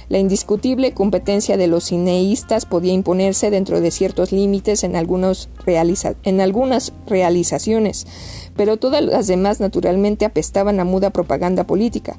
[0.10, 6.94] la indiscutible competencia de los cineístas podía imponerse dentro de ciertos límites en, en algunas
[7.08, 8.08] realizaciones,
[8.56, 12.18] pero todas las demás naturalmente apestaban a muda propaganda política.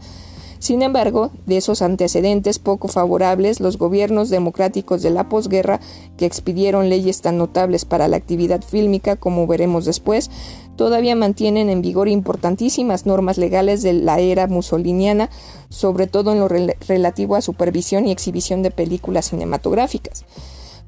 [0.64, 5.78] Sin embargo, de esos antecedentes poco favorables, los gobiernos democráticos de la posguerra,
[6.16, 10.30] que expidieron leyes tan notables para la actividad fílmica como veremos después,
[10.76, 15.28] todavía mantienen en vigor importantísimas normas legales de la era musoliniana,
[15.68, 20.24] sobre todo en lo relativo a supervisión y exhibición de películas cinematográficas.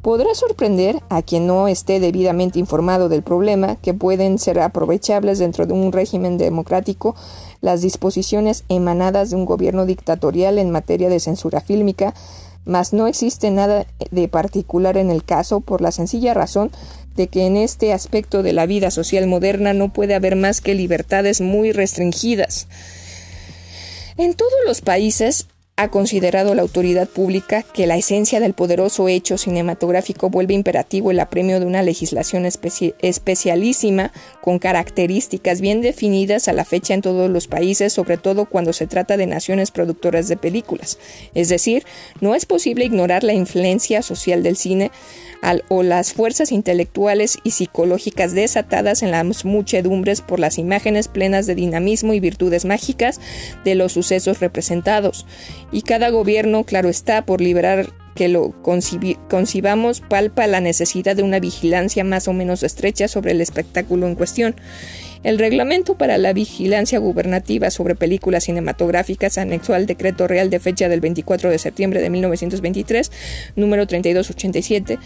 [0.03, 5.67] Podrá sorprender a quien no esté debidamente informado del problema que pueden ser aprovechables dentro
[5.67, 7.17] de un régimen democrático
[7.61, 12.15] las disposiciones emanadas de un gobierno dictatorial en materia de censura fílmica,
[12.65, 16.71] mas no existe nada de particular en el caso por la sencilla razón
[17.17, 20.75] de que en este aspecto de la vida social moderna no puede haber más que
[20.75, 22.69] libertades muy restringidas.
[24.19, 25.47] En todos los países
[25.79, 31.21] ha considerado la autoridad pública que la esencia del poderoso hecho cinematográfico vuelve imperativo el
[31.21, 37.47] apremio de una legislación especialísima con características bien definidas a la fecha en todos los
[37.47, 40.99] países, sobre todo cuando se trata de naciones productoras de películas.
[41.35, 41.85] Es decir,
[42.23, 44.91] no es posible ignorar la influencia social del cine
[45.69, 51.55] o las fuerzas intelectuales y psicológicas desatadas en las muchedumbres por las imágenes plenas de
[51.55, 53.21] dinamismo y virtudes mágicas
[53.63, 55.27] de los sucesos representados.
[55.73, 61.39] Y cada gobierno, claro está, por liberar que lo concibamos, palpa la necesidad de una
[61.39, 64.57] vigilancia más o menos estrecha sobre el espectáculo en cuestión.
[65.23, 70.89] El reglamento para la vigilancia gubernativa sobre películas cinematográficas anexó al decreto real de fecha
[70.89, 73.11] del 24 de septiembre de 1923,
[73.57, 74.99] número 3287,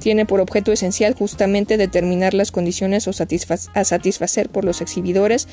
[0.00, 5.46] tiene por objeto esencial justamente determinar las condiciones a satisfacer por los exhibidores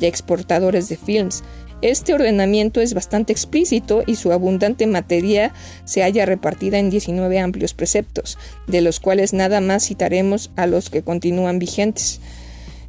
[0.00, 1.42] y exportadores de films.
[1.80, 7.72] Este ordenamiento es bastante explícito y su abundante materia se halla repartida en 19 amplios
[7.72, 8.36] preceptos,
[8.66, 12.20] de los cuales nada más citaremos a los que continúan vigentes.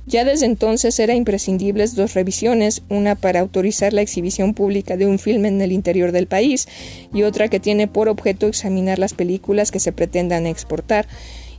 [0.07, 5.19] Ya desde entonces era imprescindibles dos revisiones, una para autorizar la exhibición pública de un
[5.19, 6.67] filme en el interior del país
[7.13, 11.07] y otra que tiene por objeto examinar las películas que se pretendan exportar.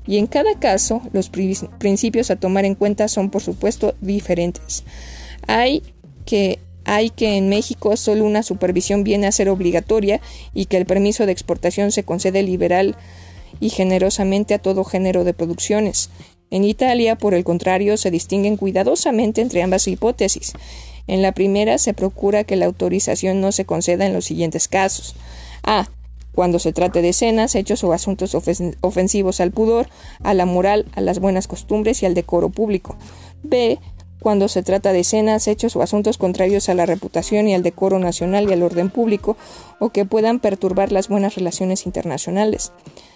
[0.05, 4.83] Y en cada caso, los principios a tomar en cuenta son por supuesto diferentes.
[5.47, 5.85] Hay
[6.25, 6.59] que
[6.91, 10.21] hay que en México solo una supervisión viene a ser obligatoria
[10.53, 12.97] y que el permiso de exportación se concede liberal
[13.61, 16.11] y generosamente a todo género de producciones.
[16.51, 20.53] En Italia, por el contrario, se distinguen cuidadosamente entre ambas hipótesis.
[21.07, 25.15] En la primera se procura que la autorización no se conceda en los siguientes casos.
[25.63, 25.89] A.
[26.35, 28.37] Cuando se trate de escenas, hechos o asuntos
[28.81, 29.89] ofensivos al pudor,
[30.25, 32.97] a la moral, a las buenas costumbres y al decoro público.
[33.43, 33.79] B
[34.21, 37.99] cuando se trata de escenas, hechos o asuntos contrarios a la reputación y al decoro
[37.99, 39.37] nacional y al orden público
[39.79, 42.73] o que puedan perturbar las buenas relaciones internacionales.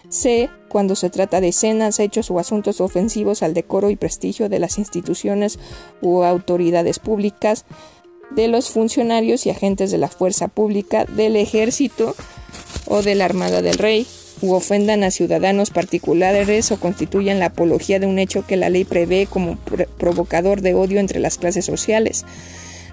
[0.09, 0.51] C.
[0.69, 4.79] Cuando se trata de escenas, hechos o asuntos ofensivos al decoro y prestigio de las
[4.79, 5.59] instituciones
[6.01, 7.65] u autoridades públicas,
[8.31, 12.17] de los funcionarios y agentes de la fuerza pública, del ejército
[12.87, 14.07] o de la Armada del Rey,
[14.45, 18.85] u ofendan a ciudadanos particulares o constituyan la apología de un hecho que la ley
[18.85, 19.57] prevé como
[19.99, 22.27] provocador de odio entre las clases sociales.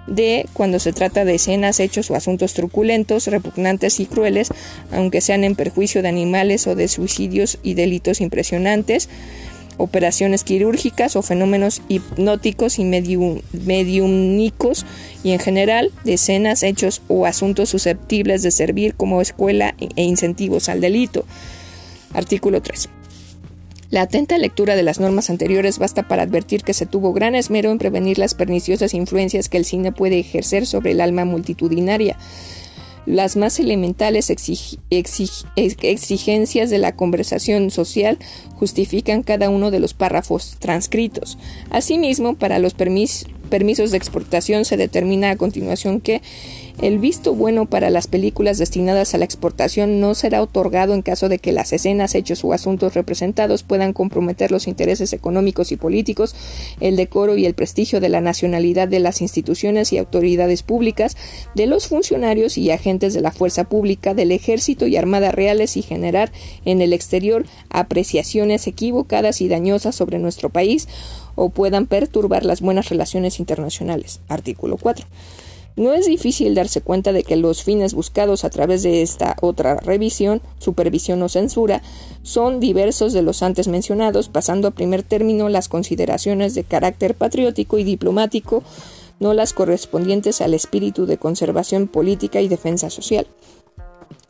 [0.07, 0.45] D.
[0.53, 4.49] Cuando se trata de escenas, hechos o asuntos truculentos, repugnantes y crueles,
[4.91, 9.09] aunque sean en perjuicio de animales o de suicidios y delitos impresionantes,
[9.81, 14.85] operaciones quirúrgicas o fenómenos hipnóticos y mediúnicos
[15.23, 20.69] y en general de escenas, hechos o asuntos susceptibles de servir como escuela e incentivos
[20.69, 21.25] al delito.
[22.13, 22.89] Artículo 3.
[23.89, 27.71] La atenta lectura de las normas anteriores basta para advertir que se tuvo gran esmero
[27.71, 32.17] en prevenir las perniciosas influencias que el cine puede ejercer sobre el alma multitudinaria
[33.05, 38.17] las más elementales exigencias de la conversación social
[38.55, 41.37] justifican cada uno de los párrafos transcritos.
[41.69, 46.21] Asimismo, para los permisos de exportación se determina a continuación que
[46.81, 51.27] el visto bueno para las películas destinadas a la exportación no será otorgado en caso
[51.27, 56.33] de que las escenas, hechos o asuntos representados puedan comprometer los intereses económicos y políticos,
[56.79, 61.17] el decoro y el prestigio de la nacionalidad de las instituciones y autoridades públicas,
[61.53, 65.81] de los funcionarios y agentes de la fuerza pública, del ejército y armada reales y
[65.81, 66.31] generar
[66.63, 70.87] en el exterior apreciaciones equivocadas y dañosas sobre nuestro país
[71.35, 74.19] o puedan perturbar las buenas relaciones internacionales.
[74.27, 75.05] Artículo 4.
[75.77, 79.77] No es difícil darse cuenta de que los fines buscados a través de esta otra
[79.77, 81.81] revisión, supervisión o censura
[82.23, 87.77] son diversos de los antes mencionados, pasando a primer término las consideraciones de carácter patriótico
[87.77, 88.63] y diplomático,
[89.21, 93.27] no las correspondientes al espíritu de conservación política y defensa social.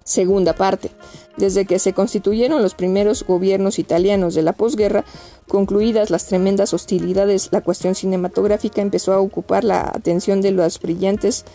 [0.03, 0.91] Segunda parte.
[1.37, 5.05] Desde que se constituyeron los primeros gobiernos italianos de la posguerra,
[5.47, 11.45] concluidas las tremendas hostilidades, la cuestión cinematográfica empezó a ocupar la atención de los brillantes,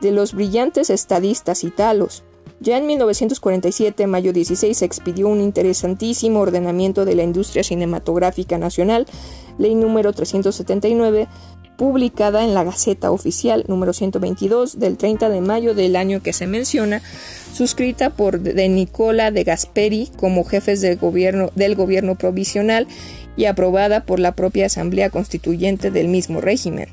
[0.00, 2.24] de los brillantes estadistas italos.
[2.62, 9.06] Ya en 1947, mayo 16, se expidió un interesantísimo ordenamiento de la industria cinematográfica nacional,
[9.56, 11.26] ley número 379,
[11.78, 16.46] publicada en la Gaceta Oficial número 122 del 30 de mayo del año que se
[16.46, 17.00] menciona,
[17.54, 22.86] suscrita por de Nicola de Gasperi como jefes gobierno, del gobierno provisional
[23.38, 26.90] y aprobada por la propia Asamblea Constituyente del mismo régimen.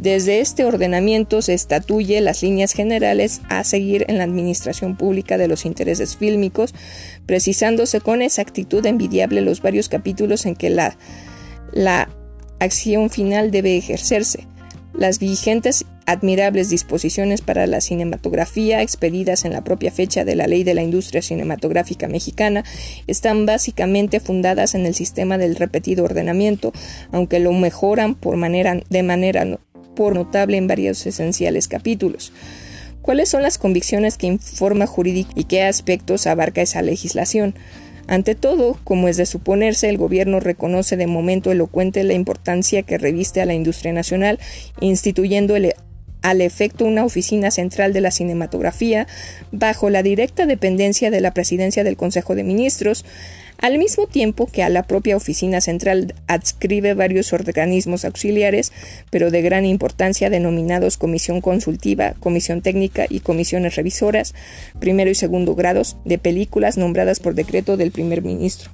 [0.00, 5.48] Desde este ordenamiento se estatuye las líneas generales a seguir en la administración pública de
[5.48, 6.72] los intereses fílmicos,
[7.26, 10.96] precisándose con exactitud envidiable los varios capítulos en que la,
[11.72, 12.08] la
[12.60, 14.46] acción final debe ejercerse.
[14.94, 20.64] Las vigentes admirables disposiciones para la cinematografía expedidas en la propia fecha de la Ley
[20.64, 22.64] de la Industria Cinematográfica Mexicana
[23.06, 26.72] están básicamente fundadas en el sistema del repetido ordenamiento,
[27.12, 29.44] aunque lo mejoran por manera, de manera
[29.98, 32.32] por notable en varios esenciales capítulos.
[33.02, 37.56] ¿Cuáles son las convicciones que informa jurídica y qué aspectos abarca esa legislación?
[38.06, 42.96] Ante todo, como es de suponerse, el gobierno reconoce de momento elocuente la importancia que
[42.96, 44.38] reviste a la industria nacional,
[44.80, 45.56] instituyendo
[46.22, 49.08] al efecto una oficina central de la cinematografía
[49.50, 53.04] bajo la directa dependencia de la presidencia del Consejo de Ministros,
[53.58, 58.72] al mismo tiempo que a la propia oficina central adscribe varios organismos auxiliares,
[59.10, 64.34] pero de gran importancia denominados Comisión Consultiva, Comisión Técnica y Comisiones Revisoras,
[64.78, 68.70] primero y segundo grados, de películas nombradas por decreto del primer ministro.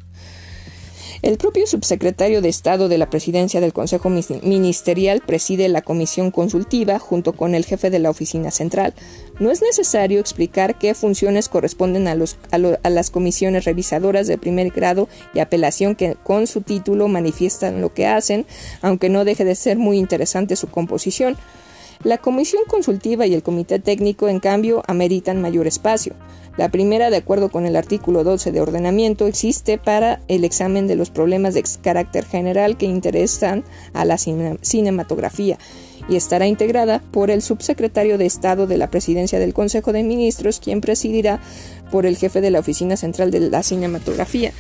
[1.25, 6.99] El propio subsecretario de Estado de la Presidencia del Consejo Ministerial preside la comisión consultiva
[6.99, 8.93] junto con el jefe de la oficina central.
[9.41, 12.59] No es necesario explicar qué funciones corresponden a, los, a,
[12.91, 18.07] las comisiones revisadoras de primer grado y apelación que con su título manifiestan lo que
[18.07, 18.47] hacen,
[18.81, 21.37] aunque no deje de ser muy interesante su composición.
[22.05, 26.15] La comisión consultiva y el comité técnico, en cambio, ameritan mayor espacio.
[26.57, 30.95] La primera, de acuerdo con el artículo 12 de ordenamiento, existe para el examen de
[30.95, 35.59] los problemas de carácter general que interesan a la cinematografía
[36.09, 40.61] y estará integrada por el subsecretario de Estado de la Presidencia del Consejo de Ministros,
[40.61, 41.41] quien presidirá
[41.91, 44.53] por el jefe de la Oficina Central de la Cinematografía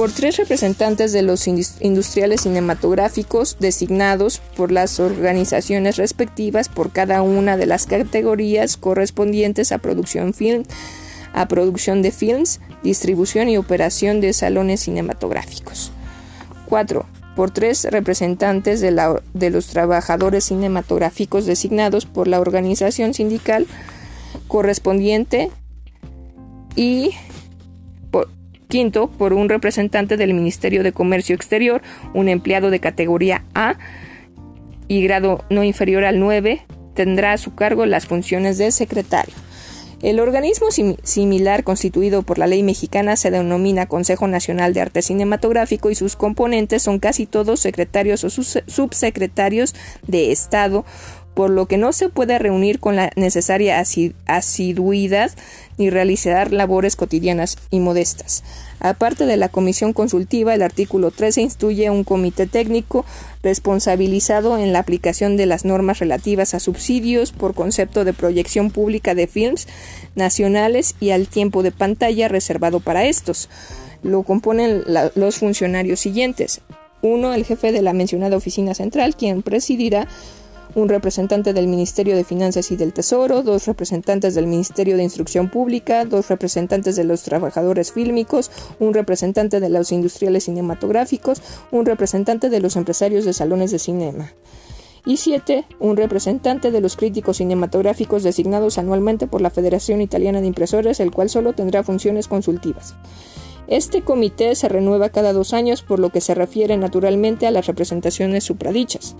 [0.00, 7.58] por tres representantes de los industriales cinematográficos designados por las organizaciones respectivas por cada una
[7.58, 10.32] de las categorías correspondientes a producción
[12.00, 15.92] de films, distribución y operación de salones cinematográficos.
[16.66, 23.66] 4 por tres representantes de, los trabajadores cinematográficos designados por la organización sindical
[24.46, 25.50] correspondiente
[26.76, 27.12] y
[28.68, 31.80] quinto por un representante del Ministerio de Comercio Exterior,
[32.12, 33.76] un empleado de categoría A
[34.86, 39.32] y grado no inferior al 9 tendrá a su cargo las funciones de secretario.
[40.02, 40.68] El organismo
[41.02, 46.16] similar constituido por la ley mexicana se denomina Consejo Nacional de Arte Cinematográfico y sus
[46.16, 49.74] componentes son casi todos secretarios o subsecretarios
[50.06, 50.86] de Estado
[51.34, 53.82] por lo que no se puede reunir con la necesaria
[54.26, 55.30] asiduidad
[55.78, 58.42] ni realizar labores cotidianas y modestas.
[58.80, 63.04] Aparte de la comisión consultiva, el artículo 13 instruye un comité técnico
[63.42, 69.14] responsabilizado en la aplicación de las normas relativas a subsidios por concepto de proyección pública
[69.14, 69.68] de films
[70.14, 73.50] nacionales y al tiempo de pantalla reservado para estos.
[74.02, 74.82] Lo componen
[75.14, 76.62] los funcionarios siguientes.
[77.02, 80.08] Uno, el jefe de la mencionada oficina central, quien presidirá
[80.74, 85.50] un representante del Ministerio de Finanzas y del Tesoro, dos representantes del Ministerio de Instrucción
[85.50, 92.50] Pública, dos representantes de los trabajadores fílmicos, un representante de los industriales cinematográficos, un representante
[92.50, 94.32] de los empresarios de salones de cinema.
[95.06, 100.46] Y siete, un representante de los críticos cinematográficos designados anualmente por la Federación Italiana de
[100.46, 102.94] Impresores, el cual solo tendrá funciones consultivas.
[103.66, 107.66] Este comité se renueva cada dos años, por lo que se refiere naturalmente a las
[107.66, 109.16] representaciones supradichas.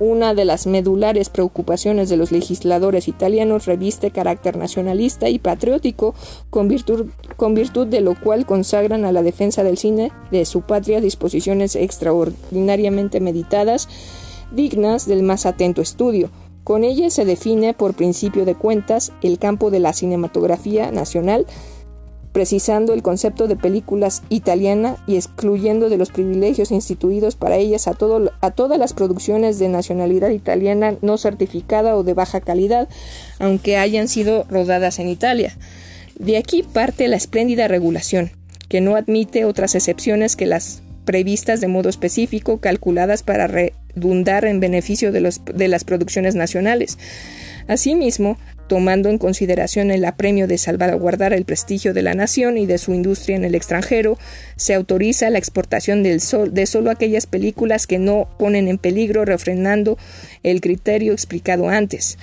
[0.00, 6.14] Una de las medulares preocupaciones de los legisladores italianos reviste carácter nacionalista y patriótico,
[6.48, 11.76] con virtud, de lo cual consagran a la defensa del cine de su patria disposiciones
[11.76, 13.90] extraordinariamente meditadas,
[14.50, 16.30] dignas del más atento estudio.
[16.64, 21.44] Con ellas se define, por principio de cuentas, el campo de la cinematografía nacional,
[22.32, 27.94] precisando el concepto de películas italiana y excluyendo de los privilegios instituidos para ellas a,
[27.94, 32.88] todas las producciones de nacionalidad italiana no certificada o de baja calidad,
[33.38, 35.56] aunque hayan sido rodadas en Italia.
[36.18, 38.30] De aquí parte la espléndida regulación,
[38.68, 44.60] que no admite otras excepciones que las previstas de modo específico, calculadas para redundar en
[44.60, 46.98] beneficio de las producciones nacionales.
[47.66, 48.36] Asimismo,
[48.70, 52.94] tomando en consideración el apremio de salvaguardar el prestigio de la nación y de su
[52.94, 54.16] industria en el extranjero,
[54.54, 59.24] se autoriza la exportación del sol, de solo aquellas películas que no ponen en peligro,
[59.24, 59.98] refrenando
[60.44, 62.16] el criterio explicado antes.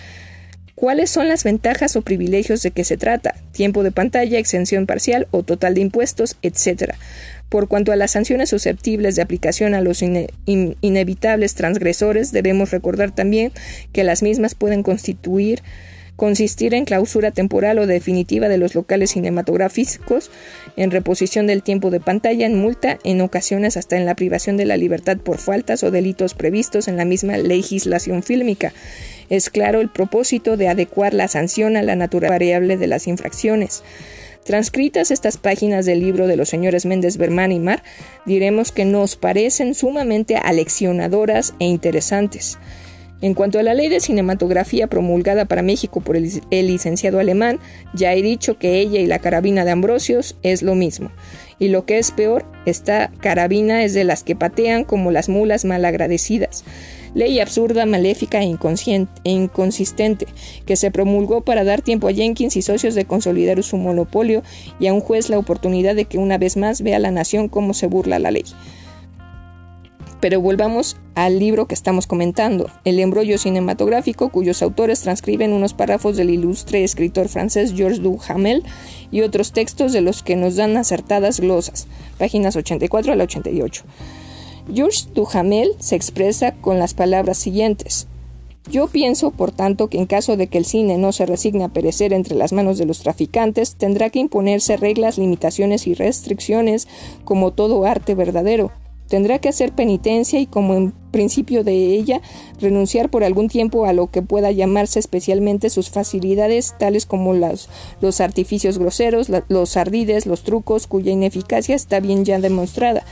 [0.73, 3.35] ¿Cuáles son las ventajas o privilegios de que se trata?
[3.51, 6.93] Tiempo de pantalla, exención parcial o total de impuestos, etc.
[7.49, 13.51] Por cuanto a las sanciones susceptibles de aplicación a los inevitables transgresores, debemos recordar también
[13.91, 15.61] que las mismas pueden constituir
[16.17, 20.29] consistir en clausura temporal o definitiva de los locales cinematográficos,
[20.75, 24.65] en reposición del tiempo de pantalla, en multa, en ocasiones hasta en la privación de
[24.65, 28.73] la libertad por faltas o delitos previstos en la misma legislación fílmica.
[29.29, 33.83] Es claro el propósito de adecuar la sanción a la naturaleza variable de las infracciones.
[34.43, 37.83] Transcritas estas páginas del libro de los señores Méndez Bermán y Mar,
[38.25, 42.57] diremos que nos parecen sumamente aleccionadoras e interesantes.
[43.19, 47.59] En cuanto a la ley de cinematografía promulgada para México por el, licenciado alemán,
[47.93, 51.11] ya he dicho que ella y la carabina de Ambrosios es lo mismo.
[51.57, 55.65] Y lo que es peor, esta carabina es de las que patean como las mulas
[55.65, 56.63] malagradecidas.
[57.15, 58.55] Ley absurda, maléfica e,
[59.23, 60.27] e inconsistente,
[60.67, 64.43] que se promulgó para dar tiempo a Jenkins y socios de consolidar su monopolio
[64.79, 67.47] y a un juez la oportunidad de que una vez más vea a la nación
[67.47, 68.45] cómo se burla la ley.
[70.19, 76.17] Pero volvamos al libro que estamos comentando, El embrollo cinematográfico, cuyos autores transcriben unos párrafos
[76.17, 78.63] del ilustre escritor francés Georges Duhamel
[79.11, 81.87] y otros textos de los que nos dan acertadas glosas,
[82.17, 83.83] páginas 84 al 88.
[84.73, 88.07] Georges Duhamel se expresa con las palabras siguientes.
[88.71, 91.69] Yo pienso, por tanto, que en caso de que el cine no se resigne a
[91.69, 96.87] perecer entre las manos de los traficantes, tendrá que imponerse reglas, limitaciones y restricciones
[97.23, 98.71] como todo arte verdadero
[99.07, 102.21] Tendrá que hacer penitencia y como en principio de ella,
[102.59, 108.21] renunciar por algún tiempo a lo que pueda llamarse especialmente sus facilidades, tales como los
[108.21, 113.03] artificios groseros, los ardides, los trucos, cuya ineficacia está bien ya demostrada.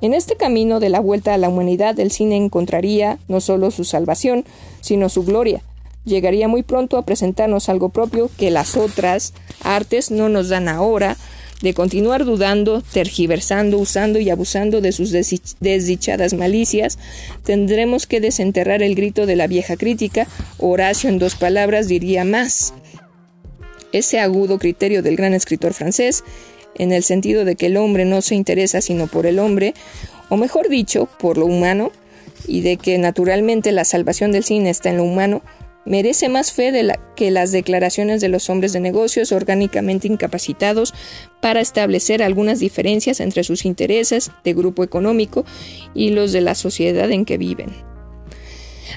[0.00, 3.84] En este camino de la vuelta a la humanidad, el cine encontraría no solo su
[3.84, 4.44] salvación,
[4.80, 5.62] sino su gloria.
[6.04, 9.32] Llegaría muy pronto a presentarnos algo propio que las otras
[9.62, 11.16] artes no nos dan ahora,
[11.64, 16.98] de continuar dudando, tergiversando, usando y abusando de sus desdichadas malicias,
[17.42, 20.28] tendremos que desenterrar el grito de la vieja crítica.
[20.58, 22.74] Horacio en dos palabras diría más.
[23.92, 26.22] Ese agudo criterio del gran escritor francés,
[26.74, 29.72] en el sentido de que el hombre no se interesa sino por el hombre,
[30.28, 31.92] o mejor dicho, por lo humano,
[32.46, 35.40] y de que naturalmente la salvación del cine está en lo humano,
[35.84, 40.94] merece más fe de que las declaraciones de los hombres de negocios orgánicamente incapacitados
[41.40, 45.44] para establecer algunas diferencias entre sus intereses de grupo económico
[45.94, 47.93] y los de la sociedad en que viven.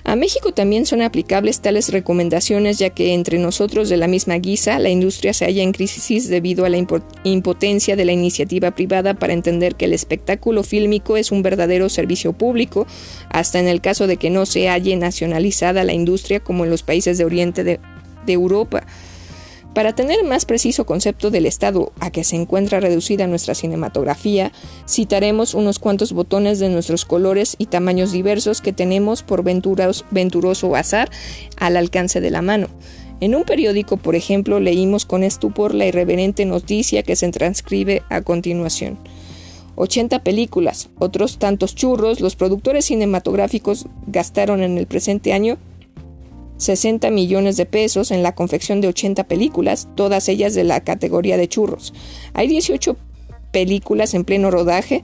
[0.03, 4.79] A México también son aplicables tales recomendaciones ya que entre nosotros de la misma guisa
[4.79, 6.77] la industria se halla en crisis debido a la
[7.23, 12.33] impotencia de la iniciativa privada para entender que el espectáculo fílmico es un verdadero servicio
[12.33, 12.87] público,
[13.29, 16.83] hasta en el caso de que no se halle nacionalizada la industria como en los
[16.83, 17.79] países de Oriente de,
[18.25, 18.85] de Europa.
[19.73, 24.51] Para tener más preciso concepto del estado a que se encuentra reducida nuestra cinematografía,
[24.87, 31.11] citaremos unos cuantos botones de nuestros colores y tamaños diversos que tenemos por venturoso azar
[31.57, 32.69] al alcance de la mano.
[33.19, 38.21] En un periódico, por ejemplo, leímos con estupor la irreverente noticia que se transcribe a
[38.21, 38.97] continuación.
[39.75, 45.57] 80 películas, otros tantos churros, los productores cinematográficos gastaron en el presente año
[46.57, 51.37] 60 millones de pesos en la confección de 80 películas, todas ellas de la categoría
[51.37, 51.93] de churros.
[52.33, 52.97] Hay 18
[53.51, 55.03] películas en pleno rodaje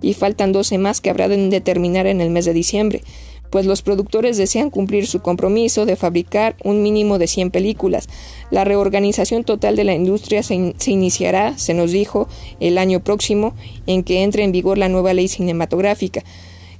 [0.00, 3.02] y faltan 12 más que habrán de terminar en el mes de diciembre,
[3.50, 8.08] pues los productores desean cumplir su compromiso de fabricar un mínimo de 100 películas.
[8.50, 12.28] La reorganización total de la industria se, se iniciará, se nos dijo,
[12.60, 13.54] el año próximo,
[13.86, 16.24] en que entre en vigor la nueva ley cinematográfica,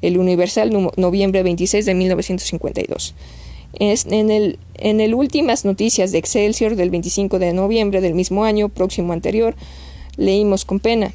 [0.00, 3.14] el Universal noviembre 26 de 1952
[3.78, 9.54] en, el, últimas noticias de Excelsior del 25 de noviembre del mismo año, próximo anterior,
[10.16, 11.12] leímos con pena.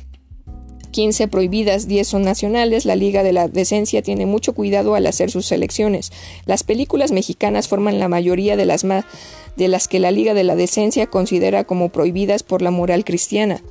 [0.92, 2.86] 15 prohibidas, 10 son nacionales.
[2.86, 6.12] La Liga de la Decencia tiene mucho cuidado al hacer sus selecciones.
[6.46, 10.56] Las películas mexicanas forman la mayoría de las, de las que la Liga de la
[10.56, 13.62] Decencia considera como prohibidas por la moral cristiana.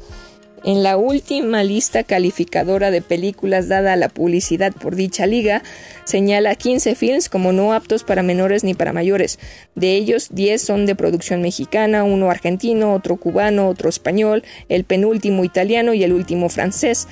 [0.66, 5.62] En la última lista calificadora de películas dada a la publicidad por dicha liga,
[6.02, 9.38] señala 15 films como no aptos para menores ni para mayores.
[9.76, 15.44] De ellos, 10 son de producción mexicana, uno argentino, otro cubano, otro español, el penúltimo
[15.44, 17.06] italiano y el último francés.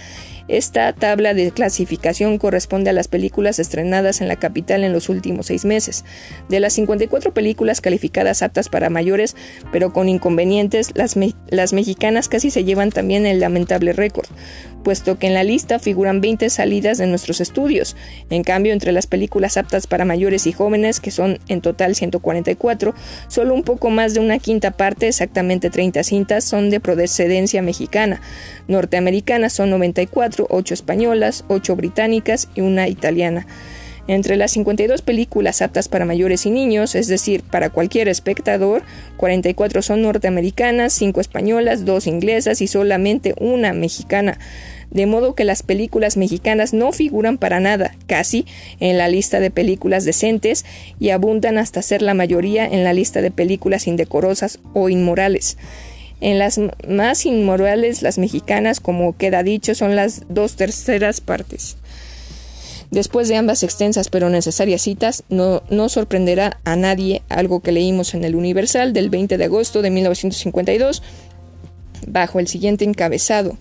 [0.46, 5.46] Esta tabla de clasificación corresponde a las películas estrenadas en la capital en los últimos
[5.46, 6.04] seis meses.
[6.50, 9.36] De las 54 películas calificadas aptas para mayores,
[9.72, 11.16] pero con inconvenientes, las,
[11.72, 14.26] mexicanas casi se llevan también el lamentable récord
[14.85, 17.97] puesto que en la lista figuran 20 salidas de nuestros estudios.
[18.31, 22.94] En cambio, entre las películas aptas para mayores y jóvenes, que son en total 144,
[23.27, 28.20] solo un poco más de una quinta parte, exactamente 30 cintas, son de procedencia mexicana.
[28.69, 33.47] Norteamericanas son 94, 8 españolas, 8 británicas y una italiana.
[34.06, 38.82] Entre las 52 películas aptas para mayores y niños, es decir, para cualquier espectador,
[39.16, 44.39] 44 son norteamericanas, 5 españolas, 2 inglesas y solamente una mexicana
[44.94, 48.46] de modo que las películas mexicanas no figuran para nada, casi,
[48.80, 50.64] en la lista de películas decentes
[50.98, 55.58] y abundan hasta ser la mayoría en la lista de películas indecorosas o inmorales.
[56.20, 56.58] En las
[56.88, 61.76] más inmorales, las mexicanas, como queda dicho, son las dos terceras partes.
[62.90, 68.24] Después de ambas extensas pero necesarias citas, no, sorprenderá a nadie algo que leímos en
[68.24, 71.02] el Universal del 20 de agosto de 1952,
[72.06, 73.58] bajo el siguiente encabezado.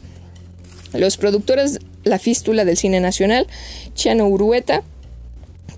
[0.93, 3.47] Los productores La Fístula del Cine Nacional,
[3.95, 4.83] Chano Urueta,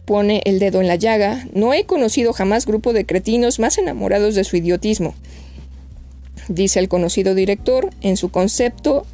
[0.05, 1.47] pone el dedo en la llaga.
[1.53, 5.15] No he conocido jamás grupo de cretinos más enamorados de su idiotismo.
[6.47, 9.05] Dice el conocido director, en su concepto,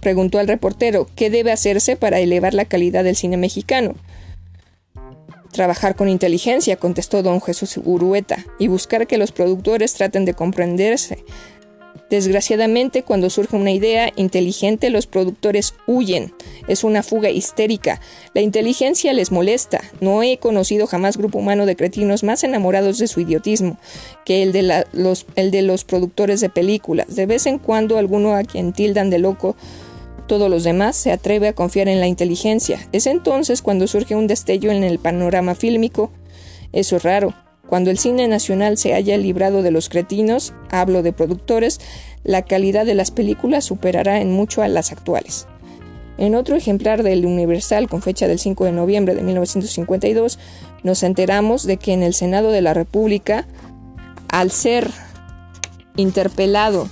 [0.00, 3.94] preguntó al reportero, ¿qué debe hacerse para elevar la calidad del cine mexicano?
[5.52, 11.24] Trabajar con inteligencia, contestó don Jesús Urueta, y buscar que los productores traten de comprenderse,
[12.12, 16.34] Desgraciadamente, cuando surge una idea inteligente, los productores huyen.
[16.68, 18.02] Es una fuga histérica.
[18.34, 19.80] La inteligencia les molesta.
[20.02, 23.78] No he conocido jamás grupo humano de cretinos más enamorados de su idiotismo
[24.26, 27.16] que el de, los, el de los productores de películas.
[27.16, 29.56] De vez en cuando alguno a quien tildan de loco
[30.26, 32.86] todos los demás se atreve a confiar en la inteligencia.
[32.92, 36.10] Es entonces cuando surge un destello en el panorama fílmico.
[36.74, 37.32] Eso es raro.
[37.72, 41.80] Cuando el cine nacional se haya librado de los cretinos, hablo de productores,
[42.22, 45.46] la calidad de las películas superará en mucho a las actuales.
[46.18, 50.38] En otro ejemplar del Universal con fecha del 5 de noviembre de 1952,
[50.82, 53.46] nos enteramos de que en el Senado de la República,
[54.28, 54.90] al ser
[55.96, 56.90] interpelado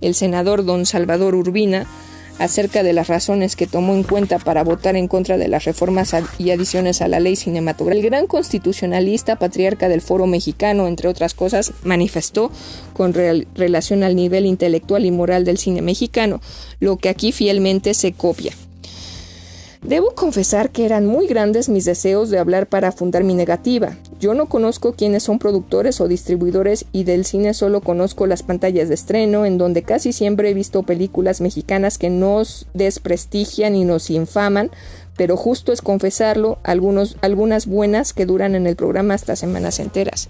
[0.00, 1.86] el senador don Salvador Urbina,
[2.38, 6.14] acerca de las razones que tomó en cuenta para votar en contra de las reformas
[6.38, 8.06] y adiciones a la ley cinematográfica.
[8.06, 12.50] El gran constitucionalista, patriarca del foro mexicano, entre otras cosas, manifestó
[12.92, 16.40] con relación al nivel intelectual y moral del cine mexicano,
[16.80, 18.52] lo que aquí fielmente se copia.
[19.82, 23.96] Debo confesar que eran muy grandes mis deseos de hablar para fundar mi negativa.
[24.18, 28.88] Yo no conozco quiénes son productores o distribuidores y del cine solo conozco las pantallas
[28.88, 34.10] de estreno, en donde casi siempre he visto películas mexicanas que nos desprestigian y nos
[34.10, 34.70] infaman,
[35.16, 40.28] pero justo es confesarlo, algunos, algunas buenas que duran en el programa hasta semanas enteras.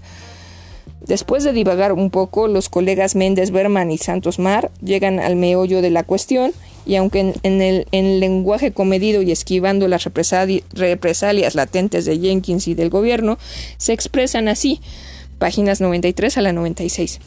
[1.05, 5.81] Después de divagar un poco, los colegas Méndez Berman y Santos Mar llegan al meollo
[5.81, 6.51] de la cuestión
[6.87, 12.89] y aunque en, el, lenguaje comedido y esquivando las represalias latentes de Jenkins y del
[12.89, 13.37] gobierno,
[13.77, 14.79] se expresan así,
[15.37, 17.19] páginas 93 a la 96.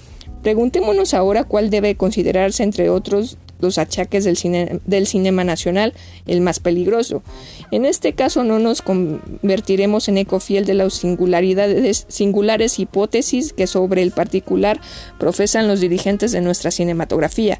[0.43, 5.93] Preguntémonos ahora cuál debe considerarse, entre otros, los achaques del, cine, del cinema nacional,
[6.27, 7.23] el más peligroso.
[7.71, 13.67] En este caso no nos convertiremos en eco fiel de las singularidades, singulares hipótesis que
[13.67, 14.81] sobre el particular
[15.19, 17.59] profesan los dirigentes de nuestra cinematografía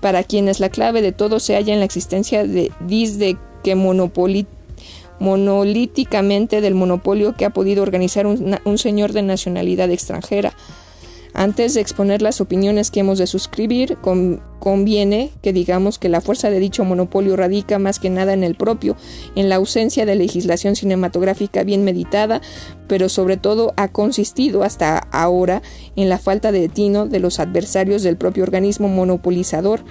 [0.00, 3.74] para quienes la clave de todo se halla en la existencia de desde que
[5.18, 10.54] monolíticamente del monopolio que ha podido organizar un señor de nacionalidad extranjera.
[11.38, 13.98] Antes de exponer las opiniones que hemos de suscribir,
[14.58, 18.54] conviene que digamos que la fuerza de dicho monopolio radica más que nada en el
[18.54, 18.96] propio,
[19.34, 22.40] en la ausencia de legislación cinematográfica bien meditada,
[22.88, 25.60] pero sobre todo ha consistido hasta ahora
[25.94, 29.84] en la falta de tino de los adversarios del propio organismo monopolizador.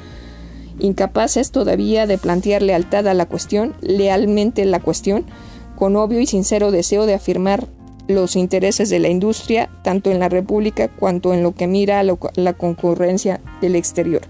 [0.80, 5.28] Incapaces todavía de plantear lealtad a la cuestión, lealmente la cuestión,
[5.76, 7.68] con obvio y sincero deseo de afirmar
[8.08, 12.04] los intereses de la industria, tanto en la República cuanto en lo que mira a
[12.04, 14.22] la concurrencia del exterior.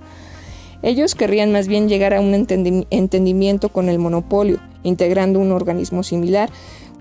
[0.82, 6.50] Ellos querrían más bien llegar a un entendimiento con el monopolio, integrando un organismo similar,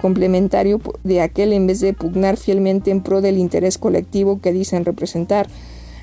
[0.00, 4.84] complementario de aquel en vez de pugnar fielmente en pro del interés colectivo que dicen
[4.84, 5.48] representar.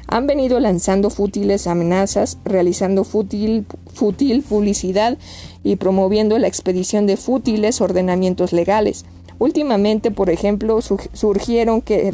[0.07, 5.17] Han venido lanzando fútiles amenazas, realizando fútil, fútil publicidad
[5.63, 9.05] y promoviendo la expedición de fútiles ordenamientos legales.
[9.41, 12.13] Últimamente, por ejemplo, surgieron que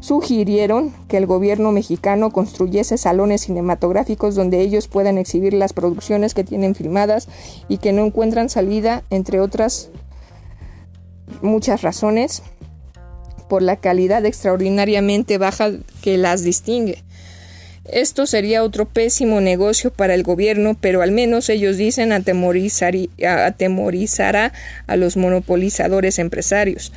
[0.00, 6.42] sugirieron que el gobierno mexicano construyese salones cinematográficos donde ellos puedan exhibir las producciones que
[6.42, 7.28] tienen filmadas
[7.68, 9.90] y que no encuentran salida, entre otras
[11.42, 12.42] muchas razones,
[13.48, 15.70] por la calidad extraordinariamente baja
[16.02, 17.04] que las distingue.
[17.90, 22.92] Esto sería otro pésimo negocio para el gobierno, pero al menos ellos dicen atemorizará
[24.86, 26.92] a los monopolizadores empresarios.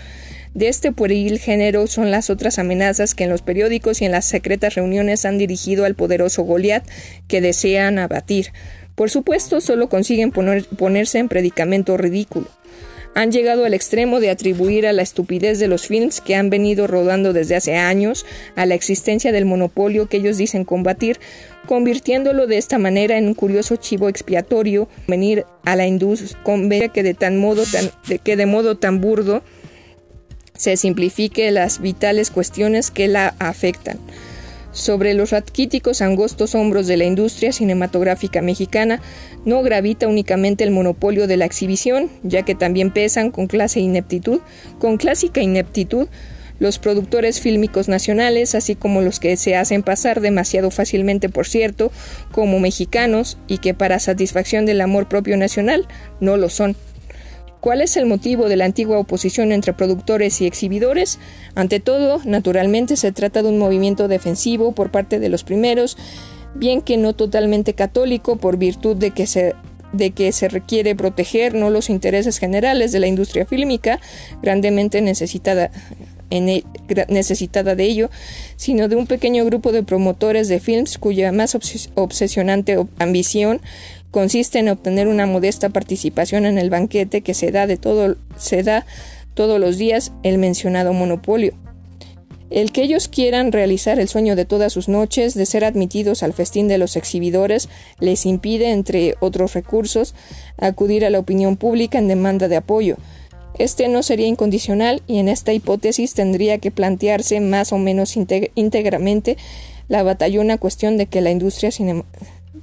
[0.54, 4.26] De este pueril género son las otras amenazas que en los periódicos y en las
[4.26, 6.86] secretas reuniones han dirigido al poderoso Goliat
[7.30, 8.48] que desean abatir.
[8.96, 12.50] Por supuesto, solo consiguen ponerse en predicamento ridículo
[13.14, 16.88] han llegado al extremo de atribuir a la estupidez de los films que han venido
[16.88, 18.26] rodando desde hace años
[18.56, 21.20] a la existencia del monopolio que ellos dicen combatir,
[21.68, 27.14] convirtiéndolo de esta manera en un curioso chivo expiatorio, venir a la industria que de
[27.14, 27.92] tan modo tan,
[28.24, 29.44] que de modo tan burdo
[30.56, 33.98] se simplifique las vitales cuestiones que la afectan.
[34.72, 39.02] Sobre los raquíticos angostos hombros de la industria cinematográfica mexicana
[39.44, 44.40] no gravita únicamente el monopolio de la exhibición, ya que también pesan con clase ineptitud,
[44.80, 46.08] con clásica ineptitud,
[46.60, 51.92] los productores fílmicos nacionales, así como los que se hacen pasar demasiado fácilmente, por cierto,
[52.32, 55.88] como mexicanos y que para satisfacción del amor propio nacional
[56.20, 56.76] no lo son.
[57.62, 61.20] ¿Cuál es el motivo de la antigua oposición entre productores y exhibidores?
[61.54, 65.96] Ante todo, naturalmente se trata de un movimiento defensivo por parte de los primeros,
[66.56, 69.56] bien que no totalmente católico por virtud de que se
[69.94, 74.00] de que se requiere proteger no los intereses generales de la industria fílmica,
[74.42, 75.70] grandemente necesitada,
[76.30, 76.64] e,
[77.10, 78.10] necesitada de ello,
[78.56, 81.56] sino de un pequeño grupo de promotores de films cuya más
[81.96, 83.60] obsesionante ambición
[84.12, 88.64] consiste en obtener una modesta participación en el banquete que se da de todo se
[88.64, 88.86] da
[89.34, 91.54] todos los días el mencionado monopolio.
[92.50, 96.34] El que ellos quieran realizar el sueño de todas sus noches de ser admitidos al
[96.34, 97.70] festín de los exhibidores
[98.02, 100.14] les impide, entre otros recursos,
[100.58, 102.98] acudir a la opinión pública en demanda de apoyo.
[103.58, 109.38] Este no sería incondicional y en esta hipótesis tendría que plantearse más o menos íntegramente
[109.88, 111.72] la batallona cuestión de que la industria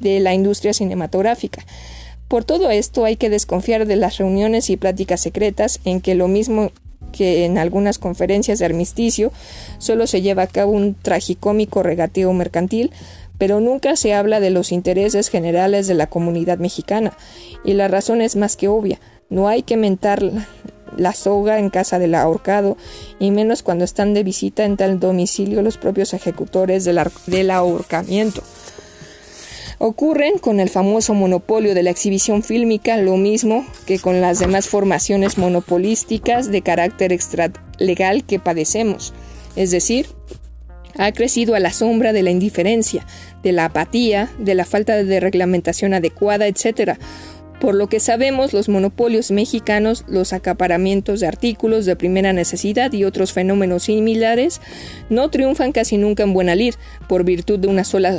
[0.00, 1.64] de la industria cinematográfica.
[2.28, 6.28] Por todo esto hay que desconfiar de las reuniones y pláticas secretas en que lo
[6.28, 6.70] mismo
[7.10, 9.32] que en algunas conferencias de armisticio
[9.78, 12.92] solo se lleva a cabo un tragicómico regateo mercantil,
[13.38, 17.16] pero nunca se habla de los intereses generales de la comunidad mexicana,
[17.64, 19.00] y la razón es más que obvia.
[19.30, 20.22] No hay que mentar
[20.96, 22.76] la soga en casa del ahorcado,
[23.18, 28.42] y menos cuando están de visita en tal domicilio los propios ejecutores del, del ahorcamiento.
[29.80, 34.66] Ocurren con el famoso monopolio de la exhibición fílmica lo mismo que con las demás
[34.66, 39.14] formaciones monopolísticas de carácter extralegal que padecemos,
[39.54, 40.06] es decir,
[40.96, 43.06] ha crecido a la sombra de la indiferencia,
[43.44, 46.98] de la apatía, de la falta de reglamentación adecuada, etc.
[47.60, 53.04] Por lo que sabemos, los monopolios mexicanos, los acaparamientos de artículos de primera necesidad y
[53.04, 54.60] otros fenómenos similares
[55.08, 56.74] no triunfan casi nunca en buena lid
[57.08, 58.12] por virtud de una sola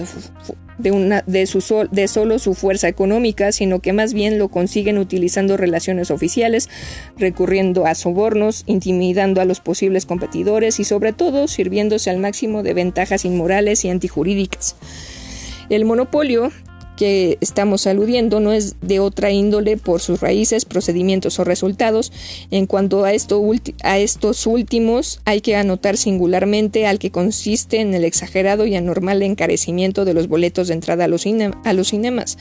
[0.80, 4.97] de, una, de, su de solo su fuerza económica, sino que más bien lo consiguen
[4.97, 6.69] utilizando relaciones oficiales,
[7.18, 12.73] recurriendo a sobornos, intimidando a los posibles competidores y sobre todo sirviéndose al máximo de
[12.73, 14.76] ventajas inmorales y antijurídicas.
[15.69, 16.51] El monopolio
[17.00, 22.12] que estamos aludiendo no es de otra índole por sus raíces, procedimientos o resultados.
[22.52, 23.42] En cuanto a, esto
[23.84, 29.22] a estos últimos, hay que anotar singularmente al que consiste en el exagerado y anormal
[29.22, 31.26] encarecimiento de los boletos de entrada a los,
[31.64, 32.38] a los cinemas.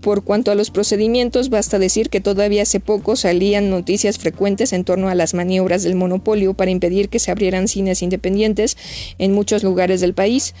[0.00, 4.84] Por cuanto a los procedimientos, basta decir que todavía hace poco salían noticias frecuentes en
[4.84, 8.78] torno a las maniobras del monopolio para impedir que se abrieran cines independientes
[9.18, 10.54] en muchos lugares del país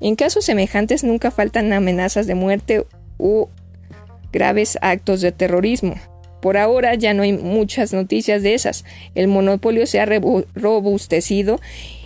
[0.00, 2.86] en casos semejantes nunca faltan amenazas de muerte
[3.18, 3.46] u
[4.32, 5.94] graves actos de terrorismo.
[6.40, 8.84] Por ahora ya no hay muchas noticias de esas.
[9.14, 10.06] El monopolio se ha
[10.54, 11.60] robustecido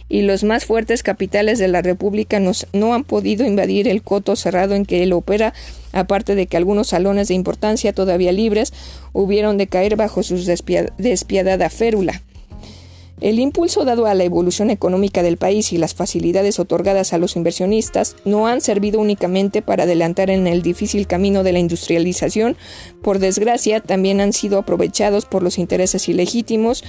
[0.09, 4.75] y los más fuertes capitales de la República no han podido invadir el coto cerrado
[4.75, 5.55] en que él opera,
[5.93, 8.73] aparte de que algunos salones de importancia todavía libres
[9.13, 10.37] hubieron de caer bajo su
[10.99, 12.23] despiadada férula.
[13.21, 17.35] El impulso dado a la evolución económica del país y las facilidades otorgadas a los
[17.35, 22.57] inversionistas no han servido únicamente para adelantar en el difícil camino de la industrialización,
[23.03, 26.85] por desgracia también han sido aprovechados por los intereses ilegítimos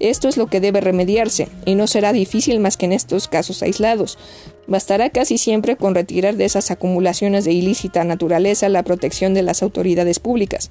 [0.00, 3.62] esto es lo que debe remediarse, y no será difícil más que en estos casos
[3.62, 4.18] aislados.
[4.66, 9.62] Bastará casi siempre con retirar de esas acumulaciones de ilícita naturaleza la protección de las
[9.62, 10.70] autoridades públicas.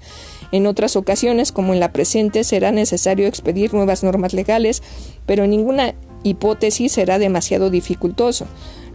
[0.51, 4.81] En otras ocasiones, como en la presente, será necesario expedir nuevas normas legales,
[5.25, 8.47] pero ninguna hipótesis será demasiado dificultoso.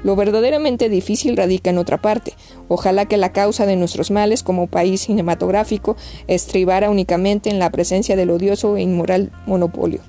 [0.02, 2.35] Lo verdaderamente difícil radica en otra parte.
[2.69, 5.97] Ojalá que la causa de nuestros males como país cinematográfico
[6.27, 10.01] estribara únicamente en la presencia del odioso e inmoral monopolio.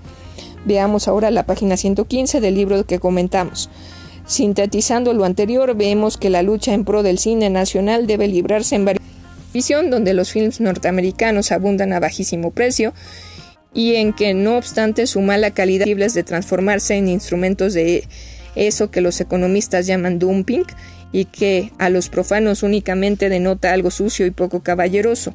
[0.66, 3.70] Veamos ahora la página 115 del libro que comentamos.
[4.26, 8.86] Sintetizando lo anterior, vemos que la lucha en pro del cine nacional debe librarse en
[8.86, 9.06] varias
[9.56, 12.94] visión donde los films norteamericanos abundan a bajísimo precio
[13.74, 18.06] y en que no obstante su mala calidad de transformarse en instrumentos de
[18.56, 20.66] eso que los economistas llaman dumping
[21.14, 25.34] y que a los profanos únicamente denota algo sucio y poco caballeroso.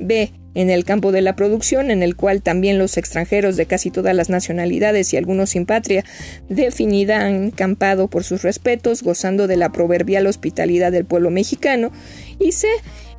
[0.00, 3.90] B en el campo de la producción, en el cual también los extranjeros de casi
[3.90, 6.04] todas las nacionalidades y algunos sin patria
[6.48, 11.92] definida han campado por sus respetos, gozando de la proverbial hospitalidad del pueblo mexicano,
[12.40, 12.66] y C,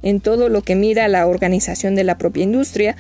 [0.04, 2.98] en todo lo que mira a la organización de la propia industria,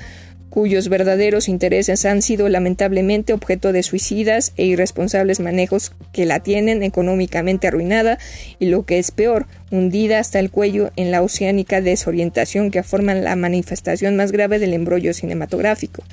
[0.51, 6.83] cuyos verdaderos intereses han sido lamentablemente objeto de suicidas e irresponsables manejos que la tienen
[6.83, 8.19] económicamente arruinada
[8.59, 13.23] y lo que es peor, hundida hasta el cuello en la oceánica desorientación que forman
[13.23, 16.03] la manifestación más grave del embrollo cinematográfico.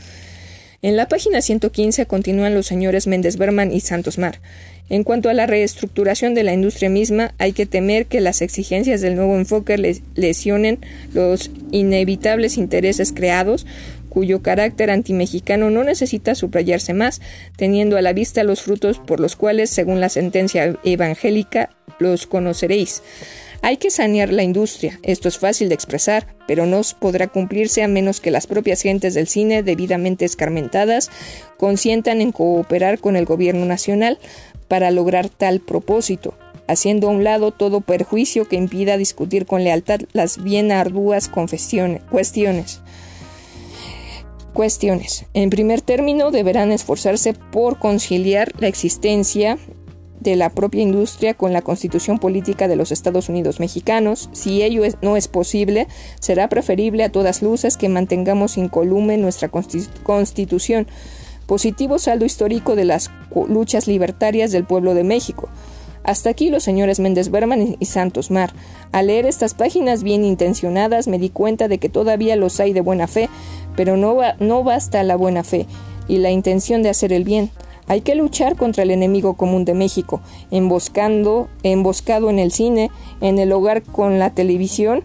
[0.81, 4.39] En la página 115 continúan los señores Méndez Berman y Santos Mar.
[4.89, 9.01] En cuanto a la reestructuración de la industria misma, hay que temer que las exigencias
[9.01, 10.79] del nuevo enfoque lesionen
[11.13, 13.67] los inevitables intereses creados
[14.09, 17.21] cuyo carácter antimexicano no necesita subrayarse más,
[17.57, 23.03] teniendo a la vista los frutos por los cuales, según la sentencia evangélica, los conoceréis.
[23.61, 27.89] Hay que sanear la industria, esto es fácil de expresar, pero no podrá cumplirse a
[27.89, 31.11] menos que las propias gentes del cine, debidamente escarmentadas,
[31.57, 34.19] consientan en cooperar con el gobierno nacional
[34.69, 36.35] para lograr tal propósito,
[36.69, 42.81] haciendo a un lado todo perjuicio que impida discutir con lealtad las bien arduas cuestiones
[44.53, 45.27] cuestiones.
[45.35, 49.59] En primer término, deberán esforzarse por conciliar la existencia
[50.21, 54.29] de la propia industria con la constitución política de los Estados Unidos mexicanos.
[54.33, 55.87] Si ello no es posible,
[56.21, 60.87] será preferible a todas luces que mantengamos incolume nuestra constitución.
[61.47, 63.11] Positivo saldo histórico de las
[63.49, 65.49] luchas libertarias del pueblo de México.
[66.05, 68.53] Hasta aquí los señores Méndez Berman y Santos Mar.
[68.93, 72.81] Al leer estas páginas bien intencionadas me di cuenta de que todavía los hay de
[72.81, 73.29] buena fe,
[73.77, 75.67] pero no, no basta la buena fe
[76.09, 77.51] y la intención de hacer el bien.
[77.87, 80.21] Hay que luchar contra el enemigo común de México,
[80.51, 85.05] emboscando, emboscado en el cine, en el hogar con la televisión,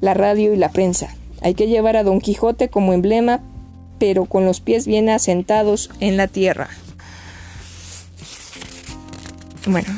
[0.00, 1.14] la radio y la prensa.
[1.40, 3.40] Hay que llevar a Don Quijote como emblema,
[3.98, 6.68] pero con los pies bien asentados en la tierra.
[9.66, 9.88] Bueno,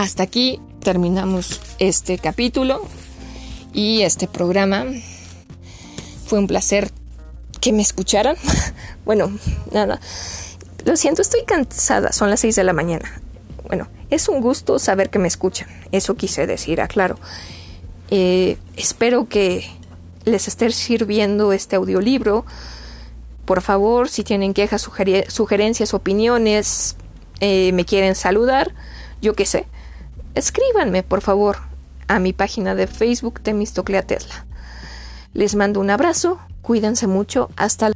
[0.00, 2.80] hasta aquí terminamos este capítulo
[3.74, 4.86] y este programa.
[6.26, 6.90] Fue un placer
[7.60, 8.36] que me escucharan.
[9.04, 9.30] bueno,
[9.72, 10.00] nada.
[10.86, 12.12] Lo siento, estoy cansada.
[12.12, 13.20] Son las 6 de la mañana.
[13.66, 15.68] Bueno, es un gusto saber que me escuchan.
[15.92, 17.18] Eso quise decir, aclaro.
[18.10, 19.68] Eh, espero que
[20.24, 22.46] les esté sirviendo este audiolibro.
[23.44, 24.80] Por favor, si tienen quejas,
[25.28, 26.96] sugerencias, opiniones,
[27.40, 28.72] eh, me quieren saludar,
[29.20, 29.66] yo qué sé,
[30.34, 31.58] escríbanme, por favor,
[32.08, 34.46] a mi página de Facebook Temistoclea Tesla.
[35.32, 37.90] Les mando un abrazo, cuídense mucho, hasta